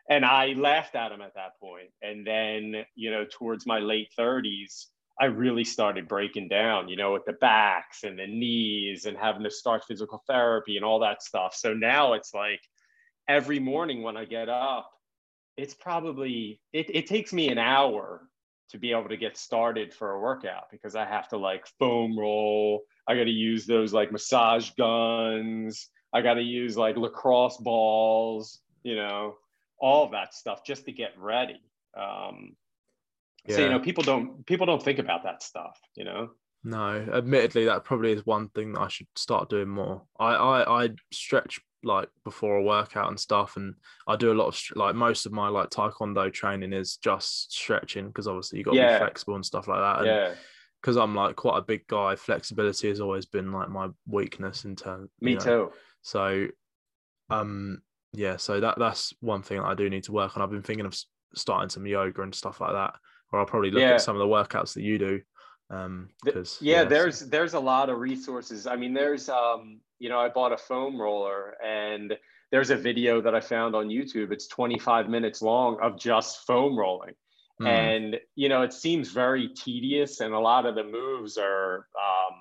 and 0.08 0.24
I 0.24 0.54
laughed 0.54 0.96
at 0.96 1.12
him 1.12 1.20
at 1.20 1.34
that 1.34 1.60
point. 1.60 1.90
And 2.02 2.26
then, 2.26 2.84
you 2.94 3.10
know, 3.10 3.26
towards 3.30 3.66
my 3.66 3.78
late 3.78 4.08
30s, 4.18 4.86
I 5.20 5.26
really 5.26 5.64
started 5.64 6.08
breaking 6.08 6.48
down, 6.48 6.88
you 6.88 6.96
know, 6.96 7.12
with 7.12 7.26
the 7.26 7.34
backs 7.34 8.04
and 8.04 8.18
the 8.18 8.26
knees 8.26 9.04
and 9.04 9.18
having 9.18 9.44
to 9.44 9.50
start 9.50 9.84
physical 9.86 10.24
therapy 10.26 10.76
and 10.76 10.84
all 10.84 11.00
that 11.00 11.22
stuff. 11.22 11.54
So 11.54 11.74
now 11.74 12.14
it's 12.14 12.32
like 12.32 12.60
every 13.28 13.58
morning 13.58 14.02
when 14.02 14.16
I 14.16 14.24
get 14.24 14.48
up, 14.48 14.90
it's 15.60 15.74
probably, 15.74 16.60
it, 16.72 16.86
it 16.94 17.06
takes 17.06 17.32
me 17.32 17.48
an 17.50 17.58
hour 17.58 18.22
to 18.70 18.78
be 18.78 18.92
able 18.92 19.08
to 19.08 19.16
get 19.16 19.36
started 19.36 19.92
for 19.92 20.12
a 20.12 20.20
workout 20.20 20.70
because 20.70 20.94
I 20.94 21.04
have 21.04 21.28
to 21.28 21.36
like 21.36 21.66
foam 21.78 22.18
roll. 22.18 22.82
I 23.06 23.16
got 23.16 23.24
to 23.24 23.30
use 23.30 23.66
those 23.66 23.92
like 23.92 24.12
massage 24.12 24.70
guns. 24.70 25.88
I 26.12 26.22
got 26.22 26.34
to 26.34 26.42
use 26.42 26.76
like 26.76 26.96
lacrosse 26.96 27.58
balls, 27.58 28.60
you 28.82 28.96
know, 28.96 29.34
all 29.78 30.08
that 30.10 30.34
stuff 30.34 30.64
just 30.64 30.84
to 30.86 30.92
get 30.92 31.12
ready. 31.18 31.60
Um, 31.96 32.56
yeah. 33.46 33.56
So 33.56 33.62
you 33.62 33.70
know, 33.70 33.80
people 33.80 34.04
don't 34.04 34.46
people 34.46 34.66
don't 34.66 34.82
think 34.82 34.98
about 34.98 35.24
that 35.24 35.42
stuff. 35.42 35.78
You 35.96 36.04
know. 36.04 36.30
No, 36.62 37.06
admittedly, 37.12 37.64
that 37.64 37.84
probably 37.84 38.12
is 38.12 38.26
one 38.26 38.50
thing 38.50 38.74
that 38.74 38.80
I 38.80 38.88
should 38.88 39.06
start 39.16 39.48
doing 39.48 39.68
more. 39.68 40.02
I 40.18 40.34
I, 40.34 40.84
I 40.84 40.88
stretch 41.12 41.58
like 41.82 42.08
before 42.24 42.56
a 42.56 42.62
workout 42.62 43.08
and 43.08 43.18
stuff, 43.18 43.56
and 43.56 43.74
I 44.06 44.16
do 44.16 44.32
a 44.32 44.34
lot 44.34 44.48
of 44.48 44.76
like 44.76 44.94
most 44.94 45.26
of 45.26 45.32
my 45.32 45.48
like 45.48 45.70
taekwondo 45.70 46.32
training 46.32 46.72
is 46.72 46.96
just 46.96 47.52
stretching 47.52 48.06
because 48.08 48.26
obviously 48.26 48.58
you 48.58 48.64
got 48.64 48.72
to 48.72 48.76
yeah. 48.76 48.98
be 48.98 49.04
flexible 49.04 49.34
and 49.34 49.46
stuff 49.46 49.68
like 49.68 49.80
that. 49.80 49.98
And 49.98 50.06
yeah. 50.06 50.34
Because 50.80 50.96
I'm 50.96 51.14
like 51.14 51.36
quite 51.36 51.58
a 51.58 51.62
big 51.62 51.86
guy, 51.88 52.16
flexibility 52.16 52.88
has 52.88 53.00
always 53.00 53.26
been 53.26 53.52
like 53.52 53.68
my 53.68 53.88
weakness 54.06 54.64
in 54.64 54.76
terms. 54.76 55.10
Me 55.20 55.34
know. 55.34 55.40
too. 55.40 55.72
So, 56.00 56.46
um, 57.28 57.82
yeah, 58.12 58.38
so 58.38 58.60
that 58.60 58.78
that's 58.78 59.12
one 59.20 59.42
thing 59.42 59.58
that 59.58 59.66
I 59.66 59.74
do 59.74 59.90
need 59.90 60.04
to 60.04 60.12
work 60.12 60.36
on. 60.36 60.42
I've 60.42 60.50
been 60.50 60.62
thinking 60.62 60.86
of 60.86 60.98
starting 61.34 61.68
some 61.68 61.86
yoga 61.86 62.22
and 62.22 62.34
stuff 62.34 62.60
like 62.60 62.72
that, 62.72 62.94
or 63.30 63.40
I'll 63.40 63.46
probably 63.46 63.70
look 63.70 63.82
yeah. 63.82 63.94
at 63.94 64.02
some 64.02 64.16
of 64.16 64.20
the 64.20 64.26
workouts 64.26 64.74
that 64.74 64.82
you 64.82 64.98
do. 64.98 65.20
Um, 65.70 66.08
because 66.24 66.58
yeah, 66.60 66.78
yeah, 66.78 66.84
there's 66.84 67.20
there's 67.20 67.54
a 67.54 67.60
lot 67.60 67.90
of 67.90 67.98
resources. 67.98 68.66
I 68.66 68.76
mean, 68.76 68.92
there's 68.92 69.28
um, 69.28 69.80
you 70.00 70.08
know, 70.08 70.18
I 70.18 70.28
bought 70.28 70.52
a 70.52 70.56
foam 70.56 71.00
roller 71.00 71.54
and 71.64 72.16
there's 72.50 72.70
a 72.70 72.76
video 72.76 73.20
that 73.20 73.34
I 73.34 73.40
found 73.40 73.76
on 73.76 73.88
YouTube. 73.88 74.32
It's 74.32 74.48
25 74.48 75.08
minutes 75.08 75.40
long 75.40 75.78
of 75.80 75.98
just 75.98 76.46
foam 76.46 76.76
rolling. 76.76 77.14
Mm. 77.60 77.66
And 77.68 78.20
you 78.34 78.48
know, 78.48 78.62
it 78.62 78.72
seems 78.72 79.10
very 79.10 79.48
tedious, 79.48 80.20
and 80.20 80.32
a 80.32 80.38
lot 80.38 80.64
of 80.64 80.74
the 80.74 80.82
moves 80.84 81.36
are 81.36 81.86
um, 81.94 82.34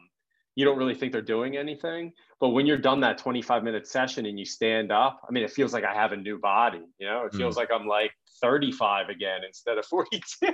you 0.56 0.64
don't 0.66 0.78
really 0.78 0.96
think 0.96 1.12
they're 1.12 1.22
doing 1.22 1.58
anything. 1.58 2.14
But 2.40 2.50
when 2.50 2.66
you're 2.66 2.78
done 2.78 3.02
that 3.02 3.18
25 3.18 3.64
minute 3.64 3.86
session 3.86 4.26
and 4.26 4.40
you 4.40 4.46
stand 4.46 4.94
up, 4.94 5.22
I 5.28 5.32
mean, 5.32 5.44
it 5.44 5.52
feels 5.52 5.74
like 5.74 5.84
I 5.84 5.94
have 5.94 6.14
a 6.14 6.18
new 6.18 6.40
body. 6.40 6.86
You 7.00 7.08
know, 7.08 7.26
it 7.26 7.34
feels 7.34 7.56
mm. 7.56 7.58
like 7.58 7.70
I'm 7.72 7.86
like 7.86 8.12
35 8.42 9.10
again 9.10 9.42
instead 9.46 9.78
of 9.78 9.86
42. 9.90 10.54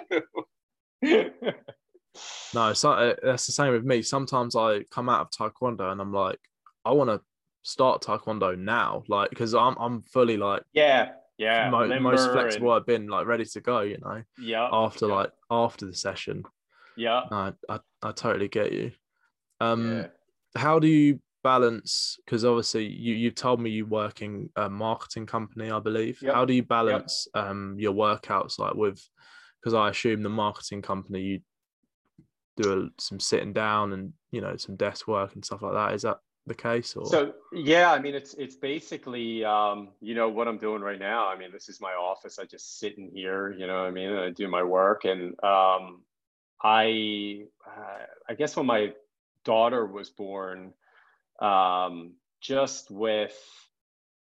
no, 2.55 2.73
so 2.73 2.91
uh, 2.91 3.15
that's 3.21 3.45
the 3.45 3.51
same 3.51 3.71
with 3.71 3.85
me. 3.85 4.01
Sometimes 4.01 4.55
I 4.55 4.83
come 4.89 5.09
out 5.09 5.21
of 5.21 5.29
taekwondo 5.29 5.91
and 5.91 6.01
I'm 6.01 6.13
like, 6.13 6.39
I 6.85 6.91
want 6.91 7.09
to 7.09 7.21
start 7.63 8.03
taekwondo 8.03 8.57
now, 8.57 9.03
like 9.07 9.29
because 9.29 9.53
I'm 9.53 9.75
I'm 9.79 10.01
fully 10.03 10.37
like 10.37 10.63
yeah 10.73 11.11
yeah 11.37 11.69
mo- 11.69 11.99
most 11.99 12.31
flexible 12.31 12.71
and... 12.71 12.79
I've 12.79 12.85
been 12.85 13.07
like 13.07 13.25
ready 13.25 13.45
to 13.45 13.61
go. 13.61 13.81
You 13.81 13.97
know, 13.97 14.23
yeah. 14.39 14.69
After 14.71 15.07
like 15.07 15.31
after 15.49 15.85
the 15.85 15.95
session. 15.95 16.43
Yeah. 16.95 17.23
No, 17.31 17.53
I 17.69 17.79
I 18.01 18.11
totally 18.11 18.47
get 18.47 18.71
you. 18.71 18.91
Um, 19.59 19.97
yeah. 19.97 20.07
how 20.55 20.79
do 20.79 20.87
you 20.87 21.19
balance 21.45 22.17
because 22.25 22.43
obviously 22.43 22.87
you 22.87 23.13
you've 23.13 23.35
told 23.35 23.61
me 23.61 23.69
you 23.69 23.85
work 23.85 24.23
in 24.23 24.49
a 24.55 24.67
marketing 24.67 25.27
company 25.27 25.69
i 25.69 25.79
believe 25.79 26.19
yep. 26.19 26.33
how 26.33 26.43
do 26.43 26.55
you 26.55 26.63
balance 26.63 27.27
yep. 27.35 27.45
um 27.45 27.75
your 27.77 27.93
workouts 27.93 28.57
like 28.57 28.73
with 28.73 28.99
because 29.61 29.75
i 29.75 29.89
assume 29.89 30.23
the 30.23 30.27
marketing 30.27 30.81
company 30.81 31.21
you 31.21 31.39
do 32.57 32.81
a, 32.81 33.01
some 33.01 33.19
sitting 33.19 33.53
down 33.53 33.93
and 33.93 34.11
you 34.31 34.41
know 34.41 34.57
some 34.57 34.75
desk 34.75 35.07
work 35.07 35.35
and 35.35 35.45
stuff 35.45 35.61
like 35.61 35.73
that 35.73 35.93
is 35.93 36.01
that 36.01 36.17
the 36.47 36.55
case 36.55 36.95
or? 36.95 37.05
So 37.07 37.33
yeah 37.51 37.91
i 37.91 37.99
mean 37.99 38.15
it's 38.15 38.33
it's 38.35 38.55
basically 38.55 39.43
um 39.43 39.89
you 39.99 40.15
know 40.15 40.29
what 40.29 40.47
i'm 40.47 40.57
doing 40.57 40.81
right 40.81 40.99
now. 40.99 41.27
I 41.27 41.37
mean 41.37 41.51
this 41.51 41.69
is 41.69 41.81
my 41.81 41.93
office. 41.93 42.39
I 42.39 42.45
just 42.45 42.79
sit 42.79 42.97
in 42.97 43.09
here 43.13 43.51
you 43.57 43.67
know 43.67 43.85
i 43.85 43.91
mean? 43.91 44.11
I 44.13 44.29
do 44.31 44.47
my 44.47 44.63
work. 44.63 45.05
And 45.05 45.35
um 45.43 46.01
i 46.63 47.43
uh, 47.67 48.05
i 48.29 48.33
guess 48.33 48.55
when 48.55 48.65
my 48.65 48.93
daughter 49.43 49.85
was 49.85 50.09
born 50.09 50.73
um, 51.41 52.13
just 52.41 52.89
with 52.89 53.37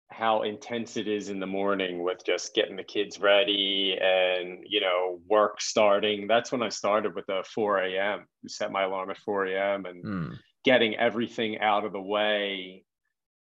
how 0.09 0.43
intense 0.43 0.97
it 0.97 1.09
is 1.09 1.31
in 1.31 1.41
the 1.41 1.47
morning 1.47 2.03
with 2.03 2.25
just 2.25 2.55
getting 2.55 2.77
the 2.77 2.85
kids 2.85 3.19
ready 3.19 3.97
and 4.01 4.59
you 4.67 4.81
know 4.81 5.19
work 5.27 5.59
starting 5.61 6.27
that's 6.27 6.53
when 6.53 6.63
i 6.63 6.69
started 6.69 7.15
with 7.15 7.25
the 7.27 7.43
4 7.55 7.79
a.m 7.79 8.27
set 8.47 8.71
my 8.71 8.83
alarm 8.83 9.09
at 9.09 9.17
4 9.17 9.47
a.m 9.47 9.87
and 9.87 10.05
mm. 10.05 10.39
Getting 10.65 10.97
everything 10.97 11.59
out 11.59 11.85
of 11.85 11.93
the 11.93 12.01
way 12.01 12.85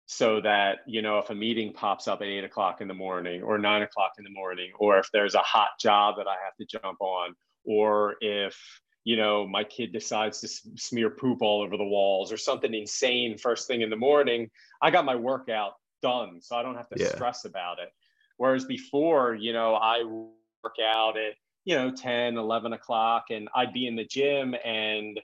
so 0.06 0.40
that 0.40 0.80
you 0.86 1.00
know 1.00 1.18
if 1.18 1.30
a 1.30 1.34
meeting 1.34 1.72
pops 1.72 2.08
up 2.08 2.20
at 2.20 2.26
eight 2.26 2.44
o'clock 2.44 2.80
in 2.80 2.88
the 2.88 2.94
morning 2.94 3.42
or 3.42 3.58
nine 3.58 3.82
o'clock 3.82 4.12
in 4.18 4.24
the 4.24 4.30
morning 4.30 4.70
or 4.78 4.98
if 4.98 5.08
there's 5.12 5.34
a 5.34 5.40
hot 5.40 5.70
job 5.80 6.16
that 6.16 6.26
i 6.26 6.34
have 6.44 6.54
to 6.58 6.66
jump 6.66 7.00
on 7.00 7.34
or 7.64 8.16
if 8.20 8.56
you 9.04 9.16
know 9.16 9.46
my 9.46 9.64
kid 9.64 9.92
decides 9.92 10.40
to 10.40 10.48
smear 10.76 11.10
poop 11.10 11.40
all 11.40 11.62
over 11.62 11.76
the 11.76 11.84
walls 11.84 12.32
or 12.32 12.36
something 12.36 12.74
insane 12.74 13.38
first 13.38 13.66
thing 13.66 13.82
in 13.82 13.90
the 13.90 13.96
morning 13.96 14.50
i 14.82 14.90
got 14.90 15.04
my 15.04 15.16
workout 15.16 15.72
done 16.02 16.40
so 16.40 16.56
i 16.56 16.62
don't 16.62 16.76
have 16.76 16.88
to 16.88 17.00
yeah. 17.00 17.08
stress 17.08 17.44
about 17.44 17.78
it 17.78 17.88
whereas 18.36 18.64
before 18.64 19.34
you 19.34 19.52
know 19.52 19.74
i 19.76 20.02
work 20.02 20.76
out 20.84 21.16
at 21.16 21.34
you 21.64 21.76
know 21.76 21.90
10 21.90 22.36
11 22.36 22.72
o'clock 22.72 23.26
and 23.30 23.48
i'd 23.54 23.72
be 23.72 23.86
in 23.86 23.94
the 23.94 24.04
gym 24.04 24.54
and 24.64 25.20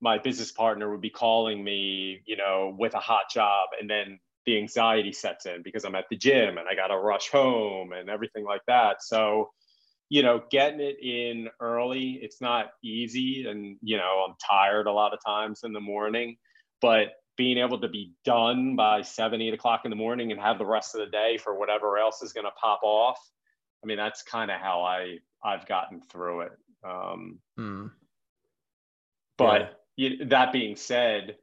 my 0.00 0.18
business 0.18 0.52
partner 0.52 0.90
would 0.90 1.00
be 1.00 1.10
calling 1.10 1.62
me, 1.62 2.22
you 2.26 2.36
know, 2.36 2.74
with 2.78 2.94
a 2.94 2.98
hot 2.98 3.30
job, 3.32 3.68
and 3.80 3.88
then 3.88 4.18
the 4.46 4.56
anxiety 4.56 5.12
sets 5.12 5.46
in 5.46 5.62
because 5.62 5.84
I'm 5.84 5.94
at 5.94 6.06
the 6.08 6.16
gym 6.16 6.56
and 6.56 6.66
I 6.68 6.74
got 6.74 6.88
to 6.88 6.96
rush 6.96 7.28
home 7.28 7.92
and 7.92 8.08
everything 8.08 8.44
like 8.44 8.62
that. 8.66 9.02
So, 9.02 9.50
you 10.08 10.22
know, 10.22 10.42
getting 10.50 10.80
it 10.80 10.96
in 11.02 11.48
early, 11.60 12.18
it's 12.22 12.40
not 12.40 12.70
easy, 12.82 13.46
and 13.48 13.76
you 13.82 13.96
know, 13.96 14.26
I'm 14.28 14.34
tired 14.44 14.86
a 14.86 14.92
lot 14.92 15.12
of 15.12 15.20
times 15.24 15.60
in 15.64 15.72
the 15.72 15.80
morning, 15.80 16.36
but 16.80 17.08
being 17.36 17.58
able 17.58 17.80
to 17.80 17.88
be 17.88 18.12
done 18.24 18.76
by 18.76 19.02
seven, 19.02 19.40
eight 19.40 19.54
o'clock 19.54 19.82
in 19.84 19.90
the 19.90 19.96
morning 19.96 20.30
and 20.30 20.40
have 20.40 20.58
the 20.58 20.66
rest 20.66 20.94
of 20.94 21.00
the 21.00 21.10
day 21.10 21.38
for 21.38 21.58
whatever 21.58 21.96
else 21.96 22.22
is 22.22 22.34
going 22.34 22.44
to 22.44 22.50
pop 22.60 22.80
off. 22.82 23.18
I 23.82 23.86
mean, 23.86 23.96
that's 23.96 24.22
kind 24.22 24.50
of 24.50 24.60
how 24.60 24.82
I 24.82 25.18
I've 25.42 25.66
gotten 25.66 26.02
through 26.02 26.42
it. 26.42 26.52
Um, 26.84 27.38
mm. 27.58 27.90
But 29.38 29.79
you, 30.00 30.24
that 30.26 30.50
being 30.52 30.76
said, 30.76 31.36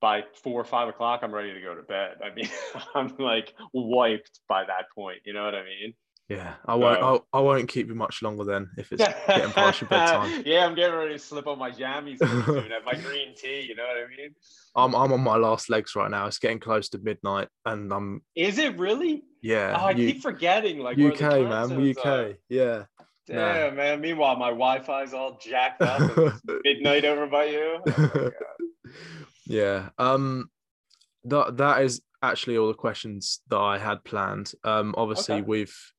by 0.00 0.24
four 0.42 0.60
or 0.60 0.64
five 0.64 0.88
o'clock, 0.88 1.20
I'm 1.22 1.32
ready 1.32 1.52
to 1.52 1.60
go 1.60 1.74
to 1.74 1.82
bed. 1.82 2.16
I 2.24 2.34
mean, 2.34 2.48
I'm 2.94 3.14
like 3.18 3.54
wiped 3.74 4.40
by 4.48 4.64
that 4.64 4.86
point. 4.94 5.18
You 5.24 5.34
know 5.34 5.44
what 5.44 5.54
I 5.54 5.62
mean? 5.62 5.94
Yeah, 6.28 6.54
I 6.66 6.74
won't. 6.76 7.02
Um, 7.02 7.20
I 7.34 7.40
won't 7.40 7.68
keep 7.68 7.88
you 7.88 7.94
much 7.94 8.22
longer 8.22 8.44
then 8.44 8.70
if 8.78 8.90
it's 8.92 9.04
getting 9.26 9.52
past 9.52 9.82
your 9.82 9.88
bedtime. 9.90 10.42
yeah, 10.46 10.64
I'm 10.64 10.74
getting 10.74 10.96
ready 10.96 11.12
to 11.12 11.18
slip 11.18 11.46
on 11.46 11.58
my 11.58 11.70
jammies 11.70 12.18
soon. 12.18 12.70
Have 12.70 12.84
my 12.86 12.94
green 12.94 13.34
tea. 13.36 13.66
You 13.68 13.74
know 13.74 13.82
what 13.82 13.96
I 13.96 14.08
mean? 14.16 14.34
I'm 14.74 14.94
I'm 14.94 15.12
on 15.12 15.20
my 15.20 15.36
last 15.36 15.68
legs 15.68 15.94
right 15.94 16.10
now. 16.10 16.26
It's 16.26 16.38
getting 16.38 16.60
close 16.60 16.88
to 16.90 16.98
midnight, 16.98 17.48
and 17.66 17.92
I'm. 17.92 18.22
Is 18.34 18.56
it 18.56 18.78
really? 18.78 19.24
Yeah. 19.42 19.76
Oh, 19.78 19.84
I 19.84 19.90
U- 19.90 20.06
keep 20.06 20.22
forgetting. 20.22 20.78
Like 20.78 20.98
UK, 20.98 21.20
man, 21.20 21.90
UK. 21.90 22.06
Are. 22.06 22.32
Yeah. 22.48 22.84
Yeah, 23.28 23.68
no. 23.68 23.70
man. 23.72 24.00
Meanwhile, 24.00 24.36
my 24.36 24.48
Wi-Fi's 24.48 25.14
all 25.14 25.38
jacked 25.40 25.82
up. 25.82 26.16
midnight 26.64 27.04
over 27.04 27.26
by 27.26 27.44
you. 27.44 27.80
Oh 27.86 28.30
yeah. 29.46 29.90
Um. 29.98 30.50
That 31.24 31.56
that 31.58 31.82
is 31.82 32.02
actually 32.20 32.56
all 32.58 32.68
the 32.68 32.74
questions 32.74 33.40
that 33.48 33.58
I 33.58 33.78
had 33.78 34.04
planned. 34.04 34.52
Um. 34.64 34.94
Obviously, 34.96 35.36
okay. 35.36 35.42
we've 35.42 35.92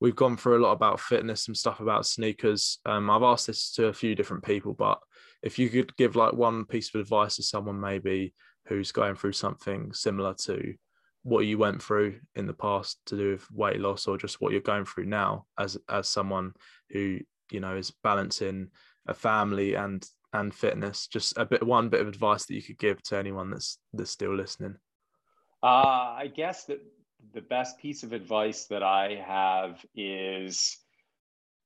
we've 0.00 0.16
gone 0.16 0.36
through 0.36 0.58
a 0.58 0.64
lot 0.64 0.72
about 0.72 1.00
fitness 1.00 1.48
and 1.48 1.56
stuff 1.56 1.80
about 1.80 2.06
sneakers. 2.06 2.78
Um. 2.86 3.10
I've 3.10 3.22
asked 3.22 3.46
this 3.46 3.72
to 3.72 3.86
a 3.86 3.92
few 3.92 4.14
different 4.14 4.44
people, 4.44 4.72
but 4.72 4.98
if 5.42 5.58
you 5.58 5.68
could 5.68 5.94
give 5.96 6.16
like 6.16 6.32
one 6.32 6.64
piece 6.64 6.94
of 6.94 7.00
advice 7.00 7.36
to 7.36 7.42
someone 7.42 7.78
maybe 7.78 8.32
who's 8.66 8.92
going 8.92 9.14
through 9.14 9.32
something 9.32 9.92
similar 9.92 10.32
to 10.32 10.74
what 11.24 11.46
you 11.46 11.58
went 11.58 11.82
through 11.82 12.20
in 12.36 12.46
the 12.46 12.54
past 12.54 12.98
to 13.06 13.16
do 13.16 13.32
with 13.32 13.50
weight 13.50 13.80
loss 13.80 14.06
or 14.06 14.16
just 14.16 14.40
what 14.40 14.52
you're 14.52 14.60
going 14.60 14.84
through 14.84 15.06
now 15.06 15.46
as 15.58 15.76
as 15.88 16.08
someone 16.08 16.52
who 16.90 17.18
you 17.50 17.60
know 17.60 17.76
is 17.76 17.90
balancing 18.02 18.68
a 19.08 19.14
family 19.14 19.74
and 19.74 20.06
and 20.32 20.54
fitness 20.54 21.06
just 21.06 21.36
a 21.36 21.44
bit 21.44 21.62
one 21.62 21.88
bit 21.88 22.00
of 22.00 22.08
advice 22.08 22.46
that 22.46 22.54
you 22.54 22.62
could 22.62 22.78
give 22.78 23.02
to 23.02 23.16
anyone 23.16 23.50
that's 23.50 23.78
that's 23.92 24.10
still 24.10 24.34
listening. 24.34 24.76
Uh 25.62 26.14
i 26.16 26.30
guess 26.34 26.64
that 26.64 26.80
the 27.32 27.40
best 27.40 27.78
piece 27.78 28.02
of 28.02 28.12
advice 28.12 28.66
that 28.66 28.82
i 28.82 29.22
have 29.26 29.84
is 29.94 30.78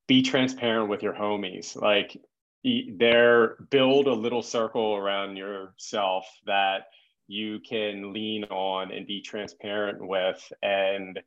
be 0.09 0.23
transparent 0.23 0.89
with 0.89 1.03
your 1.03 1.13
homies. 1.13 1.81
Like 1.81 2.21
there 2.65 3.57
build 3.71 4.09
a 4.09 4.13
little 4.13 4.43
circle 4.43 4.97
around 4.97 5.37
yourself 5.37 6.27
that 6.47 6.87
you 7.29 7.61
can 7.61 8.13
lean 8.13 8.45
on 8.45 8.91
and 8.91 9.07
be 9.07 9.21
transparent 9.21 10.05
with. 10.07 10.53
And 10.63 11.21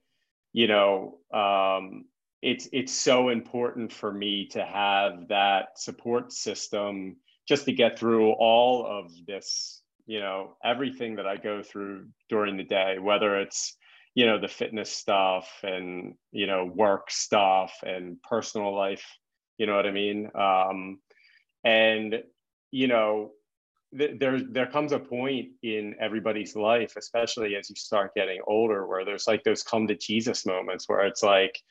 you 0.53 0.67
know 0.67 1.19
um, 1.33 2.05
it's 2.41 2.67
it's 2.73 2.93
so 2.93 3.29
important 3.29 3.93
for 3.93 4.11
me 4.11 4.47
to 4.47 4.65
have 4.65 5.27
that 5.29 5.79
support 5.79 6.31
system 6.31 7.15
just 7.47 7.65
to 7.65 7.73
get 7.73 7.97
through 7.97 8.31
all 8.31 8.85
of 8.85 9.11
this 9.27 9.81
you 10.07 10.19
know 10.19 10.55
everything 10.63 11.15
that 11.15 11.27
i 11.27 11.37
go 11.37 11.61
through 11.61 12.07
during 12.27 12.57
the 12.57 12.63
day 12.63 12.97
whether 12.99 13.39
it's 13.39 13.77
you 14.15 14.25
know 14.25 14.39
the 14.39 14.47
fitness 14.47 14.89
stuff 14.91 15.47
and 15.63 16.15
you 16.31 16.47
know 16.47 16.65
work 16.65 17.11
stuff 17.11 17.73
and 17.85 18.21
personal 18.23 18.75
life 18.75 19.05
you 19.57 19.67
know 19.67 19.75
what 19.75 19.85
i 19.85 19.91
mean? 19.91 20.29
Um, 20.33 20.99
and 21.63 22.23
you 22.71 22.87
know 22.87 23.31
there 23.93 24.39
there 24.39 24.67
comes 24.67 24.93
a 24.93 24.99
point 24.99 25.49
in 25.63 25.95
everybody's 25.99 26.55
life 26.55 26.93
especially 26.97 27.55
as 27.55 27.69
you 27.69 27.75
start 27.75 28.15
getting 28.15 28.39
older 28.47 28.87
where 28.87 29.03
there's 29.03 29.27
like 29.27 29.43
those 29.43 29.63
come 29.63 29.85
to 29.87 29.95
jesus 29.95 30.45
moments 30.45 30.87
where 30.87 31.05
it's 31.05 31.21
like 31.21 31.61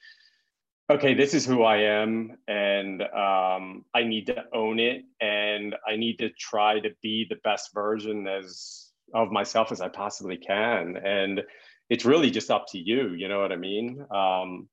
okay 0.91 1.15
this 1.15 1.33
is 1.33 1.47
who 1.47 1.63
i 1.63 1.79
am 1.79 2.37
and 2.47 3.03
um, 3.03 3.85
i 3.95 4.03
need 4.03 4.27
to 4.27 4.45
own 4.53 4.79
it 4.79 5.03
and 5.21 5.75
i 5.89 5.97
need 5.97 6.19
to 6.19 6.29
try 6.31 6.79
to 6.79 6.91
be 7.03 7.27
the 7.31 7.39
best 7.43 7.73
version 7.73 8.27
as 8.27 8.91
of 9.15 9.31
myself 9.31 9.73
as 9.73 9.81
i 9.81 9.89
possibly 9.89 10.37
can. 10.37 10.97
And 10.97 11.43
it's 11.89 12.05
really 12.05 12.31
just 12.31 12.51
up 12.51 12.67
to 12.69 12.79
you 12.79 13.15
you 13.15 13.29
know 13.29 13.41
what 13.41 13.53
i 13.53 13.57
mean? 13.57 14.05
Um, 14.15 14.69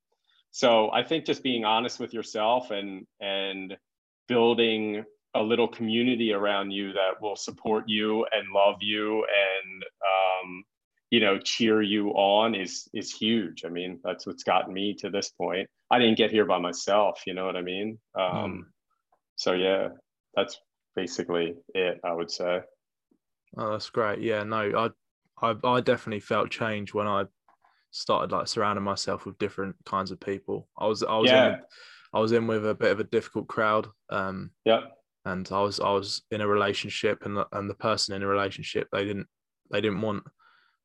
so 0.50 0.90
i 0.92 1.02
think 1.02 1.24
just 1.24 1.42
being 1.42 1.64
honest 1.64 2.00
with 2.00 2.14
yourself 2.14 2.70
and 2.70 3.06
and 3.20 3.76
building 4.28 5.04
a 5.34 5.42
little 5.42 5.68
community 5.68 6.32
around 6.32 6.70
you 6.70 6.92
that 6.92 7.20
will 7.20 7.36
support 7.36 7.84
you 7.86 8.26
and 8.32 8.52
love 8.54 8.76
you 8.80 9.24
and 9.24 9.82
um, 9.84 10.64
you 11.10 11.20
know 11.20 11.38
cheer 11.38 11.82
you 11.82 12.10
on 12.10 12.54
is 12.54 12.88
is 12.94 13.12
huge. 13.12 13.64
I 13.64 13.68
mean 13.68 14.00
that's 14.02 14.26
what's 14.26 14.42
gotten 14.42 14.72
me 14.72 14.94
to 14.94 15.10
this 15.10 15.30
point. 15.30 15.68
I 15.90 15.98
didn't 15.98 16.18
get 16.18 16.30
here 16.30 16.44
by 16.44 16.58
myself 16.58 17.22
you 17.26 17.34
know 17.34 17.46
what 17.46 17.56
i 17.56 17.62
mean? 17.62 17.98
Um, 18.18 18.24
mm. 18.30 18.60
so 19.36 19.52
yeah 19.52 19.88
that's 20.34 20.58
basically 20.96 21.54
it 21.74 22.00
i 22.04 22.12
would 22.12 22.30
say. 22.30 22.60
Oh 23.56 23.72
that's 23.72 23.90
great. 23.90 24.20
Yeah 24.20 24.42
no 24.44 24.90
i 25.42 25.46
i, 25.46 25.54
I 25.64 25.80
definitely 25.80 26.20
felt 26.20 26.50
change 26.50 26.94
when 26.94 27.06
i 27.06 27.24
started 27.90 28.32
like 28.32 28.48
surrounding 28.48 28.84
myself 28.84 29.24
with 29.24 29.38
different 29.38 29.76
kinds 29.84 30.10
of 30.10 30.20
people. 30.20 30.68
I 30.78 30.86
was 30.86 31.02
i 31.02 31.16
was 31.16 31.30
yeah. 31.30 31.48
in 31.48 31.60
I 32.14 32.20
was 32.20 32.32
in 32.32 32.46
with 32.46 32.66
a 32.66 32.74
bit 32.74 32.90
of 32.90 33.00
a 33.00 33.04
difficult 33.04 33.48
crowd 33.48 33.86
um 34.10 34.50
yeah 34.64 34.80
and 35.28 35.48
I 35.52 35.60
was 35.60 35.80
I 35.80 35.90
was 35.90 36.22
in 36.30 36.40
a 36.40 36.46
relationship 36.46 37.24
and 37.24 37.36
the, 37.36 37.46
and 37.52 37.68
the 37.68 37.74
person 37.74 38.14
in 38.14 38.22
a 38.22 38.26
relationship 38.26 38.88
they 38.90 39.04
didn't 39.04 39.26
they 39.70 39.80
didn't 39.80 40.00
want 40.00 40.24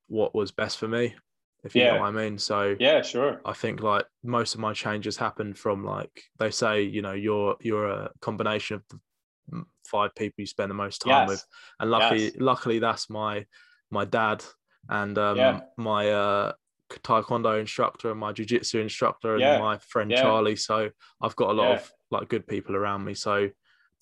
what 0.07 0.35
was 0.35 0.51
best 0.51 0.77
for 0.77 0.87
me 0.87 1.15
if 1.63 1.75
you 1.75 1.81
yeah. 1.81 1.93
know 1.93 2.01
what 2.01 2.07
I 2.07 2.11
mean 2.11 2.37
so 2.37 2.75
yeah 2.79 3.01
sure 3.01 3.41
I 3.45 3.53
think 3.53 3.81
like 3.81 4.05
most 4.23 4.53
of 4.53 4.59
my 4.59 4.73
changes 4.73 5.17
happened 5.17 5.57
from 5.57 5.85
like 5.85 6.11
they 6.39 6.51
say 6.51 6.83
you 6.83 7.01
know 7.01 7.13
you're 7.13 7.55
you're 7.61 7.87
a 7.87 8.11
combination 8.21 8.75
of 8.75 8.83
the 8.89 9.63
five 9.85 10.13
people 10.15 10.35
you 10.37 10.45
spend 10.45 10.69
the 10.69 10.75
most 10.75 10.99
time 10.99 11.27
yes. 11.27 11.29
with 11.29 11.45
and 11.79 11.91
luckily 11.91 12.23
yes. 12.25 12.33
luckily 12.37 12.79
that's 12.79 13.09
my 13.09 13.45
my 13.91 14.05
dad 14.05 14.43
and 14.89 15.17
um, 15.17 15.37
yeah. 15.37 15.61
my 15.77 16.09
uh, 16.11 16.51
taekwondo 16.89 17.59
instructor 17.59 18.11
and 18.11 18.19
my 18.19 18.33
jiu-jitsu 18.33 18.79
instructor 18.79 19.33
and 19.33 19.41
yeah. 19.41 19.59
my 19.59 19.77
friend 19.77 20.11
Charlie 20.11 20.55
so 20.55 20.89
I've 21.21 21.35
got 21.35 21.51
a 21.51 21.53
lot 21.53 21.75
of 21.75 21.91
like 22.11 22.27
good 22.27 22.45
people 22.47 22.75
around 22.75 23.05
me 23.05 23.13
so 23.13 23.49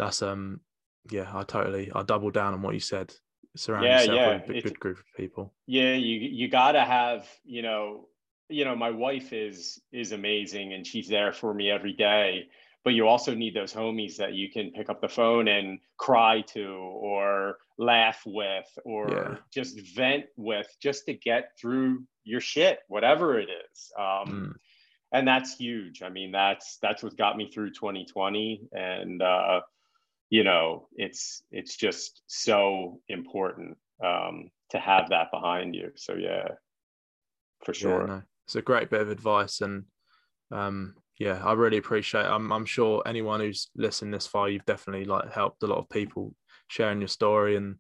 that's 0.01 0.23
um 0.23 0.59
yeah 1.11 1.29
i 1.31 1.43
totally 1.43 1.91
i 1.93 2.01
double 2.01 2.31
down 2.31 2.53
on 2.55 2.61
what 2.63 2.73
you 2.73 2.79
said 2.79 3.13
surround 3.55 3.85
yeah, 3.85 3.99
yourself 3.99 4.17
yeah. 4.17 4.47
with 4.47 4.57
a 4.57 4.61
good 4.61 4.79
group 4.79 4.97
of 4.97 5.05
people 5.15 5.53
yeah 5.67 5.93
you 5.93 6.17
you 6.17 6.47
gotta 6.47 6.81
have 6.81 7.27
you 7.43 7.61
know 7.61 8.07
you 8.49 8.65
know 8.65 8.75
my 8.75 8.89
wife 8.89 9.31
is 9.31 9.79
is 9.91 10.11
amazing 10.11 10.73
and 10.73 10.87
she's 10.87 11.07
there 11.07 11.31
for 11.31 11.53
me 11.53 11.69
every 11.69 11.93
day 11.93 12.47
but 12.83 12.95
you 12.95 13.07
also 13.07 13.35
need 13.35 13.55
those 13.55 13.71
homies 13.71 14.15
that 14.15 14.33
you 14.33 14.49
can 14.49 14.71
pick 14.71 14.89
up 14.89 15.01
the 15.01 15.07
phone 15.07 15.47
and 15.47 15.77
cry 15.97 16.41
to 16.41 16.65
or 16.65 17.57
laugh 17.77 18.23
with 18.25 18.67
or 18.83 19.07
yeah. 19.11 19.35
just 19.53 19.79
vent 19.95 20.25
with 20.35 20.67
just 20.81 21.05
to 21.05 21.13
get 21.13 21.51
through 21.59 22.03
your 22.23 22.41
shit 22.41 22.79
whatever 22.87 23.39
it 23.39 23.49
is 23.49 23.91
um, 23.99 24.27
mm. 24.27 24.53
and 25.11 25.27
that's 25.27 25.55
huge 25.57 26.01
i 26.01 26.09
mean 26.09 26.31
that's 26.31 26.79
that's 26.81 27.03
what 27.03 27.15
got 27.17 27.37
me 27.37 27.51
through 27.53 27.69
2020 27.69 28.63
and 28.71 29.21
uh, 29.21 29.61
you 30.31 30.43
know 30.43 30.87
it's 30.95 31.43
it's 31.51 31.75
just 31.75 32.23
so 32.25 32.99
important 33.09 33.77
um, 34.03 34.49
to 34.71 34.79
have 34.79 35.09
that 35.09 35.29
behind 35.31 35.75
you 35.75 35.91
so 35.95 36.15
yeah 36.15 36.47
for 37.63 37.73
sure 37.75 38.01
yeah, 38.01 38.05
no, 38.07 38.21
it's 38.47 38.55
a 38.55 38.61
great 38.63 38.89
bit 38.89 39.01
of 39.01 39.11
advice 39.11 39.61
and 39.61 39.83
um, 40.51 40.95
yeah 41.19 41.39
i 41.45 41.53
really 41.53 41.77
appreciate 41.77 42.25
it. 42.25 42.31
I'm, 42.31 42.51
I'm 42.51 42.65
sure 42.65 43.03
anyone 43.05 43.41
who's 43.41 43.69
listened 43.75 44.13
this 44.13 44.25
far 44.25 44.49
you've 44.49 44.65
definitely 44.65 45.05
like 45.05 45.31
helped 45.31 45.61
a 45.61 45.67
lot 45.67 45.77
of 45.77 45.89
people 45.89 46.33
sharing 46.67 46.99
your 46.99 47.09
story 47.09 47.57
and 47.57 47.75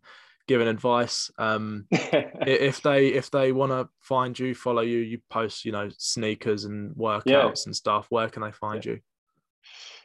giving 0.47 0.67
advice. 0.67 1.31
Um, 1.37 1.85
if 1.91 2.81
they 2.81 3.07
if 3.07 3.31
they 3.31 3.53
want 3.53 3.71
to 3.71 3.87
find 4.01 4.37
you, 4.37 4.53
follow 4.53 4.81
you, 4.81 4.97
you 4.97 5.19
post 5.29 5.63
you 5.63 5.71
know 5.71 5.89
sneakers 5.97 6.65
and 6.65 6.93
workouts 6.95 7.25
yeah. 7.25 7.53
and 7.67 7.75
stuff. 7.75 8.07
Where 8.09 8.27
can 8.27 8.41
they 8.41 8.51
find 8.51 8.85
yeah. 8.85 8.93
you? 8.93 8.99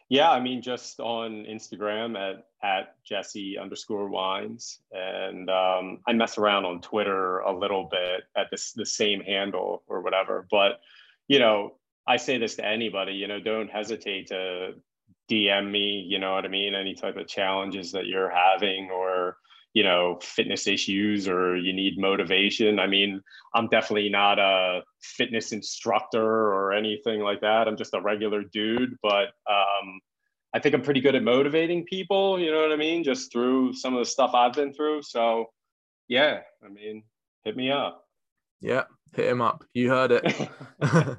Yeah, 0.08 0.30
I 0.30 0.40
mean, 0.40 0.62
just 0.62 1.00
on 1.00 1.46
Instagram 1.50 2.16
at 2.16 2.46
at 2.62 2.94
Jesse 3.04 3.58
underscore 3.58 4.08
Wines, 4.08 4.80
and 4.92 5.50
um, 5.50 5.98
I 6.06 6.12
mess 6.12 6.38
around 6.38 6.64
on 6.64 6.80
Twitter 6.80 7.40
a 7.40 7.56
little 7.56 7.88
bit 7.90 8.22
at 8.36 8.46
this 8.50 8.72
the 8.72 8.86
same 8.86 9.20
handle 9.20 9.82
or 9.88 10.02
whatever. 10.02 10.46
But 10.48 10.80
you 11.26 11.40
know, 11.40 11.74
I 12.06 12.18
say 12.18 12.38
this 12.38 12.54
to 12.56 12.64
anybody. 12.64 13.14
You 13.14 13.26
know, 13.26 13.40
don't 13.40 13.68
hesitate 13.68 14.28
to 14.28 14.74
DM 15.28 15.70
me. 15.72 16.04
You 16.08 16.20
know 16.20 16.34
what 16.34 16.44
I 16.44 16.48
mean? 16.48 16.76
Any 16.76 16.94
type 16.94 17.16
of 17.16 17.26
challenges 17.26 17.90
that 17.92 18.06
you're 18.06 18.30
having, 18.30 18.90
or 18.92 19.38
you 19.76 19.82
know 19.82 20.18
fitness 20.22 20.66
issues 20.66 21.28
or 21.28 21.54
you 21.54 21.70
need 21.70 21.98
motivation. 21.98 22.80
I 22.80 22.86
mean 22.86 23.20
i'm 23.54 23.68
definitely 23.68 24.08
not 24.08 24.38
a 24.38 24.80
fitness 25.02 25.52
instructor 25.52 26.24
or 26.24 26.72
anything 26.72 27.20
like 27.20 27.42
that. 27.42 27.68
I'm 27.68 27.76
just 27.76 27.92
a 27.92 28.00
regular 28.00 28.42
dude 28.42 28.96
but 29.02 29.28
um, 29.56 30.00
i 30.54 30.58
think 30.58 30.74
i'm 30.74 30.80
pretty 30.80 31.02
good 31.02 31.14
at 31.14 31.22
motivating 31.22 31.84
people 31.84 32.40
you 32.40 32.50
know 32.50 32.62
what 32.62 32.72
i 32.72 32.76
mean? 32.76 33.04
Just 33.04 33.30
through 33.30 33.74
some 33.74 33.92
of 33.92 33.98
the 33.98 34.06
stuff 34.06 34.30
i've 34.32 34.54
been 34.54 34.72
through. 34.72 35.02
So 35.02 35.44
yeah 36.08 36.40
i 36.64 36.68
mean 36.70 37.02
hit 37.44 37.54
me 37.54 37.70
up. 37.70 38.02
Yeah 38.62 38.84
hit 39.14 39.28
him 39.28 39.42
up. 39.42 39.62
You 39.74 39.90
heard 39.90 40.10
it. 40.12 40.24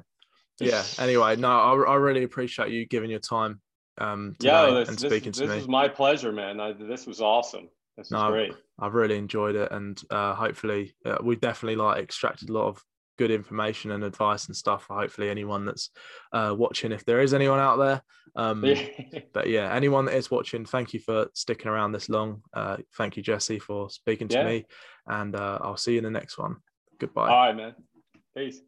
Yeah 0.60 0.82
anyway 0.98 1.36
no 1.36 1.48
I, 1.48 1.92
I 1.92 1.94
really 1.94 2.24
appreciate 2.24 2.70
you 2.70 2.86
giving 2.86 3.10
your 3.10 3.20
time 3.20 3.60
um 3.98 4.34
yeah 4.40 4.68
this, 4.70 4.88
and 4.88 4.98
speaking 4.98 5.30
this, 5.30 5.38
to 5.38 5.42
this 5.42 5.48
me. 5.48 5.54
this 5.54 5.62
is 5.62 5.68
my 5.68 5.86
pleasure 5.86 6.32
man. 6.32 6.58
I, 6.58 6.72
this 6.72 7.06
was 7.06 7.20
awesome 7.20 7.68
this 7.98 8.10
no, 8.10 8.30
great. 8.30 8.54
I've 8.78 8.94
really 8.94 9.18
enjoyed 9.18 9.56
it, 9.56 9.70
and 9.72 10.00
uh, 10.10 10.34
hopefully, 10.34 10.94
uh, 11.04 11.18
we 11.22 11.36
definitely 11.36 11.76
like 11.76 12.02
extracted 12.02 12.48
a 12.48 12.52
lot 12.52 12.68
of 12.68 12.82
good 13.18 13.30
information 13.32 13.90
and 13.90 14.04
advice 14.04 14.46
and 14.46 14.56
stuff 14.56 14.84
for 14.84 14.96
hopefully 14.96 15.28
anyone 15.28 15.66
that's 15.66 15.90
uh, 16.32 16.54
watching, 16.56 16.92
if 16.92 17.04
there 17.04 17.20
is 17.20 17.34
anyone 17.34 17.58
out 17.58 17.76
there. 17.76 18.02
Um, 18.36 18.64
but 19.34 19.48
yeah, 19.48 19.74
anyone 19.74 20.04
that 20.04 20.14
is 20.14 20.30
watching, 20.30 20.64
thank 20.64 20.94
you 20.94 21.00
for 21.00 21.26
sticking 21.34 21.68
around 21.68 21.92
this 21.92 22.08
long. 22.08 22.42
Uh, 22.54 22.76
thank 22.96 23.16
you, 23.16 23.22
Jesse, 23.22 23.58
for 23.58 23.90
speaking 23.90 24.28
to 24.28 24.38
yeah. 24.38 24.46
me, 24.46 24.66
and 25.06 25.34
uh, 25.34 25.58
I'll 25.60 25.76
see 25.76 25.92
you 25.92 25.98
in 25.98 26.04
the 26.04 26.10
next 26.10 26.38
one. 26.38 26.56
Goodbye. 26.98 27.28
All 27.28 27.36
right, 27.36 27.56
man. 27.56 27.74
Peace. 28.36 28.60